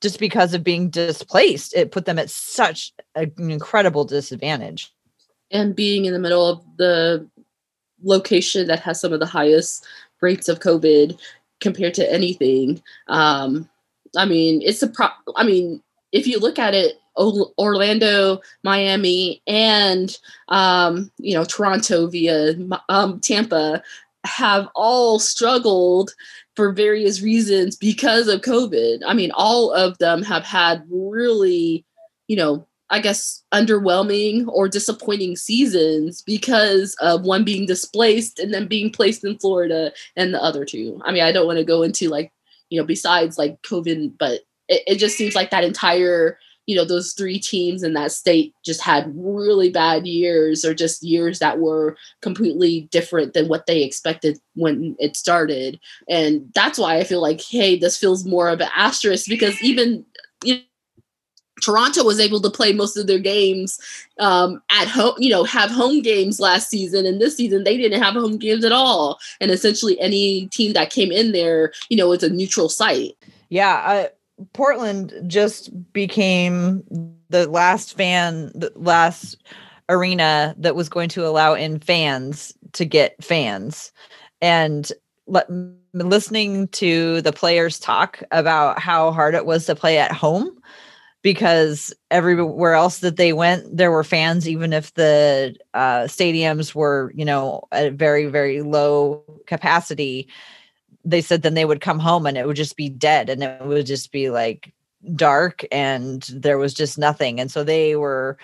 just 0.00 0.18
because 0.18 0.54
of 0.54 0.64
being 0.64 0.90
displaced, 0.90 1.74
it 1.74 1.92
put 1.92 2.04
them 2.04 2.18
at 2.18 2.30
such 2.30 2.92
an 3.14 3.32
incredible 3.38 4.04
disadvantage. 4.04 4.92
And 5.50 5.74
being 5.74 6.04
in 6.04 6.12
the 6.12 6.18
middle 6.18 6.46
of 6.46 6.62
the 6.76 7.28
location 8.02 8.66
that 8.66 8.80
has 8.80 9.00
some 9.00 9.12
of 9.12 9.20
the 9.20 9.26
highest 9.26 9.86
rates 10.20 10.48
of 10.48 10.60
COVID 10.60 11.18
compared 11.64 11.94
to 11.94 12.12
anything. 12.12 12.80
Um, 13.08 13.68
I 14.16 14.26
mean, 14.26 14.62
it's 14.62 14.82
a 14.82 14.88
pro. 14.88 15.08
I 15.34 15.44
mean, 15.44 15.82
if 16.12 16.28
you 16.28 16.38
look 16.38 16.60
at 16.60 16.74
it, 16.74 17.00
Orlando, 17.16 18.40
Miami, 18.62 19.42
and 19.48 20.16
um, 20.48 21.10
you 21.18 21.34
know 21.34 21.44
Toronto 21.44 22.06
via 22.06 22.54
um, 22.88 23.18
Tampa 23.20 23.82
have 24.24 24.68
all 24.74 25.18
struggled 25.18 26.12
for 26.54 26.72
various 26.72 27.22
reasons 27.22 27.76
because 27.76 28.28
of 28.28 28.42
COVID. 28.42 29.00
I 29.06 29.14
mean, 29.14 29.32
all 29.32 29.72
of 29.72 29.98
them 29.98 30.22
have 30.22 30.44
had 30.44 30.84
really, 30.88 31.84
you 32.28 32.36
know, 32.36 32.66
I 32.90 33.00
guess 33.00 33.42
underwhelming 33.52 34.46
or 34.48 34.68
disappointing 34.68 35.36
seasons 35.36 36.22
because 36.22 36.94
of 37.00 37.24
one 37.24 37.44
being 37.44 37.66
displaced 37.66 38.38
and 38.38 38.52
then 38.52 38.66
being 38.66 38.90
placed 38.90 39.24
in 39.24 39.38
Florida 39.38 39.92
and 40.16 40.34
the 40.34 40.42
other 40.42 40.64
two. 40.64 41.00
I 41.04 41.12
mean, 41.12 41.22
I 41.22 41.32
don't 41.32 41.46
want 41.46 41.58
to 41.58 41.64
go 41.64 41.82
into 41.82 42.08
like, 42.08 42.32
you 42.68 42.78
know, 42.78 42.86
besides 42.86 43.38
like 43.38 43.60
COVID, 43.62 44.18
but 44.18 44.40
it, 44.68 44.82
it 44.86 44.96
just 44.96 45.16
seems 45.16 45.34
like 45.34 45.50
that 45.50 45.64
entire 45.64 46.38
you 46.66 46.74
know 46.74 46.84
those 46.84 47.12
three 47.12 47.38
teams 47.38 47.82
in 47.82 47.92
that 47.94 48.12
state 48.12 48.54
just 48.64 48.80
had 48.80 49.12
really 49.14 49.70
bad 49.70 50.06
years 50.06 50.64
or 50.64 50.74
just 50.74 51.02
years 51.02 51.38
that 51.38 51.58
were 51.58 51.96
completely 52.22 52.88
different 52.90 53.34
than 53.34 53.48
what 53.48 53.66
they 53.66 53.82
expected 53.82 54.38
when 54.54 54.96
it 54.98 55.16
started 55.16 55.78
and 56.08 56.50
that's 56.54 56.78
why 56.78 56.96
i 56.96 57.04
feel 57.04 57.20
like 57.20 57.40
hey 57.40 57.76
this 57.76 57.98
feels 57.98 58.24
more 58.24 58.48
of 58.48 58.60
an 58.60 58.70
asterisk 58.74 59.28
because 59.28 59.60
even 59.62 60.04
you 60.42 60.60
Toronto 61.62 62.04
was 62.04 62.20
able 62.20 62.40
to 62.40 62.50
play 62.50 62.72
most 62.72 62.96
of 62.96 63.06
their 63.06 63.18
games 63.18 63.78
um, 64.18 64.62
at 64.70 64.88
home, 64.88 65.14
you 65.18 65.30
know, 65.30 65.44
have 65.44 65.70
home 65.70 66.02
games 66.02 66.40
last 66.40 66.68
season. 66.68 67.06
And 67.06 67.20
this 67.20 67.36
season, 67.36 67.64
they 67.64 67.76
didn't 67.76 68.02
have 68.02 68.14
home 68.14 68.38
games 68.38 68.64
at 68.64 68.72
all. 68.72 69.18
And 69.40 69.50
essentially, 69.50 69.98
any 70.00 70.46
team 70.48 70.72
that 70.72 70.90
came 70.90 71.12
in 71.12 71.32
there, 71.32 71.72
you 71.88 71.96
know, 71.96 72.12
it's 72.12 72.24
a 72.24 72.28
neutral 72.28 72.68
site. 72.68 73.16
Yeah. 73.48 73.82
Uh, 73.86 74.08
Portland 74.52 75.14
just 75.26 75.70
became 75.92 76.82
the 77.28 77.48
last 77.48 77.96
fan, 77.96 78.50
the 78.54 78.72
last 78.74 79.36
arena 79.88 80.54
that 80.58 80.74
was 80.74 80.88
going 80.88 81.08
to 81.10 81.26
allow 81.26 81.54
in 81.54 81.78
fans 81.78 82.52
to 82.72 82.84
get 82.84 83.22
fans. 83.22 83.92
And 84.40 84.90
let, 85.26 85.48
listening 85.92 86.68
to 86.68 87.22
the 87.22 87.32
players 87.32 87.78
talk 87.78 88.22
about 88.30 88.78
how 88.78 89.12
hard 89.12 89.34
it 89.34 89.46
was 89.46 89.66
to 89.66 89.76
play 89.76 89.98
at 89.98 90.12
home 90.12 90.58
because 91.24 91.92
everywhere 92.12 92.74
else 92.74 93.00
that 93.00 93.16
they 93.16 93.32
went 93.32 93.76
there 93.76 93.90
were 93.90 94.04
fans 94.04 94.48
even 94.48 94.72
if 94.72 94.94
the 94.94 95.56
uh, 95.74 96.02
stadiums 96.02 96.72
were 96.72 97.12
you 97.16 97.24
know 97.24 97.64
at 97.72 97.94
very 97.94 98.26
very 98.26 98.62
low 98.62 99.24
capacity 99.46 100.28
they 101.04 101.20
said 101.20 101.42
then 101.42 101.54
they 101.54 101.64
would 101.64 101.80
come 101.80 101.98
home 101.98 102.26
and 102.26 102.38
it 102.38 102.46
would 102.46 102.56
just 102.56 102.76
be 102.76 102.88
dead 102.88 103.28
and 103.28 103.42
it 103.42 103.66
would 103.66 103.86
just 103.86 104.12
be 104.12 104.30
like 104.30 104.72
dark 105.14 105.64
and 105.70 106.22
there 106.32 106.58
was 106.58 106.72
just 106.72 106.98
nothing. 106.98 107.40
And 107.40 107.50
so 107.50 107.62
they 107.62 107.96
were 107.96 108.38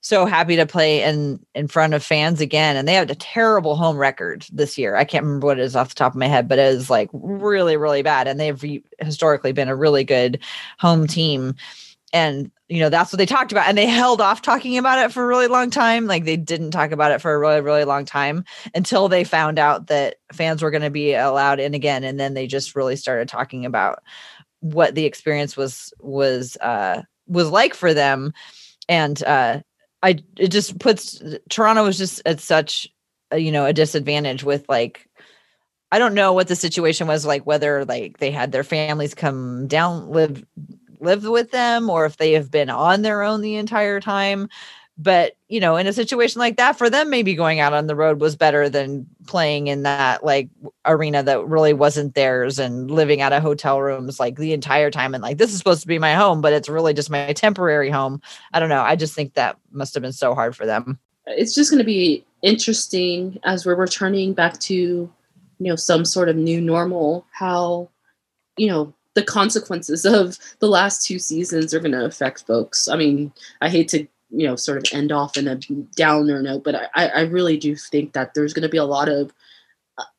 so 0.00 0.26
happy 0.26 0.56
to 0.56 0.66
play 0.66 1.02
in 1.02 1.38
in 1.54 1.68
front 1.68 1.94
of 1.94 2.02
fans 2.02 2.40
again 2.40 2.76
and 2.76 2.88
they 2.88 2.94
had 2.94 3.10
a 3.10 3.14
terrible 3.14 3.76
home 3.76 3.96
record 3.96 4.44
this 4.52 4.76
year. 4.76 4.96
I 4.96 5.04
can't 5.04 5.24
remember 5.24 5.46
what 5.46 5.60
it 5.60 5.64
is 5.64 5.76
off 5.76 5.90
the 5.90 5.94
top 5.94 6.12
of 6.12 6.18
my 6.18 6.26
head 6.26 6.48
but 6.48 6.58
it 6.58 6.74
is 6.74 6.90
like 6.90 7.08
really 7.12 7.76
really 7.76 8.02
bad 8.02 8.26
and 8.26 8.40
they've 8.40 8.82
historically 8.98 9.52
been 9.52 9.68
a 9.68 9.76
really 9.76 10.02
good 10.02 10.40
home 10.80 11.06
team 11.06 11.54
and 12.12 12.50
you 12.68 12.80
know 12.80 12.88
that's 12.88 13.12
what 13.12 13.18
they 13.18 13.26
talked 13.26 13.52
about 13.52 13.68
and 13.68 13.76
they 13.76 13.86
held 13.86 14.20
off 14.20 14.42
talking 14.42 14.78
about 14.78 14.98
it 14.98 15.12
for 15.12 15.22
a 15.22 15.26
really 15.26 15.46
long 15.46 15.70
time 15.70 16.06
like 16.06 16.24
they 16.24 16.36
didn't 16.36 16.70
talk 16.70 16.90
about 16.90 17.12
it 17.12 17.20
for 17.20 17.32
a 17.32 17.38
really 17.38 17.60
really 17.60 17.84
long 17.84 18.04
time 18.04 18.44
until 18.74 19.08
they 19.08 19.24
found 19.24 19.58
out 19.58 19.88
that 19.88 20.16
fans 20.32 20.62
were 20.62 20.70
going 20.70 20.82
to 20.82 20.90
be 20.90 21.14
allowed 21.14 21.60
in 21.60 21.74
again 21.74 22.04
and 22.04 22.18
then 22.18 22.34
they 22.34 22.46
just 22.46 22.74
really 22.74 22.96
started 22.96 23.28
talking 23.28 23.66
about 23.66 24.02
what 24.60 24.94
the 24.94 25.04
experience 25.04 25.56
was 25.56 25.92
was 26.00 26.56
uh 26.58 27.02
was 27.26 27.50
like 27.50 27.74
for 27.74 27.92
them. 27.92 28.32
And 28.88 29.22
uh 29.24 29.60
i 30.02 30.18
it 30.38 30.48
just 30.48 30.78
puts 30.78 31.22
toronto 31.48 31.84
was 31.84 31.98
just 31.98 32.22
at 32.26 32.40
such 32.40 32.88
a, 33.30 33.38
you 33.38 33.52
know 33.52 33.66
a 33.66 33.72
disadvantage 33.72 34.44
with 34.44 34.64
like 34.68 35.08
I 35.90 35.98
don't 35.98 36.14
know 36.14 36.32
what 36.32 36.48
the 36.48 36.56
situation 36.56 37.06
was 37.06 37.26
like, 37.26 37.44
whether 37.44 37.84
like 37.84 38.16
they 38.16 38.30
had 38.30 38.50
their 38.50 38.64
families 38.64 39.12
come 39.14 39.66
down, 39.66 40.08
live 40.08 40.42
lived 41.02 41.26
with 41.26 41.50
them 41.50 41.90
or 41.90 42.06
if 42.06 42.16
they 42.16 42.32
have 42.32 42.50
been 42.50 42.70
on 42.70 43.02
their 43.02 43.22
own 43.22 43.40
the 43.40 43.56
entire 43.56 44.00
time. 44.00 44.48
But 44.98 45.36
you 45.48 45.60
know 45.60 45.76
in 45.76 45.86
a 45.86 45.92
situation 45.92 46.38
like 46.38 46.56
that 46.56 46.78
for 46.78 46.88
them 46.88 47.10
maybe 47.10 47.34
going 47.34 47.60
out 47.60 47.74
on 47.74 47.86
the 47.86 47.94
road 47.94 48.20
was 48.20 48.36
better 48.36 48.70
than 48.70 49.06
playing 49.26 49.66
in 49.66 49.82
that 49.82 50.24
like 50.24 50.48
arena 50.86 51.22
that 51.22 51.46
really 51.46 51.74
wasn't 51.74 52.14
theirs 52.14 52.58
and 52.58 52.90
living 52.90 53.20
out 53.20 53.34
of 53.34 53.42
hotel 53.42 53.80
rooms 53.80 54.18
like 54.18 54.36
the 54.36 54.54
entire 54.54 54.90
time 54.90 55.14
and 55.14 55.22
like 55.22 55.36
this 55.36 55.50
is 55.50 55.58
supposed 55.58 55.82
to 55.82 55.86
be 55.86 55.98
my 55.98 56.14
home 56.14 56.40
but 56.40 56.54
it's 56.54 56.70
really 56.70 56.94
just 56.94 57.10
my 57.10 57.32
temporary 57.34 57.90
home. 57.90 58.20
I 58.54 58.60
don't 58.60 58.70
know. 58.70 58.82
I 58.82 58.96
just 58.96 59.14
think 59.14 59.34
that 59.34 59.58
must 59.72 59.92
have 59.94 60.02
been 60.02 60.12
so 60.12 60.34
hard 60.34 60.56
for 60.56 60.64
them. 60.64 60.98
Uh, 61.28 61.32
it's 61.36 61.54
just 61.54 61.70
going 61.70 61.78
to 61.78 61.84
be 61.84 62.24
interesting 62.42 63.38
as 63.44 63.64
we're 63.64 63.74
returning 63.74 64.32
back 64.32 64.58
to 64.60 64.74
you 64.74 65.68
know 65.68 65.76
some 65.76 66.04
sort 66.04 66.28
of 66.28 66.36
new 66.36 66.60
normal 66.60 67.24
how 67.30 67.88
you 68.56 68.68
know 68.68 68.92
the 69.14 69.22
consequences 69.22 70.04
of 70.04 70.38
the 70.58 70.68
last 70.68 71.06
two 71.06 71.18
seasons 71.18 71.74
are 71.74 71.80
going 71.80 71.92
to 71.92 72.04
affect 72.04 72.46
folks. 72.46 72.88
I 72.88 72.96
mean, 72.96 73.32
I 73.60 73.68
hate 73.68 73.88
to 73.88 74.06
you 74.30 74.46
know 74.46 74.56
sort 74.56 74.78
of 74.78 74.84
end 74.92 75.12
off 75.12 75.36
in 75.36 75.46
a 75.46 75.56
downer 75.96 76.42
note, 76.42 76.64
but 76.64 76.90
I, 76.94 77.08
I 77.08 77.20
really 77.22 77.56
do 77.56 77.76
think 77.76 78.12
that 78.12 78.34
there's 78.34 78.54
going 78.54 78.62
to 78.62 78.68
be 78.68 78.78
a 78.78 78.84
lot 78.84 79.08
of 79.08 79.32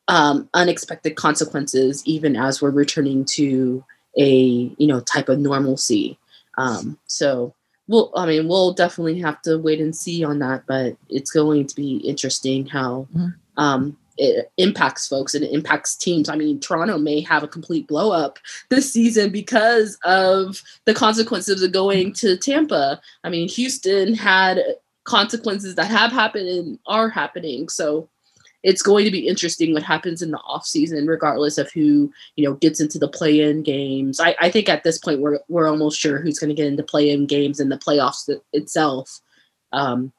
um, 0.08 0.48
unexpected 0.54 1.16
consequences 1.16 2.02
even 2.06 2.36
as 2.36 2.60
we're 2.60 2.70
returning 2.70 3.24
to 3.24 3.84
a 4.18 4.72
you 4.78 4.86
know 4.86 5.00
type 5.00 5.28
of 5.28 5.38
normalcy. 5.38 6.18
Um, 6.56 6.98
so 7.06 7.54
we'll 7.88 8.12
I 8.14 8.26
mean 8.26 8.48
we'll 8.48 8.72
definitely 8.72 9.18
have 9.20 9.42
to 9.42 9.58
wait 9.58 9.80
and 9.80 9.94
see 9.94 10.24
on 10.24 10.38
that, 10.38 10.64
but 10.66 10.96
it's 11.08 11.30
going 11.30 11.66
to 11.66 11.74
be 11.74 11.96
interesting 11.96 12.66
how 12.66 13.08
mm-hmm. 13.14 13.28
um, 13.56 13.96
it 14.16 14.52
impacts 14.56 15.08
folks 15.08 15.34
and 15.34 15.44
it 15.44 15.52
impacts 15.52 15.96
teams. 15.96 16.28
I 16.28 16.36
mean, 16.36 16.60
Toronto 16.60 16.98
may 16.98 17.20
have 17.22 17.42
a 17.42 17.48
complete 17.48 17.86
blow 17.88 18.12
up 18.12 18.38
this 18.68 18.92
season 18.92 19.30
because 19.30 19.98
of 20.04 20.62
the 20.84 20.94
consequences 20.94 21.62
of 21.62 21.72
going 21.72 22.12
to 22.14 22.36
Tampa. 22.36 23.00
I 23.24 23.28
mean, 23.30 23.48
Houston 23.48 24.14
had 24.14 24.60
consequences 25.04 25.74
that 25.74 25.86
have 25.86 26.12
happened 26.12 26.48
and 26.48 26.78
are 26.86 27.08
happening. 27.08 27.68
So 27.68 28.08
it's 28.62 28.82
going 28.82 29.04
to 29.04 29.10
be 29.10 29.28
interesting 29.28 29.74
what 29.74 29.82
happens 29.82 30.22
in 30.22 30.30
the 30.30 30.38
off 30.38 30.66
season, 30.66 31.06
regardless 31.06 31.58
of 31.58 31.70
who, 31.72 32.10
you 32.36 32.44
know, 32.44 32.54
gets 32.54 32.80
into 32.80 32.98
the 32.98 33.08
play 33.08 33.40
in 33.40 33.62
games. 33.62 34.18
I, 34.18 34.34
I 34.40 34.50
think 34.50 34.68
at 34.68 34.84
this 34.84 34.98
point 34.98 35.20
we're 35.20 35.38
we're 35.48 35.68
almost 35.68 36.00
sure 36.00 36.18
who's 36.18 36.38
going 36.38 36.48
to 36.48 36.54
get 36.54 36.66
into 36.66 36.82
play 36.82 37.10
in 37.10 37.26
games 37.26 37.60
in 37.60 37.68
the 37.68 37.76
playoffs 37.76 38.28
itself. 38.52 39.20
Um, 39.72 40.12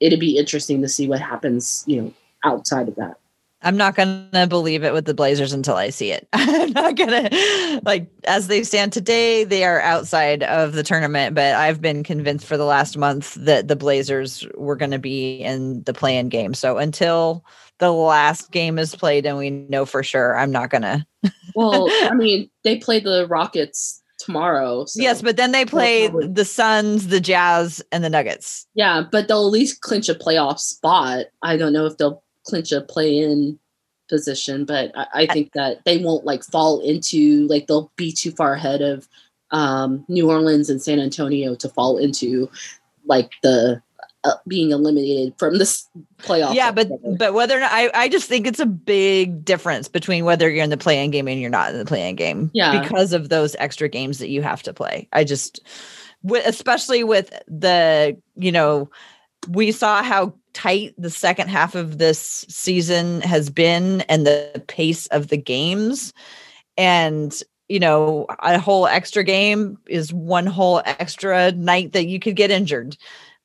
it'd 0.00 0.18
be 0.18 0.36
interesting 0.36 0.82
to 0.82 0.88
see 0.88 1.06
what 1.06 1.20
happens, 1.20 1.84
you 1.86 2.02
know, 2.02 2.12
outside 2.44 2.88
of 2.88 2.96
that. 2.96 3.18
I'm 3.62 3.76
not 3.76 3.94
going 3.94 4.28
to 4.32 4.46
believe 4.46 4.82
it 4.82 4.92
with 4.92 5.04
the 5.04 5.14
Blazers 5.14 5.52
until 5.52 5.76
I 5.76 5.90
see 5.90 6.10
it. 6.10 6.28
I'm 6.32 6.72
not 6.72 6.96
going 6.96 7.10
to, 7.10 7.80
like, 7.84 8.08
as 8.24 8.48
they 8.48 8.64
stand 8.64 8.92
today, 8.92 9.44
they 9.44 9.64
are 9.64 9.80
outside 9.80 10.42
of 10.42 10.72
the 10.72 10.82
tournament, 10.82 11.34
but 11.34 11.54
I've 11.54 11.80
been 11.80 12.02
convinced 12.02 12.46
for 12.46 12.56
the 12.56 12.64
last 12.64 12.98
month 12.98 13.34
that 13.34 13.68
the 13.68 13.76
Blazers 13.76 14.46
were 14.56 14.76
going 14.76 14.90
to 14.90 14.98
be 14.98 15.36
in 15.36 15.82
the 15.84 15.94
play 15.94 16.18
in 16.18 16.28
game. 16.28 16.54
So 16.54 16.78
until 16.78 17.44
the 17.78 17.92
last 17.92 18.50
game 18.50 18.78
is 18.78 18.96
played 18.96 19.26
and 19.26 19.38
we 19.38 19.50
know 19.50 19.84
for 19.84 20.02
sure, 20.02 20.36
I'm 20.36 20.50
not 20.50 20.70
going 20.70 20.82
to. 20.82 21.06
well, 21.54 21.88
I 22.02 22.14
mean, 22.14 22.50
they 22.64 22.78
play 22.78 22.98
the 22.98 23.26
Rockets 23.28 24.02
tomorrow. 24.18 24.86
So. 24.86 25.02
Yes, 25.02 25.22
but 25.22 25.36
then 25.36 25.52
they 25.52 25.64
play 25.64 26.08
the 26.08 26.44
Suns, 26.44 27.08
the 27.08 27.20
Jazz, 27.20 27.82
and 27.92 28.02
the 28.02 28.10
Nuggets. 28.10 28.66
Yeah, 28.74 29.04
but 29.10 29.28
they'll 29.28 29.46
at 29.46 29.52
least 29.52 29.80
clinch 29.80 30.08
a 30.08 30.14
playoff 30.14 30.58
spot. 30.58 31.26
I 31.42 31.56
don't 31.56 31.72
know 31.72 31.86
if 31.86 31.96
they'll 31.96 32.22
clinch 32.44 32.72
a 32.72 32.80
play 32.80 33.18
in 33.18 33.58
position, 34.08 34.64
but 34.64 34.92
I, 34.94 35.06
I, 35.14 35.26
think 35.26 35.52
that 35.54 35.84
they 35.84 35.98
won't 35.98 36.26
like 36.26 36.44
fall 36.44 36.80
into 36.80 37.46
like 37.48 37.66
they'll 37.66 37.90
be 37.96 38.12
too 38.12 38.30
far 38.30 38.52
ahead 38.52 38.82
of 38.82 39.08
um, 39.52 40.04
New 40.08 40.30
Orleans 40.30 40.68
and 40.68 40.82
San 40.82 41.00
Antonio 41.00 41.54
to 41.54 41.68
fall 41.68 41.98
into 41.98 42.50
like 43.06 43.30
the 43.42 43.80
uh, 44.24 44.34
being 44.46 44.70
eliminated 44.70 45.34
from 45.38 45.58
this 45.58 45.88
playoff. 46.18 46.54
Yeah, 46.54 46.70
but 46.70 46.88
but 47.18 47.34
whether 47.34 47.56
or 47.56 47.60
not 47.60 47.72
I, 47.72 47.90
I 47.94 48.08
just 48.08 48.28
think 48.28 48.46
it's 48.46 48.60
a 48.60 48.66
big 48.66 49.44
difference 49.44 49.88
between 49.88 50.24
whether 50.24 50.48
you're 50.48 50.64
in 50.64 50.70
the 50.70 50.76
play-in 50.76 51.10
game 51.10 51.26
and 51.26 51.40
you're 51.40 51.50
not 51.50 51.70
in 51.70 51.78
the 51.78 51.84
play-in 51.84 52.16
game. 52.16 52.50
Yeah, 52.52 52.80
because 52.80 53.12
of 53.12 53.28
those 53.30 53.56
extra 53.58 53.88
games 53.88 54.18
that 54.18 54.28
you 54.28 54.42
have 54.42 54.62
to 54.64 54.72
play. 54.72 55.08
I 55.12 55.24
just, 55.24 55.60
especially 56.44 57.02
with 57.02 57.32
the 57.48 58.16
you 58.36 58.52
know, 58.52 58.90
we 59.48 59.72
saw 59.72 60.02
how 60.02 60.34
tight 60.52 60.94
the 60.98 61.10
second 61.10 61.48
half 61.48 61.74
of 61.74 61.98
this 61.98 62.44
season 62.48 63.20
has 63.22 63.50
been 63.50 64.02
and 64.02 64.26
the 64.26 64.62
pace 64.68 65.06
of 65.08 65.28
the 65.28 65.36
games. 65.36 66.12
And 66.76 67.38
you 67.68 67.80
know 67.80 68.26
a 68.40 68.58
whole 68.58 68.86
extra 68.86 69.24
game 69.24 69.78
is 69.88 70.12
one 70.12 70.46
whole 70.46 70.82
extra 70.84 71.52
night 71.52 71.92
that 71.92 72.06
you 72.06 72.20
could 72.20 72.36
get 72.36 72.50
injured. 72.50 72.96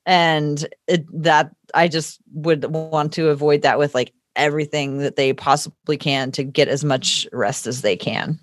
And 0.06 0.66
it, 0.88 1.06
that 1.24 1.52
i 1.74 1.88
just 1.88 2.20
would 2.34 2.66
want 2.66 3.14
to 3.14 3.30
avoid 3.30 3.62
that 3.62 3.78
with 3.78 3.94
like 3.94 4.14
everything 4.36 5.00
that 5.00 5.16
they 5.16 5.34
possibly 5.34 5.98
can 5.98 6.32
to 6.32 6.44
get 6.44 6.68
as 6.68 6.84
much 6.84 7.28
rest 7.34 7.68
as 7.68 7.82
they 7.82 7.96
can. 7.96 8.40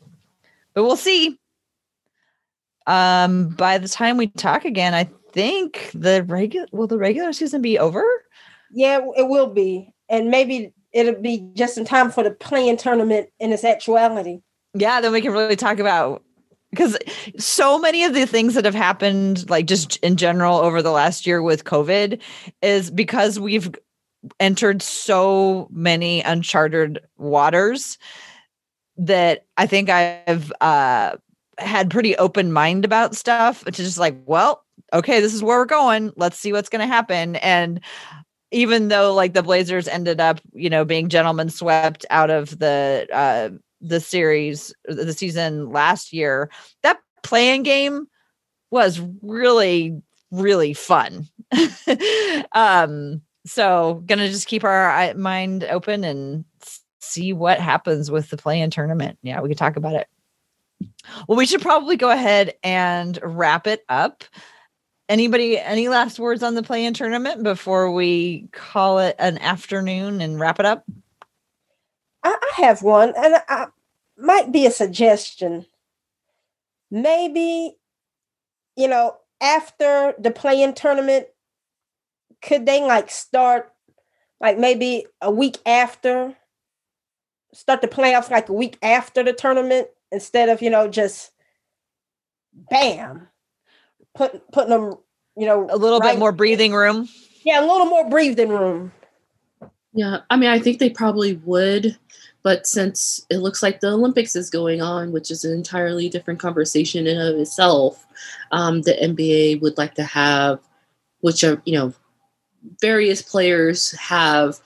But 0.75 0.85
we'll 0.85 0.97
see. 0.97 1.39
Um 2.87 3.49
by 3.49 3.79
the 3.79 3.89
time 3.89 4.17
we 4.17 4.29
talk 4.29 4.65
again 4.65 4.95
i 4.95 5.09
think 5.33 5.91
the 5.95 6.23
regular 6.25 6.67
will 6.73 6.87
the 6.87 6.99
regular 6.99 7.33
season 7.33 7.61
be 7.61 7.79
over 7.79 8.05
yeah, 8.75 9.01
it 9.17 9.29
will 9.29 9.49
be. 9.49 9.93
And 10.09 10.31
maybe 10.31 10.73
it'll 10.93 11.21
be 11.21 11.49
just 11.55 11.79
in 11.79 11.85
time 11.85 12.11
for 12.11 12.23
the 12.23 12.31
play-in 12.31 12.77
tournament 12.77 13.31
in 13.41 13.53
its 13.53 13.65
actuality. 13.65 14.41
Yeah, 14.75 15.01
then 15.01 15.13
we 15.13 15.21
can 15.21 15.33
really 15.33 15.57
talk 15.57 15.79
about 15.79 16.23
because 16.71 16.99
so 17.39 17.79
many 17.79 18.03
of 18.05 18.15
the 18.15 18.27
things 18.27 18.55
that 18.55 18.65
have 18.65 18.75
happened, 18.75 19.49
like 19.49 19.67
just 19.67 19.97
in 19.99 20.17
general 20.17 20.59
over 20.59 20.83
the 20.83 20.91
last 20.91 21.27
year 21.27 21.41
with 21.41 21.65
COVID, 21.65 22.21
is 22.63 22.91
because 22.91 23.39
we've 23.39 23.73
entered 24.41 24.83
so 24.83 25.69
many 25.71 26.21
uncharted 26.23 26.99
waters 27.17 27.97
that 28.97 29.47
I 29.57 29.67
think 29.67 29.89
I've 29.89 30.53
uh, 30.61 31.17
had 31.59 31.91
pretty 31.91 32.17
open 32.17 32.53
mind 32.53 32.85
about 32.85 33.15
stuff. 33.15 33.65
It's 33.67 33.79
just 33.79 33.99
like, 33.99 34.17
well, 34.27 34.65
okay, 34.93 35.21
this 35.21 35.35
is 35.35 35.43
where 35.43 35.59
we're 35.59 35.67
going. 35.67 36.13
Let's 36.17 36.39
see 36.39 36.53
what's 36.53 36.69
going 36.69 36.81
to 36.81 36.93
happen. 36.93 37.37
And 37.37 37.81
even 38.55 38.89
though 38.89 39.13
like 39.13 39.35
the 39.35 39.43
Blazers 39.43 39.89
ended 39.89 40.21
up, 40.21 40.41
you 40.53 40.71
know, 40.71 40.85
being 40.85 41.09
gentlemen 41.09 41.51
swept 41.51 42.07
out 42.11 42.31
of 42.31 42.59
the 42.59 43.07
uh 43.13 43.51
the 43.81 44.01
series 44.01 44.73
the 44.87 45.13
season 45.13 45.71
last 45.71 46.13
year, 46.13 46.51
that 46.83 47.01
play-in 47.23 47.63
game 47.63 48.07
was 48.71 49.01
really 49.23 50.01
really 50.31 50.73
fun. 50.73 51.29
um 52.53 53.21
so 53.47 54.03
gonna 54.07 54.29
just 54.29 54.47
keep 54.47 54.65
our 54.65 55.13
mind 55.15 55.65
open 55.65 56.05
and 56.05 56.45
see 57.01 57.33
what 57.33 57.61
happens 57.61 58.11
with 58.11 58.31
the 58.31 58.37
play 58.37 58.61
in 58.61 58.71
tournament. 58.71 59.19
Yeah, 59.23 59.41
we 59.41 59.49
could 59.49 59.59
talk 59.59 59.77
about 59.77 59.95
it. 59.95 60.09
Well, 61.29 61.37
we 61.39 61.47
should 61.47 61.63
probably 61.63 61.97
go 61.97 62.11
ahead 62.11 62.55
and 62.63 63.19
wrap 63.23 63.67
it 63.67 63.85
up. 63.89 64.25
Anybody, 65.15 65.57
any 65.61 65.89
last 65.89 66.19
words 66.19 66.43
on 66.43 66.57
the 66.57 66.63
play-in 66.65 66.93
tournament 66.93 67.45
before 67.45 67.93
we 67.93 68.49
call 68.51 68.99
it 68.99 69.15
an 69.21 69.39
afternoon 69.39 70.21
and 70.21 70.41
wrap 70.41 70.59
it 70.59 70.67
up? 70.67 70.85
I, 72.25 72.37
I 72.37 72.63
have 72.63 72.83
one, 72.83 73.13
and 73.17 73.37
I 73.49 73.67
might 74.19 74.51
be 74.51 74.67
a 74.67 74.73
suggestion. 74.73 75.67
Maybe, 76.91 77.77
you 78.75 78.89
know, 78.89 79.15
after 79.41 80.15
the 80.19 80.33
play-in 80.33 80.75
tournament, 80.75 81.29
could 82.43 82.67
they 82.67 82.83
like 82.83 83.09
start 83.09 83.71
like 84.41 84.59
maybe 84.59 85.07
a 85.21 85.31
week 85.31 85.59
after 85.65 86.35
start 87.53 87.83
the 87.83 87.87
playoffs 87.87 88.33
like 88.33 88.49
a 88.49 88.53
week 88.53 88.79
after 88.83 89.23
the 89.23 89.33
tournament 89.33 89.87
instead 90.11 90.49
of 90.49 90.61
you 90.61 90.71
know 90.71 90.89
just 90.89 91.31
bam 92.53 93.29
putting 94.15 94.41
putting 94.53 94.71
them 94.71 94.97
you 95.37 95.47
know 95.47 95.67
a 95.71 95.77
little 95.77 95.99
right 95.99 96.13
bit 96.13 96.19
more 96.19 96.33
breathing 96.33 96.75
room? 96.75 97.09
Yeah 97.45 97.61
a 97.61 97.67
little 97.67 97.87
more 97.87 98.09
breathing 98.09 98.49
room. 98.49 98.93
Yeah 99.93 100.19
i 100.31 100.37
mean 100.37 100.51
i 100.51 100.59
think 100.59 100.79
they 100.79 100.91
probably 100.91 101.35
would 101.45 101.97
but 102.43 102.67
since 102.67 103.25
it 103.31 103.39
looks 103.39 103.63
like 103.63 103.81
the 103.81 103.93
olympics 103.93 104.35
is 104.35 104.51
going 104.51 104.83
on 104.83 105.13
which 105.13 105.31
is 105.31 105.45
an 105.45 105.53
entirely 105.53 106.09
different 106.09 106.41
conversation 106.41 107.07
in 107.07 107.21
of 107.21 107.37
itself 107.37 108.05
um, 108.51 108.83
the 108.83 108.93
nba 109.03 109.61
would 109.61 109.79
like 109.79 109.95
to 109.95 110.03
have 110.03 110.59
which 111.21 111.45
are 111.45 111.63
you 111.65 111.75
know 111.79 111.93
various 112.81 113.23
players 113.23 113.93
have 113.93 114.59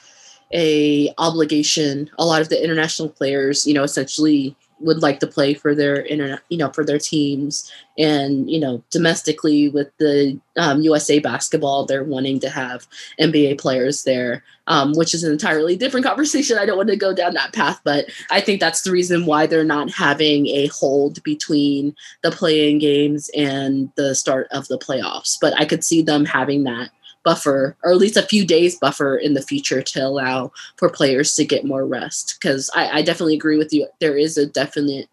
a 0.54 1.12
obligation 1.18 2.10
a 2.18 2.24
lot 2.24 2.40
of 2.40 2.48
the 2.48 2.62
international 2.62 3.08
players 3.08 3.66
you 3.66 3.74
know 3.74 3.82
essentially 3.82 4.56
would 4.80 5.02
like 5.02 5.20
to 5.20 5.26
play 5.26 5.54
for 5.54 5.74
their 5.74 6.04
internet, 6.04 6.40
you 6.48 6.58
know, 6.58 6.70
for 6.70 6.84
their 6.84 6.98
teams, 6.98 7.70
and 7.96 8.50
you 8.50 8.60
know, 8.60 8.82
domestically 8.90 9.68
with 9.68 9.90
the 9.98 10.38
um, 10.56 10.80
USA 10.82 11.18
basketball, 11.18 11.84
they're 11.84 12.04
wanting 12.04 12.40
to 12.40 12.50
have 12.50 12.86
NBA 13.20 13.58
players 13.58 14.04
there, 14.04 14.44
um, 14.66 14.92
which 14.92 15.14
is 15.14 15.24
an 15.24 15.32
entirely 15.32 15.76
different 15.76 16.06
conversation. 16.10 16.58
I 16.58 16.66
don't 16.66 16.76
want 16.76 16.90
to 16.90 16.96
go 16.96 17.12
down 17.12 17.34
that 17.34 17.52
path, 17.52 17.80
but 17.84 18.06
I 18.30 18.40
think 18.40 18.60
that's 18.60 18.82
the 18.82 18.92
reason 18.92 19.26
why 19.26 19.46
they're 19.46 19.64
not 19.64 19.90
having 19.90 20.46
a 20.48 20.66
hold 20.68 21.22
between 21.22 21.94
the 22.22 22.30
play-in 22.30 22.78
games 22.78 23.30
and 23.36 23.90
the 23.96 24.14
start 24.14 24.46
of 24.50 24.68
the 24.68 24.78
playoffs. 24.78 25.36
But 25.40 25.58
I 25.58 25.64
could 25.64 25.84
see 25.84 26.02
them 26.02 26.24
having 26.24 26.64
that 26.64 26.90
buffer 27.24 27.76
or 27.82 27.90
at 27.90 27.98
least 27.98 28.16
a 28.16 28.22
few 28.22 28.46
days 28.46 28.78
buffer 28.78 29.16
in 29.16 29.34
the 29.34 29.42
future 29.42 29.82
to 29.82 30.00
allow 30.00 30.52
for 30.76 30.88
players 30.88 31.34
to 31.34 31.44
get 31.44 31.64
more 31.64 31.86
rest. 31.86 32.38
Because 32.40 32.70
I, 32.74 32.98
I 32.98 33.02
definitely 33.02 33.34
agree 33.34 33.58
with 33.58 33.72
you. 33.72 33.86
There 34.00 34.16
is 34.16 34.38
a 34.38 34.46
definite 34.46 35.08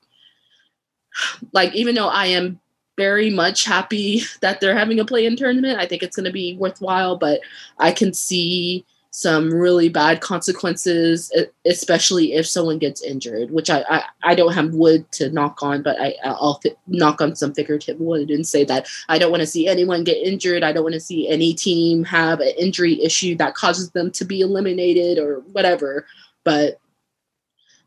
like 1.54 1.74
even 1.74 1.96
though 1.96 2.08
i 2.08 2.26
am 2.26 2.60
very 2.98 3.30
much 3.30 3.66
happy 3.66 4.22
that 4.42 4.60
they're 4.60 4.78
having 4.78 5.00
a 5.00 5.06
play-in 5.06 5.36
tournament 5.36 5.80
i 5.80 5.86
think 5.86 6.04
it's 6.04 6.16
going 6.16 6.26
to 6.26 6.32
be 6.32 6.56
worthwhile 6.58 7.18
but 7.18 7.42
i 7.80 7.92
can 7.92 8.14
see 8.14 8.86
some 9.16 9.50
really 9.50 9.88
bad 9.88 10.20
consequences, 10.20 11.32
especially 11.66 12.34
if 12.34 12.46
someone 12.46 12.78
gets 12.78 13.02
injured, 13.02 13.50
which 13.50 13.70
I, 13.70 13.86
I, 13.90 14.04
I 14.24 14.36
don't 14.36 14.52
have 14.52 14.74
wood 14.74 15.10
to 15.14 15.30
knock 15.30 15.64
on, 15.64 15.84
but 15.84 15.98
I, 16.02 16.16
I'll 16.26 16.60
fi- 16.62 16.76
knock 16.86 17.22
on 17.22 17.34
some 17.34 17.54
figurative 17.54 17.98
wood 17.98 18.30
and 18.30 18.46
say 18.46 18.66
that 18.66 18.90
I 19.08 19.18
don't 19.18 19.32
want 19.32 19.40
to 19.40 19.48
see 19.48 19.70
anyone 19.70 20.04
get 20.04 20.18
injured. 20.18 20.64
I 20.64 20.74
don't 20.74 20.84
want 20.84 20.96
to 20.96 21.00
see 21.00 21.30
any 21.30 21.54
team 21.54 22.04
have 22.04 22.42
an 22.42 22.52
injury 22.60 23.02
issue 23.02 23.38
that 23.38 23.56
causes 23.56 23.92
them 23.92 24.12
to 24.12 24.26
be 24.26 24.42
eliminated 24.42 25.18
or 25.18 25.40
whatever. 25.54 26.06
But 26.44 26.82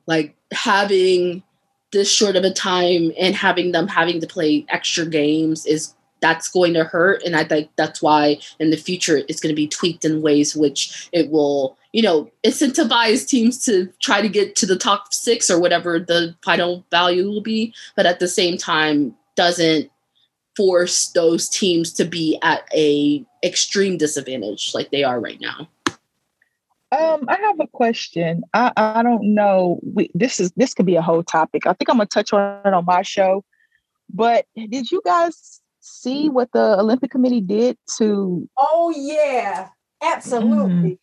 like 0.07 0.35
having 0.51 1.43
this 1.93 2.11
short 2.11 2.37
of 2.37 2.45
a 2.45 2.55
time 2.55 3.13
and 3.21 3.35
having 3.35 3.73
them 3.73 3.87
having 3.87 4.19
to 4.23 4.27
play 4.27 4.65
extra 4.71 5.05
games 5.05 5.67
is 5.67 5.93
that's 6.21 6.49
going 6.49 6.75
to 6.75 6.85
hurt 6.85 7.23
and 7.25 7.37
i 7.37 7.45
think 7.45 7.71
that's 7.77 8.03
why 8.03 8.39
in 8.59 8.71
the 8.71 8.77
future 8.77 9.23
it's 9.29 9.41
going 9.41 9.53
to 9.53 9.57
be 9.57 9.69
tweaked 9.69 10.05
in 10.05 10.23
ways 10.23 10.55
which 10.55 11.09
it 11.13 11.31
will 11.31 11.77
you 11.93 12.03
know 12.03 12.31
incentivize 12.45 13.27
teams 13.27 13.65
to 13.65 13.87
try 14.01 14.21
to 14.21 14.29
get 14.29 14.57
to 14.57 14.67
the 14.67 14.77
top 14.77 15.13
six 15.13 15.51
or 15.51 15.61
whatever 15.61 15.99
the 15.99 16.35
final 16.45 16.85
value 16.91 17.27
will 17.27 17.43
be 17.43 17.75
but 17.97 18.07
at 18.07 18.21
the 18.21 18.29
same 18.29 18.57
time 18.57 19.15
doesn't 19.37 19.91
force 20.57 21.09
those 21.11 21.49
teams 21.49 21.93
to 21.93 22.05
be 22.05 22.39
at 22.43 22.69
a 22.75 23.25
extreme 23.45 23.97
disadvantage 23.97 24.73
like 24.75 24.91
they 24.91 25.05
are 25.05 25.21
right 25.21 25.41
now 25.41 25.69
um, 26.91 27.27
I 27.29 27.37
have 27.37 27.61
a 27.61 27.67
question. 27.67 28.45
I, 28.55 28.73
I 28.77 29.03
don't 29.03 29.35
know. 29.35 29.79
We, 29.83 30.11
this 30.15 30.41
is 30.41 30.51
this 30.57 30.73
could 30.73 30.87
be 30.87 30.97
a 30.97 31.03
whole 31.03 31.23
topic. 31.23 31.67
I 31.67 31.75
think 31.75 31.91
I'm 31.91 31.99
gonna 31.99 32.07
touch 32.07 32.33
on 32.33 32.63
it 32.65 32.73
on 32.73 32.87
my 32.87 33.03
show. 33.03 33.45
But 34.09 34.47
did 34.57 34.91
you 34.91 35.03
guys 35.05 35.61
see 35.89 36.29
what 36.29 36.51
the 36.53 36.79
Olympic 36.79 37.11
Committee 37.11 37.41
did 37.41 37.77
to? 37.99 38.49
Oh 38.59 38.93
yeah, 38.97 39.69
absolutely. 40.03 40.91
Mm. 40.93 40.99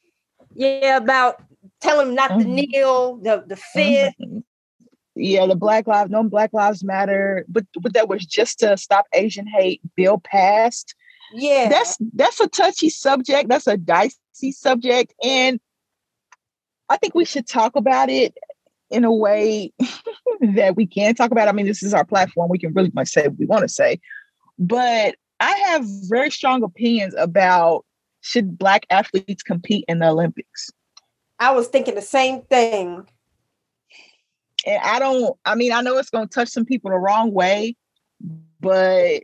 Yeah, 0.53 0.97
about 0.97 1.43
telling 1.81 2.07
them 2.07 2.15
not 2.15 2.31
mm. 2.31 2.39
to 2.39 2.45
mm-hmm. 2.45 2.55
kneel, 2.55 3.17
the 3.17 3.43
the 3.45 3.55
fifth. 3.55 4.15
Mm. 4.21 4.43
Yeah, 5.17 5.45
the 5.47 5.55
Black 5.55 5.87
Lives, 5.87 6.11
no 6.11 6.23
Black 6.23 6.51
Lives 6.53 6.83
Matter, 6.83 7.45
but 7.47 7.65
but 7.81 7.93
that 7.93 8.09
was 8.09 8.25
just 8.25 8.59
to 8.59 8.75
stop 8.77 9.05
Asian 9.13 9.47
hate 9.47 9.81
bill 9.95 10.17
passed. 10.17 10.93
Yeah, 11.33 11.69
that's 11.69 11.97
that's 12.13 12.39
a 12.39 12.47
touchy 12.47 12.89
subject. 12.89 13.49
That's 13.49 13.67
a 13.67 13.77
dicey 13.77 14.51
subject, 14.51 15.13
and 15.23 15.59
I 16.89 16.97
think 16.97 17.15
we 17.15 17.25
should 17.25 17.47
talk 17.47 17.75
about 17.75 18.09
it 18.09 18.35
in 18.89 19.03
a 19.03 19.11
way 19.11 19.71
that 20.41 20.75
we 20.75 20.85
can 20.85 21.15
talk 21.15 21.31
about. 21.31 21.47
I 21.47 21.51
mean, 21.51 21.65
this 21.65 21.83
is 21.83 21.93
our 21.93 22.05
platform. 22.05 22.49
We 22.49 22.59
can 22.59 22.73
really 22.73 22.91
much 22.93 23.09
say 23.09 23.27
what 23.27 23.39
we 23.39 23.45
want 23.45 23.63
to 23.63 23.69
say, 23.69 23.99
but 24.57 25.15
I 25.39 25.51
have 25.51 25.85
very 26.07 26.31
strong 26.31 26.63
opinions 26.63 27.13
about 27.17 27.85
should 28.21 28.57
black 28.57 28.85
athletes 28.89 29.43
compete 29.43 29.85
in 29.87 29.99
the 29.99 30.07
Olympics. 30.07 30.71
I 31.39 31.51
was 31.51 31.67
thinking 31.67 31.95
the 31.95 32.01
same 32.01 32.41
thing. 32.43 33.07
And 34.65 34.81
I 34.83 34.99
don't, 34.99 35.37
I 35.45 35.55
mean, 35.55 35.71
I 35.71 35.81
know 35.81 35.97
it's 35.97 36.09
going 36.09 36.27
to 36.27 36.33
touch 36.33 36.49
some 36.49 36.65
people 36.65 36.89
the 36.89 36.97
wrong 36.97 37.31
way, 37.33 37.75
but 38.59 39.23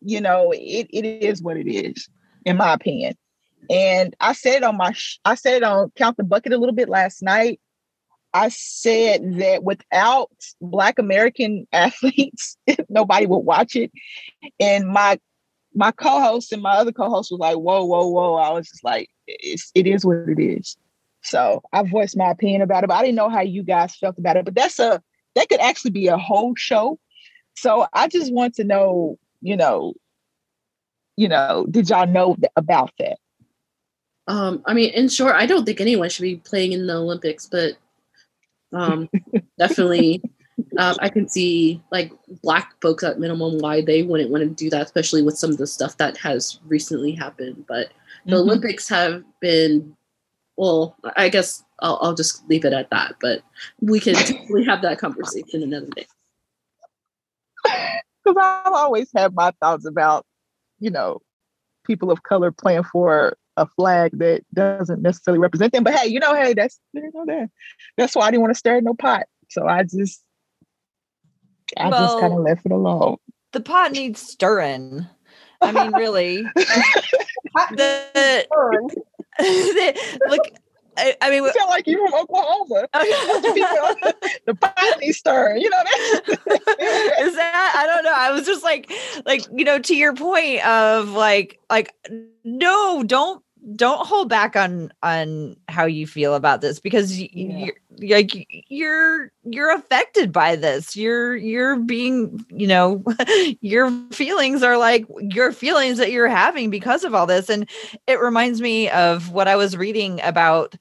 you 0.00 0.20
know, 0.20 0.52
it, 0.52 0.86
it 0.90 1.04
is 1.04 1.42
what 1.42 1.58
it 1.58 1.70
is, 1.70 2.08
in 2.46 2.56
my 2.56 2.72
opinion. 2.72 3.14
And 3.68 4.16
I 4.20 4.32
said 4.32 4.56
it 4.56 4.64
on 4.64 4.78
my, 4.78 4.94
I 5.24 5.34
said 5.34 5.56
it 5.56 5.62
on 5.62 5.92
Count 5.96 6.16
the 6.16 6.24
Bucket 6.24 6.52
a 6.52 6.58
little 6.58 6.74
bit 6.74 6.88
last 6.88 7.22
night. 7.22 7.60
I 8.32 8.48
said 8.48 9.38
that 9.38 9.64
without 9.64 10.30
Black 10.60 10.98
American 10.98 11.66
athletes, 11.72 12.56
nobody 12.88 13.26
would 13.26 13.38
watch 13.38 13.76
it. 13.76 13.90
And 14.58 14.88
my 14.88 15.18
my 15.72 15.92
co-host 15.92 16.52
and 16.52 16.62
my 16.62 16.72
other 16.72 16.92
co-host 16.92 17.30
was 17.30 17.38
like, 17.38 17.56
"Whoa, 17.56 17.84
whoa, 17.84 18.08
whoa!" 18.08 18.34
I 18.34 18.50
was 18.50 18.68
just 18.68 18.84
like, 18.84 19.08
"It's 19.26 19.70
it 19.74 19.86
is 19.86 20.04
what 20.04 20.28
it 20.28 20.40
is." 20.40 20.76
So 21.22 21.62
I 21.72 21.82
voiced 21.82 22.16
my 22.16 22.30
opinion 22.30 22.62
about 22.62 22.84
it, 22.84 22.88
but 22.88 22.94
I 22.94 23.02
didn't 23.02 23.16
know 23.16 23.28
how 23.28 23.40
you 23.40 23.62
guys 23.62 23.94
felt 23.96 24.18
about 24.18 24.36
it. 24.36 24.44
But 24.44 24.54
that's 24.54 24.78
a 24.78 25.02
that 25.36 25.48
could 25.48 25.60
actually 25.60 25.92
be 25.92 26.08
a 26.08 26.16
whole 26.16 26.54
show. 26.56 26.98
So 27.54 27.86
I 27.92 28.08
just 28.08 28.32
want 28.32 28.54
to 28.56 28.64
know, 28.64 29.18
you 29.42 29.56
know, 29.56 29.94
you 31.16 31.28
know, 31.28 31.66
did 31.70 31.90
y'all 31.90 32.06
know 32.06 32.36
about 32.56 32.90
that? 32.98 33.18
Um, 34.26 34.62
I 34.66 34.74
mean, 34.74 34.90
in 34.90 35.08
short, 35.08 35.34
I 35.34 35.46
don't 35.46 35.64
think 35.64 35.80
anyone 35.80 36.08
should 36.08 36.22
be 36.22 36.36
playing 36.36 36.72
in 36.72 36.86
the 36.86 36.96
Olympics, 36.96 37.46
but 37.46 37.74
um, 38.72 39.08
definitely, 39.58 40.22
uh, 40.78 40.94
I 41.00 41.08
can 41.08 41.28
see 41.28 41.82
like 41.90 42.12
black 42.42 42.74
folks 42.80 43.02
at 43.02 43.18
minimum 43.18 43.58
why 43.58 43.80
they 43.80 44.02
wouldn't 44.02 44.30
want 44.30 44.42
to 44.42 44.50
do 44.50 44.70
that, 44.70 44.82
especially 44.82 45.22
with 45.22 45.38
some 45.38 45.50
of 45.50 45.58
the 45.58 45.66
stuff 45.66 45.96
that 45.98 46.16
has 46.18 46.60
recently 46.66 47.12
happened. 47.12 47.64
But 47.66 47.88
the 48.24 48.32
mm-hmm. 48.32 48.40
Olympics 48.40 48.88
have 48.88 49.24
been, 49.40 49.96
well, 50.56 50.96
I 51.16 51.28
guess 51.28 51.64
I'll, 51.80 51.98
I'll 52.02 52.14
just 52.14 52.48
leave 52.48 52.64
it 52.64 52.72
at 52.72 52.90
that. 52.90 53.16
But 53.20 53.42
we 53.80 54.00
can 54.00 54.14
definitely 54.14 54.64
have 54.64 54.82
that 54.82 54.98
conversation 54.98 55.62
another 55.62 55.88
day. 55.88 56.06
Because 58.22 58.36
I've 58.38 58.74
always 58.74 59.08
had 59.16 59.34
my 59.34 59.50
thoughts 59.60 59.86
about, 59.86 60.26
you 60.78 60.90
know, 60.90 61.22
people 61.86 62.10
of 62.10 62.22
color 62.22 62.52
playing 62.52 62.82
for 62.84 63.34
a 63.56 63.66
flag 63.66 64.18
that 64.18 64.42
doesn't 64.54 65.02
necessarily 65.02 65.38
represent 65.38 65.72
them. 65.72 65.84
But 65.84 65.94
hey, 65.94 66.08
you 66.08 66.20
know, 66.20 66.34
hey, 66.34 66.54
that's 66.54 66.80
you 66.92 67.10
know 67.14 67.24
there. 67.26 67.50
That's 67.96 68.14
why 68.14 68.26
I 68.26 68.30
didn't 68.30 68.42
want 68.42 68.52
to 68.52 68.58
stir 68.58 68.80
no 68.80 68.94
pot. 68.94 69.26
So 69.48 69.66
I 69.66 69.82
just 69.82 70.22
I 71.76 71.88
well, 71.88 72.00
just 72.00 72.20
kind 72.20 72.32
of 72.32 72.40
left 72.40 72.66
it 72.66 72.72
alone. 72.72 73.16
The 73.52 73.60
pot 73.60 73.92
needs 73.92 74.20
stirring. 74.20 75.06
I 75.60 75.72
mean, 75.72 75.92
really. 75.94 76.42
the, 76.54 78.46
the, 79.38 80.18
look, 80.28 80.48
I, 81.00 81.16
I 81.22 81.30
mean, 81.30 81.42
you 81.44 81.52
sound 81.52 81.70
like 81.70 81.86
you're 81.86 82.06
from 82.08 82.20
Oklahoma. 82.20 82.88
the 82.92 84.56
Botany 84.58 85.12
stir, 85.12 85.56
you 85.56 85.70
know 85.70 85.82
that? 85.82 86.20
Is 87.20 87.34
that 87.36 87.74
I 87.76 87.86
don't 87.86 88.04
know. 88.04 88.14
I 88.14 88.30
was 88.32 88.46
just 88.46 88.62
like, 88.62 88.92
like 89.24 89.42
you 89.52 89.64
know, 89.64 89.78
to 89.78 89.96
your 89.96 90.14
point 90.14 90.64
of 90.66 91.10
like, 91.10 91.58
like 91.70 91.94
no, 92.44 93.02
don't 93.02 93.42
don't 93.76 94.06
hold 94.06 94.28
back 94.28 94.56
on 94.56 94.92
on 95.02 95.56
how 95.68 95.84
you 95.84 96.06
feel 96.06 96.34
about 96.34 96.60
this 96.60 96.80
because 96.80 97.18
y- 97.18 97.28
Yeah. 97.32 97.66
you're 97.98 98.18
like 98.18 98.46
you're 98.68 99.32
you're 99.44 99.74
affected 99.74 100.32
by 100.32 100.56
this. 100.56 100.96
You're 100.96 101.36
you're 101.36 101.76
being 101.76 102.44
you 102.50 102.66
know 102.66 103.04
your 103.60 103.90
feelings 104.12 104.62
are 104.62 104.78
like 104.78 105.04
your 105.20 105.52
feelings 105.52 105.98
that 105.98 106.10
you're 106.10 106.28
having 106.28 106.70
because 106.70 107.04
of 107.04 107.14
all 107.14 107.26
this. 107.26 107.50
And 107.50 107.68
it 108.06 108.20
reminds 108.20 108.60
me 108.60 108.88
of 108.90 109.30
what 109.30 109.48
i 109.48 109.56
was 109.56 109.76
reading 109.76 110.20
about 110.22 110.72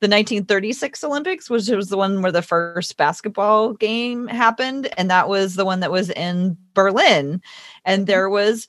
the 0.00 0.08
1936 0.08 1.02
olympics 1.04 1.48
which 1.48 1.68
was 1.68 1.88
the 1.88 1.96
one 1.96 2.20
where 2.20 2.32
the 2.32 2.42
first 2.42 2.96
basketball 2.96 3.72
game 3.74 4.26
happened. 4.26 4.88
And 4.96 5.10
that 5.10 5.28
was 5.28 5.54
the 5.54 5.64
one 5.64 5.80
that 5.80 5.90
was 5.90 6.10
in 6.10 6.56
berlin. 6.74 7.40
And 7.84 8.00
mm-hmm. 8.00 8.06
there 8.06 8.28
was 8.28 8.68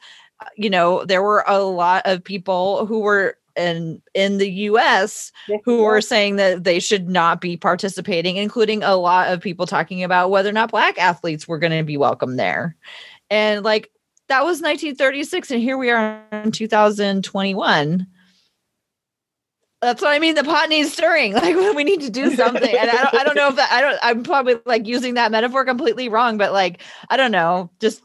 you 0.55 0.69
know 0.69 1.03
there 1.05 1.21
were 1.21 1.43
a 1.47 1.59
lot 1.59 2.03
of 2.05 2.23
people 2.23 2.85
who 2.85 2.99
were 2.99 3.37
in 3.55 4.01
in 4.13 4.37
the 4.37 4.49
US 4.51 5.31
who 5.65 5.83
were 5.83 6.01
saying 6.01 6.35
that 6.35 6.63
they 6.63 6.79
should 6.79 7.09
not 7.09 7.41
be 7.41 7.57
participating 7.57 8.37
including 8.37 8.83
a 8.83 8.95
lot 8.95 9.33
of 9.33 9.41
people 9.41 9.65
talking 9.65 10.03
about 10.03 10.29
whether 10.29 10.49
or 10.49 10.53
not 10.53 10.71
black 10.71 10.99
athletes 10.99 11.47
were 11.47 11.57
going 11.57 11.75
to 11.75 11.83
be 11.83 11.97
welcome 11.97 12.35
there 12.35 12.75
and 13.29 13.65
like 13.65 13.89
that 14.27 14.43
was 14.43 14.61
1936 14.61 15.51
and 15.51 15.61
here 15.61 15.77
we 15.77 15.89
are 15.89 16.21
in 16.31 16.51
2021 16.51 18.07
that's 19.81 20.01
what 20.01 20.11
I 20.11 20.19
mean. 20.19 20.35
The 20.35 20.43
pot 20.43 20.69
needs 20.69 20.91
stirring. 20.91 21.33
Like 21.37 21.55
we 21.75 21.83
need 21.83 22.01
to 22.01 22.09
do 22.09 22.35
something. 22.35 22.75
And 22.75 22.89
I 22.89 23.03
don't, 23.03 23.15
I 23.15 23.23
don't 23.23 23.35
know 23.35 23.49
if 23.49 23.55
that 23.57 23.71
I 23.71 23.81
don't 23.81 23.99
I'm 24.01 24.23
probably 24.23 24.55
like 24.65 24.87
using 24.87 25.13
that 25.13 25.31
metaphor 25.31 25.65
completely 25.65 26.09
wrong, 26.09 26.37
but 26.37 26.51
like 26.51 26.81
I 27.09 27.17
don't 27.17 27.31
know. 27.31 27.69
Just 27.79 28.01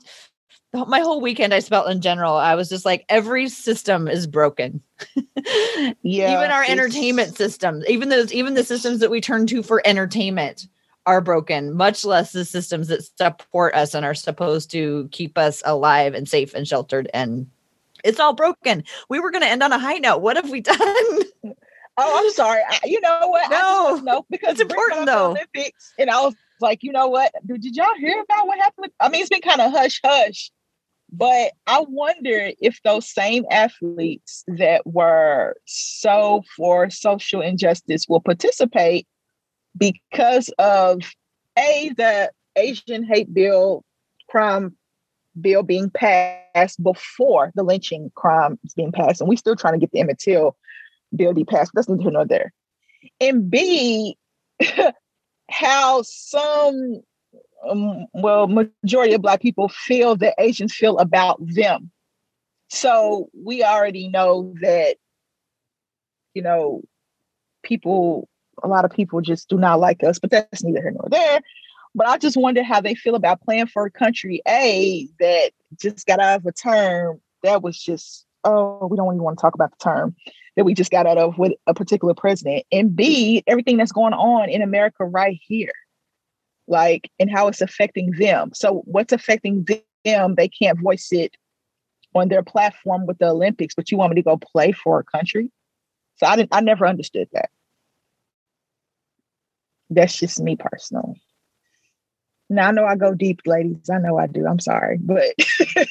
my 0.72 1.00
whole 1.00 1.20
weekend 1.20 1.52
I 1.52 1.60
felt 1.60 1.90
in 1.90 2.00
general, 2.00 2.34
I 2.34 2.54
was 2.54 2.68
just 2.68 2.84
like 2.84 3.04
every 3.08 3.48
system 3.48 4.08
is 4.08 4.26
broken. 4.26 4.82
Yeah, 6.02 6.38
even 6.38 6.50
our 6.50 6.62
entertainment 6.62 7.36
systems, 7.36 7.84
even 7.88 8.08
those 8.08 8.32
even 8.32 8.54
the 8.54 8.62
systems 8.62 9.00
that 9.00 9.10
we 9.10 9.20
turn 9.20 9.46
to 9.48 9.62
for 9.62 9.82
entertainment 9.84 10.68
are 11.06 11.20
broken, 11.20 11.74
much 11.74 12.04
less 12.04 12.32
the 12.32 12.44
systems 12.44 12.88
that 12.88 13.02
support 13.18 13.74
us 13.74 13.94
and 13.94 14.06
are 14.06 14.14
supposed 14.14 14.70
to 14.70 15.08
keep 15.10 15.36
us 15.36 15.62
alive 15.64 16.14
and 16.14 16.28
safe 16.28 16.54
and 16.54 16.68
sheltered 16.68 17.10
and 17.12 17.48
it's 18.04 18.20
all 18.20 18.32
broken. 18.32 18.84
We 19.08 19.20
were 19.20 19.30
going 19.30 19.42
to 19.42 19.48
end 19.48 19.62
on 19.62 19.72
a 19.72 19.78
high 19.78 19.98
note. 19.98 20.18
What 20.18 20.36
have 20.36 20.50
we 20.50 20.60
done? 20.60 20.76
Oh, 21.98 22.24
I'm 22.24 22.30
sorry. 22.30 22.62
I, 22.68 22.80
you 22.84 23.00
know 23.00 23.28
what? 23.28 23.50
No, 23.50 23.96
know 24.02 24.26
because 24.30 24.52
it's 24.52 24.62
important, 24.62 25.06
though. 25.06 25.30
Olympics, 25.30 25.92
and 25.98 26.10
I 26.10 26.20
was 26.22 26.34
like, 26.60 26.82
you 26.82 26.92
know 26.92 27.08
what? 27.08 27.32
Did, 27.46 27.60
did 27.60 27.76
y'all 27.76 27.94
hear 27.98 28.20
about 28.20 28.46
what 28.46 28.58
happened? 28.58 28.92
I 29.00 29.08
mean, 29.08 29.20
it's 29.20 29.30
been 29.30 29.42
kind 29.42 29.60
of 29.60 29.72
hush 29.72 30.00
hush, 30.02 30.50
but 31.12 31.52
I 31.66 31.84
wonder 31.86 32.52
if 32.60 32.80
those 32.82 33.08
same 33.08 33.44
athletes 33.50 34.44
that 34.48 34.86
were 34.86 35.54
so 35.66 36.42
for 36.56 36.88
social 36.88 37.42
injustice 37.42 38.06
will 38.08 38.20
participate 38.20 39.06
because 39.76 40.48
of 40.58 41.02
a 41.58 41.92
the 41.96 42.30
Asian 42.56 43.04
hate 43.04 43.32
bill 43.32 43.84
crime 44.28 44.76
bill 45.40 45.62
being 45.62 45.90
passed 45.90 46.82
before 46.82 47.52
the 47.54 47.62
lynching 47.62 48.10
crime 48.14 48.58
is 48.64 48.74
being 48.74 48.92
passed, 48.92 49.20
and 49.20 49.28
we 49.28 49.36
still 49.36 49.56
trying 49.56 49.74
to 49.74 49.80
get 49.80 49.90
the 49.92 50.00
Emmett 50.00 50.18
Till 50.18 50.56
bill 51.14 51.34
be 51.34 51.44
passed. 51.44 51.72
That's 51.74 51.88
neither 51.88 52.02
here 52.02 52.10
nor 52.10 52.26
there. 52.26 52.52
And 53.20 53.50
B, 53.50 54.16
how 55.50 56.02
some, 56.02 57.02
um, 57.68 58.06
well, 58.12 58.46
majority 58.46 59.14
of 59.14 59.22
Black 59.22 59.40
people 59.40 59.68
feel 59.68 60.16
that 60.16 60.34
Asians 60.38 60.74
feel 60.74 60.98
about 60.98 61.38
them. 61.40 61.90
So 62.68 63.28
we 63.34 63.62
already 63.62 64.08
know 64.08 64.54
that, 64.62 64.96
you 66.34 66.42
know, 66.42 66.82
people, 67.62 68.28
a 68.62 68.68
lot 68.68 68.84
of 68.84 68.90
people 68.90 69.20
just 69.20 69.48
do 69.48 69.58
not 69.58 69.80
like 69.80 70.02
us, 70.02 70.18
but 70.18 70.30
that's 70.30 70.62
neither 70.62 70.80
here 70.80 70.90
nor 70.92 71.08
there. 71.10 71.40
But 71.94 72.06
I 72.06 72.16
just 72.16 72.36
wonder 72.36 72.62
how 72.62 72.80
they 72.80 72.94
feel 72.94 73.14
about 73.14 73.42
playing 73.42 73.66
for 73.66 73.84
a 73.84 73.90
country 73.90 74.40
A 74.48 75.08
that 75.20 75.50
just 75.78 76.06
got 76.06 76.20
out 76.20 76.40
of 76.40 76.46
a 76.46 76.52
term 76.52 77.20
that 77.42 77.62
was 77.62 77.78
just, 77.78 78.24
oh, 78.44 78.86
we 78.90 78.96
don't 78.96 79.14
even 79.14 79.22
want 79.22 79.38
to 79.38 79.42
talk 79.42 79.54
about 79.54 79.72
the 79.72 79.84
term 79.84 80.16
that 80.56 80.64
we 80.64 80.74
just 80.74 80.90
got 80.90 81.06
out 81.06 81.18
of 81.18 81.38
with 81.38 81.52
a 81.66 81.74
particular 81.74 82.14
president. 82.14 82.64
And 82.72 82.94
B, 82.94 83.42
everything 83.46 83.76
that's 83.76 83.92
going 83.92 84.14
on 84.14 84.48
in 84.48 84.62
America 84.62 85.04
right 85.04 85.38
here, 85.42 85.72
like, 86.68 87.10
and 87.18 87.30
how 87.30 87.48
it's 87.48 87.60
affecting 87.60 88.12
them. 88.12 88.50
So, 88.54 88.82
what's 88.84 89.12
affecting 89.12 89.66
them? 90.04 90.34
They 90.34 90.48
can't 90.48 90.80
voice 90.80 91.08
it 91.12 91.36
on 92.14 92.28
their 92.28 92.42
platform 92.42 93.06
with 93.06 93.18
the 93.18 93.28
Olympics, 93.28 93.74
but 93.74 93.90
you 93.90 93.98
want 93.98 94.10
me 94.10 94.16
to 94.16 94.22
go 94.22 94.36
play 94.36 94.72
for 94.72 94.98
a 95.00 95.04
country? 95.04 95.50
So, 96.16 96.26
I 96.26 96.36
didn't, 96.36 96.54
I 96.54 96.60
never 96.60 96.86
understood 96.86 97.28
that. 97.32 97.50
That's 99.90 100.18
just 100.18 100.40
me 100.40 100.56
personally. 100.56 101.22
Now 102.48 102.68
I 102.68 102.72
know 102.72 102.84
I 102.84 102.96
go 102.96 103.14
deep, 103.14 103.40
ladies. 103.46 103.88
I 103.90 103.98
know 103.98 104.18
I 104.18 104.26
do. 104.26 104.46
I'm 104.46 104.58
sorry, 104.58 104.98
but 104.98 105.34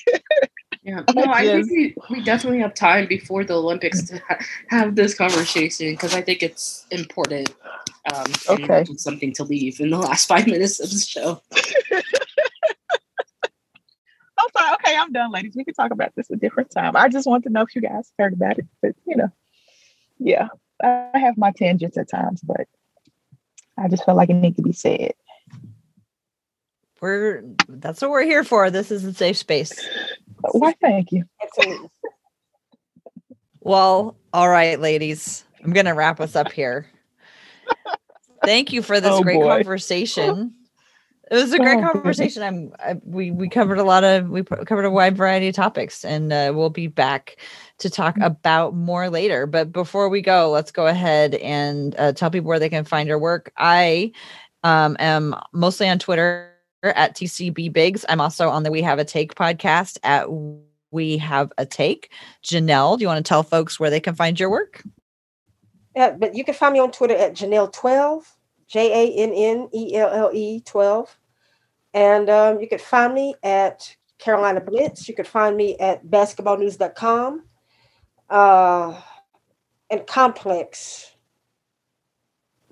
Yeah, 0.83 1.03
no, 1.13 1.25
I 1.31 1.45
think 1.45 1.69
we, 1.69 1.95
we 2.09 2.21
definitely 2.23 2.59
have 2.59 2.73
time 2.73 3.07
before 3.07 3.43
the 3.43 3.53
Olympics 3.53 4.03
to 4.05 4.19
ha- 4.27 4.39
have 4.69 4.95
this 4.95 5.13
conversation 5.13 5.91
because 5.91 6.13
I 6.13 6.21
think 6.21 6.41
it's 6.41 6.85
important. 6.91 7.53
Um, 8.13 8.25
Okay. 8.49 8.81
it's 8.81 9.03
something 9.03 9.31
to 9.33 9.43
leave 9.43 9.79
in 9.79 9.91
the 9.91 9.97
last 9.97 10.27
five 10.27 10.47
minutes 10.47 10.79
of 10.79 10.89
the 10.89 10.99
show. 10.99 11.41
I'm 14.37 14.47
sorry. 14.57 14.73
Okay, 14.75 14.95
I'm 14.97 15.11
done, 15.11 15.31
ladies. 15.31 15.53
We 15.55 15.63
can 15.63 15.75
talk 15.75 15.91
about 15.91 16.13
this 16.15 16.31
a 16.31 16.35
different 16.35 16.71
time. 16.71 16.95
I 16.95 17.09
just 17.09 17.27
want 17.27 17.43
to 17.43 17.49
know 17.51 17.61
if 17.61 17.75
you 17.75 17.81
guys 17.81 18.11
heard 18.17 18.33
about 18.33 18.57
it. 18.57 18.65
But 18.81 18.95
you 19.05 19.17
know, 19.17 19.29
yeah, 20.17 20.47
I 20.81 21.11
have 21.19 21.37
my 21.37 21.51
tangents 21.51 21.97
at 21.97 22.09
times, 22.09 22.41
but 22.41 22.67
I 23.77 23.87
just 23.87 24.03
felt 24.03 24.17
like 24.17 24.29
it 24.29 24.33
needed 24.35 24.55
to 24.57 24.63
be 24.63 24.73
said. 24.73 25.13
We're 27.01 27.43
that's 27.67 28.01
what 28.01 28.09
we're 28.11 28.23
here 28.23 28.43
for. 28.43 28.71
This 28.71 28.89
is 28.91 29.03
a 29.05 29.13
safe 29.13 29.37
space. 29.37 29.87
Why? 30.51 30.73
Thank 30.81 31.11
you. 31.11 31.25
Absolutely. 31.41 31.89
Well, 33.59 34.17
all 34.33 34.49
right, 34.49 34.79
ladies. 34.79 35.45
I'm 35.63 35.73
gonna 35.73 35.93
wrap 35.93 36.19
us 36.19 36.35
up 36.35 36.51
here. 36.51 36.87
Thank 38.43 38.73
you 38.73 38.81
for 38.81 38.99
this 38.99 39.19
Oh, 39.19 39.23
great 39.23 39.41
boy. 39.41 39.63
conversation. 39.63 40.53
It 41.29 41.35
was 41.35 41.53
a 41.53 41.59
great 41.59 41.79
Oh, 41.79 41.81
conversation. 41.81 42.43
I'm 42.43 42.73
I, 42.79 42.95
we 43.05 43.31
we 43.31 43.47
covered 43.47 43.77
a 43.77 43.83
lot 43.83 44.03
of 44.03 44.29
we 44.29 44.43
covered 44.43 44.83
a 44.85 44.91
wide 44.91 45.15
variety 45.15 45.47
of 45.47 45.55
topics, 45.55 46.03
and 46.03 46.33
uh, 46.33 46.51
we'll 46.53 46.69
be 46.69 46.87
back 46.87 47.37
to 47.79 47.89
talk 47.89 48.17
Mm-hmm. 48.17 48.23
about 48.23 48.75
more 48.75 49.09
later. 49.09 49.45
But 49.45 49.71
before 49.71 50.09
we 50.09 50.21
go, 50.21 50.49
let's 50.51 50.71
go 50.71 50.87
ahead 50.87 51.35
and 51.35 51.95
uh, 51.97 52.11
tell 52.13 52.29
people 52.29 52.49
where 52.49 52.59
they 52.59 52.69
can 52.69 52.83
find 52.83 53.07
your 53.07 53.19
work. 53.19 53.51
I 53.57 54.11
um, 54.63 54.97
am 54.99 55.35
mostly 55.53 55.87
on 55.87 55.99
Twitter 55.99 56.51
at 56.83 57.15
TCB 57.15 57.71
Bigs. 57.71 58.03
I'm 58.09 58.19
also 58.21 58.49
on 58.49 58.63
the 58.63 58.71
We 58.71 58.81
Have 58.81 58.99
a 58.99 59.05
Take 59.05 59.35
podcast 59.35 59.99
at 60.03 60.27
We 60.91 61.17
Have 61.17 61.51
a 61.57 61.65
Take. 61.65 62.11
Janelle, 62.43 62.97
do 62.97 63.03
you 63.03 63.07
want 63.07 63.23
to 63.23 63.27
tell 63.29 63.43
folks 63.43 63.79
where 63.79 63.89
they 63.89 63.99
can 64.01 64.15
find 64.15 64.39
your 64.39 64.49
work? 64.49 64.83
Yeah, 65.95 66.11
but 66.11 66.35
you 66.35 66.43
can 66.43 66.53
find 66.53 66.73
me 66.73 66.79
on 66.79 66.91
Twitter 66.91 67.15
at 67.15 67.33
Janelle12, 67.33 68.23
J 68.67 68.91
A 68.93 69.23
N 69.23 69.33
N 69.33 69.69
E 69.73 69.95
L 69.95 70.09
L 70.09 70.31
E 70.33 70.61
12. 70.61 71.17
And 71.93 72.29
um, 72.29 72.59
you 72.61 72.67
can 72.67 72.79
find 72.79 73.13
me 73.13 73.35
at 73.43 73.95
Carolina 74.17 74.61
Blitz. 74.61 75.09
You 75.09 75.15
can 75.15 75.25
find 75.25 75.57
me 75.57 75.77
at 75.77 76.05
basketballnews.com 76.05 77.43
uh, 78.29 79.01
and 79.89 80.07
Complex. 80.07 81.11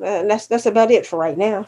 And 0.01 0.29
that's 0.29 0.47
that's 0.47 0.65
about 0.65 0.91
it 0.91 1.05
for 1.05 1.19
right 1.19 1.37
now. 1.37 1.67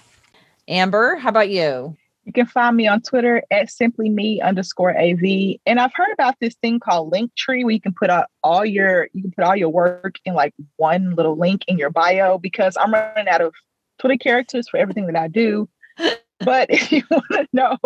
Amber, 0.67 1.17
how 1.17 1.29
about 1.29 1.49
you? 1.49 1.97
You 2.23 2.33
can 2.33 2.45
find 2.45 2.77
me 2.77 2.87
on 2.87 3.01
Twitter 3.01 3.43
at 3.49 3.71
simply 3.71 4.09
me 4.09 4.41
underscore 4.41 4.95
AV. 4.95 5.57
And 5.65 5.79
I've 5.79 5.93
heard 5.95 6.11
about 6.13 6.35
this 6.39 6.55
thing 6.55 6.79
called 6.79 7.11
Linktree 7.11 7.63
where 7.63 7.71
you 7.71 7.81
can 7.81 7.93
put 7.93 8.09
out 8.09 8.27
all 8.43 8.63
your 8.63 9.09
you 9.13 9.23
can 9.23 9.31
put 9.31 9.43
all 9.43 9.55
your 9.55 9.69
work 9.69 10.15
in 10.25 10.35
like 10.35 10.53
one 10.77 11.15
little 11.15 11.35
link 11.35 11.63
in 11.67 11.77
your 11.77 11.89
bio 11.89 12.37
because 12.37 12.77
I'm 12.79 12.93
running 12.93 13.27
out 13.27 13.41
of 13.41 13.55
Twitter 13.99 14.17
characters 14.17 14.69
for 14.69 14.77
everything 14.77 15.07
that 15.07 15.15
I 15.15 15.27
do. 15.27 15.67
But 16.43 16.71
if 16.71 16.91
you 16.91 17.03
want 17.11 17.25
to 17.31 17.47
know 17.53 17.77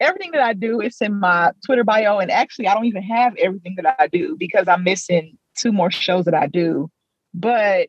everything 0.00 0.32
that 0.32 0.42
I 0.42 0.54
do, 0.54 0.80
it's 0.80 1.02
in 1.02 1.20
my 1.20 1.52
Twitter 1.64 1.84
bio. 1.84 2.18
And 2.18 2.30
actually, 2.30 2.66
I 2.66 2.74
don't 2.74 2.86
even 2.86 3.02
have 3.02 3.36
everything 3.36 3.76
that 3.76 3.96
I 3.98 4.06
do 4.06 4.36
because 4.38 4.66
I'm 4.66 4.82
missing 4.82 5.38
two 5.56 5.72
more 5.72 5.90
shows 5.90 6.24
that 6.24 6.34
I 6.34 6.46
do. 6.46 6.90
But 7.34 7.88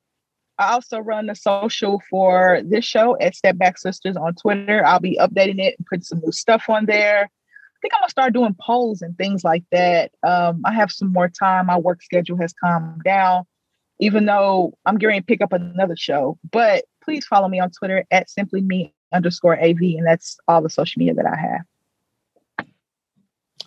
I 0.60 0.74
also 0.74 1.00
run 1.00 1.28
the 1.28 1.36
social 1.36 2.02
for 2.10 2.62
this 2.64 2.86
show 2.86 3.18
at 3.20 3.36
Step 3.36 3.58
Back 3.58 3.78
Sisters 3.78 4.16
on 4.16 4.36
Twitter. 4.36 4.86
I'll 4.86 5.00
be 5.00 5.18
updating 5.20 5.60
it 5.60 5.76
and 5.78 5.86
putting 5.88 6.04
some 6.04 6.20
new 6.20 6.32
stuff 6.32 6.70
on 6.70 6.86
there. 6.86 7.24
I 7.24 7.78
think 7.82 7.94
I'm 7.94 8.02
gonna 8.02 8.10
start 8.10 8.34
doing 8.34 8.56
polls 8.60 9.02
and 9.02 9.18
things 9.18 9.44
like 9.44 9.64
that. 9.72 10.12
Um, 10.22 10.62
I 10.64 10.74
have 10.74 10.92
some 10.92 11.12
more 11.12 11.28
time. 11.28 11.66
My 11.66 11.78
work 11.78 12.04
schedule 12.04 12.38
has 12.38 12.54
calmed 12.54 13.04
down, 13.04 13.46
even 14.00 14.26
though 14.26 14.78
I'm 14.86 14.98
getting 14.98 15.20
to 15.20 15.26
pick 15.26 15.42
up 15.42 15.54
another 15.54 15.96
show. 15.98 16.38
But 16.52 16.86
please 17.04 17.26
follow 17.26 17.48
me 17.48 17.60
on 17.60 17.72
Twitter 17.72 18.06
at 18.12 18.30
simply 18.30 18.62
me 18.62 18.94
underscore 19.12 19.60
AV, 19.60 19.80
and 19.98 20.06
that's 20.06 20.38
all 20.48 20.62
the 20.62 20.70
social 20.70 21.00
media 21.00 21.16
that 21.16 21.26
I 21.26 21.36
have. 21.36 22.68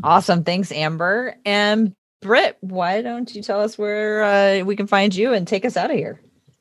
Awesome. 0.02 0.44
Thanks, 0.44 0.72
Amber. 0.72 1.36
And 1.44 1.94
Britt, 2.22 2.56
why 2.60 3.02
don't 3.02 3.34
you 3.34 3.42
tell 3.42 3.60
us 3.60 3.76
where 3.76 4.22
uh, 4.22 4.64
we 4.64 4.76
can 4.76 4.86
find 4.86 5.14
you 5.14 5.32
and 5.32 5.46
take 5.46 5.64
us 5.64 5.76
out 5.76 5.90
of 5.90 5.96
here? 5.96 6.20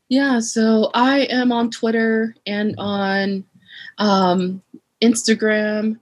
Yeah, 0.09 0.39
so 0.39 0.91
I 0.93 1.21
am 1.21 1.51
on 1.51 1.71
Twitter 1.71 2.35
and 2.45 2.75
on 2.77 3.43
um, 3.97 4.61
Instagram 5.01 5.99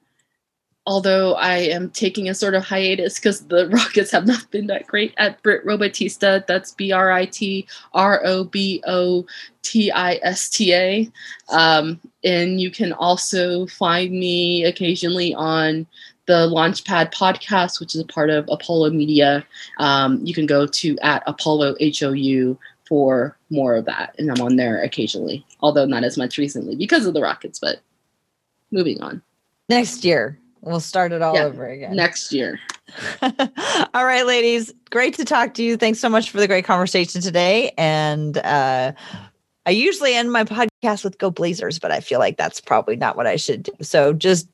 although 0.86 1.36
I 1.36 1.56
am 1.56 1.90
taking 1.90 2.28
a 2.28 2.34
sort 2.34 2.56
of 2.56 2.64
hiatus 2.64 3.16
because 3.16 3.46
the 3.48 3.68
Rockets 3.72 4.12
have 4.12 4.28
not 4.28 4.50
been 4.52 4.68
that 4.68 4.88
great 4.88 5.14
at 5.18 5.42
Brit 5.42 5.66
Robotista. 5.66 6.46
That's 6.46 6.72
B 6.72 6.92
R 6.92 7.12
I 7.12 7.26
T 7.26 7.68
R 7.94 8.22
O 8.26 8.44
B 8.44 8.84
O 8.86 9.26
T 9.62 9.92
I 9.92 10.20
S 10.24 10.50
T 10.50 10.74
A. 10.74 11.12
Um, 11.50 12.00
and 12.24 12.60
you 12.60 12.72
can 12.72 12.94
also 12.94 13.66
find 13.68 14.12
me 14.12 14.66
occasionally 14.66 15.34
on 15.34 15.88
the 16.26 16.48
Launchpad 16.48 17.14
podcast, 17.14 17.80
which 17.80 17.96
is 17.96 18.02
a 18.02 18.06
part 18.06 18.30
of 18.30 18.48
Apollo 18.50 18.92
Media. 18.92 19.46
Um, 19.78 20.22
you 20.26 20.34
can 20.34 20.46
go 20.46 20.66
to 20.66 20.98
at 21.00 21.22
Apollo 21.28 21.76
HOU 21.82 22.58
for 22.94 23.36
more 23.49 23.74
of 23.74 23.86
that. 23.86 24.14
And 24.20 24.30
I'm 24.30 24.40
on 24.40 24.56
there 24.56 24.80
occasionally, 24.84 25.44
although 25.61 25.84
not 25.84 26.03
as 26.03 26.15
much 26.15 26.38
recently 26.38 26.76
because 26.76 27.07
of 27.07 27.15
the 27.15 27.24
Rockets, 27.24 27.57
but 27.57 27.78
moving 28.72 29.02
on. 29.02 29.20
Next 29.68 30.06
year, 30.06 30.38
We'll 30.61 30.80
start 30.80 31.11
it 31.11 31.24
all 31.24 31.34
yeah, 31.34 31.45
over 31.45 31.68
again 31.68 31.95
next 31.95 32.32
year. 32.32 32.60
all 33.24 34.06
right, 34.06 34.28
ladies. 34.28 34.72
Great 34.91 35.15
to 35.15 35.26
talk 35.26 35.56
to 35.56 35.64
you. 35.64 35.76
Thanks 35.76 35.98
so 35.99 36.07
much 36.07 36.30
for 36.30 36.40
the 36.40 36.48
great 36.48 36.65
conversation 36.65 37.20
today. 37.20 37.72
And 37.80 38.38
uh, 38.38 38.91
I 39.65 39.72
usually 39.72 40.14
end 40.14 40.32
my 40.32 40.44
podcast 40.44 41.03
with 41.03 41.18
"Go 41.18 41.32
Blazers," 41.32 41.80
but 41.80 41.91
I 41.91 41.99
feel 41.99 42.20
like 42.20 42.38
that's 42.38 42.61
probably 42.61 42.95
not 42.95 43.18
what 43.18 43.26
I 43.26 43.38
should 43.38 43.64
do. 43.64 43.72
So 43.82 44.14
just 44.14 44.48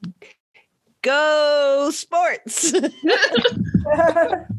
go 1.02 1.92
sports. 1.92 2.74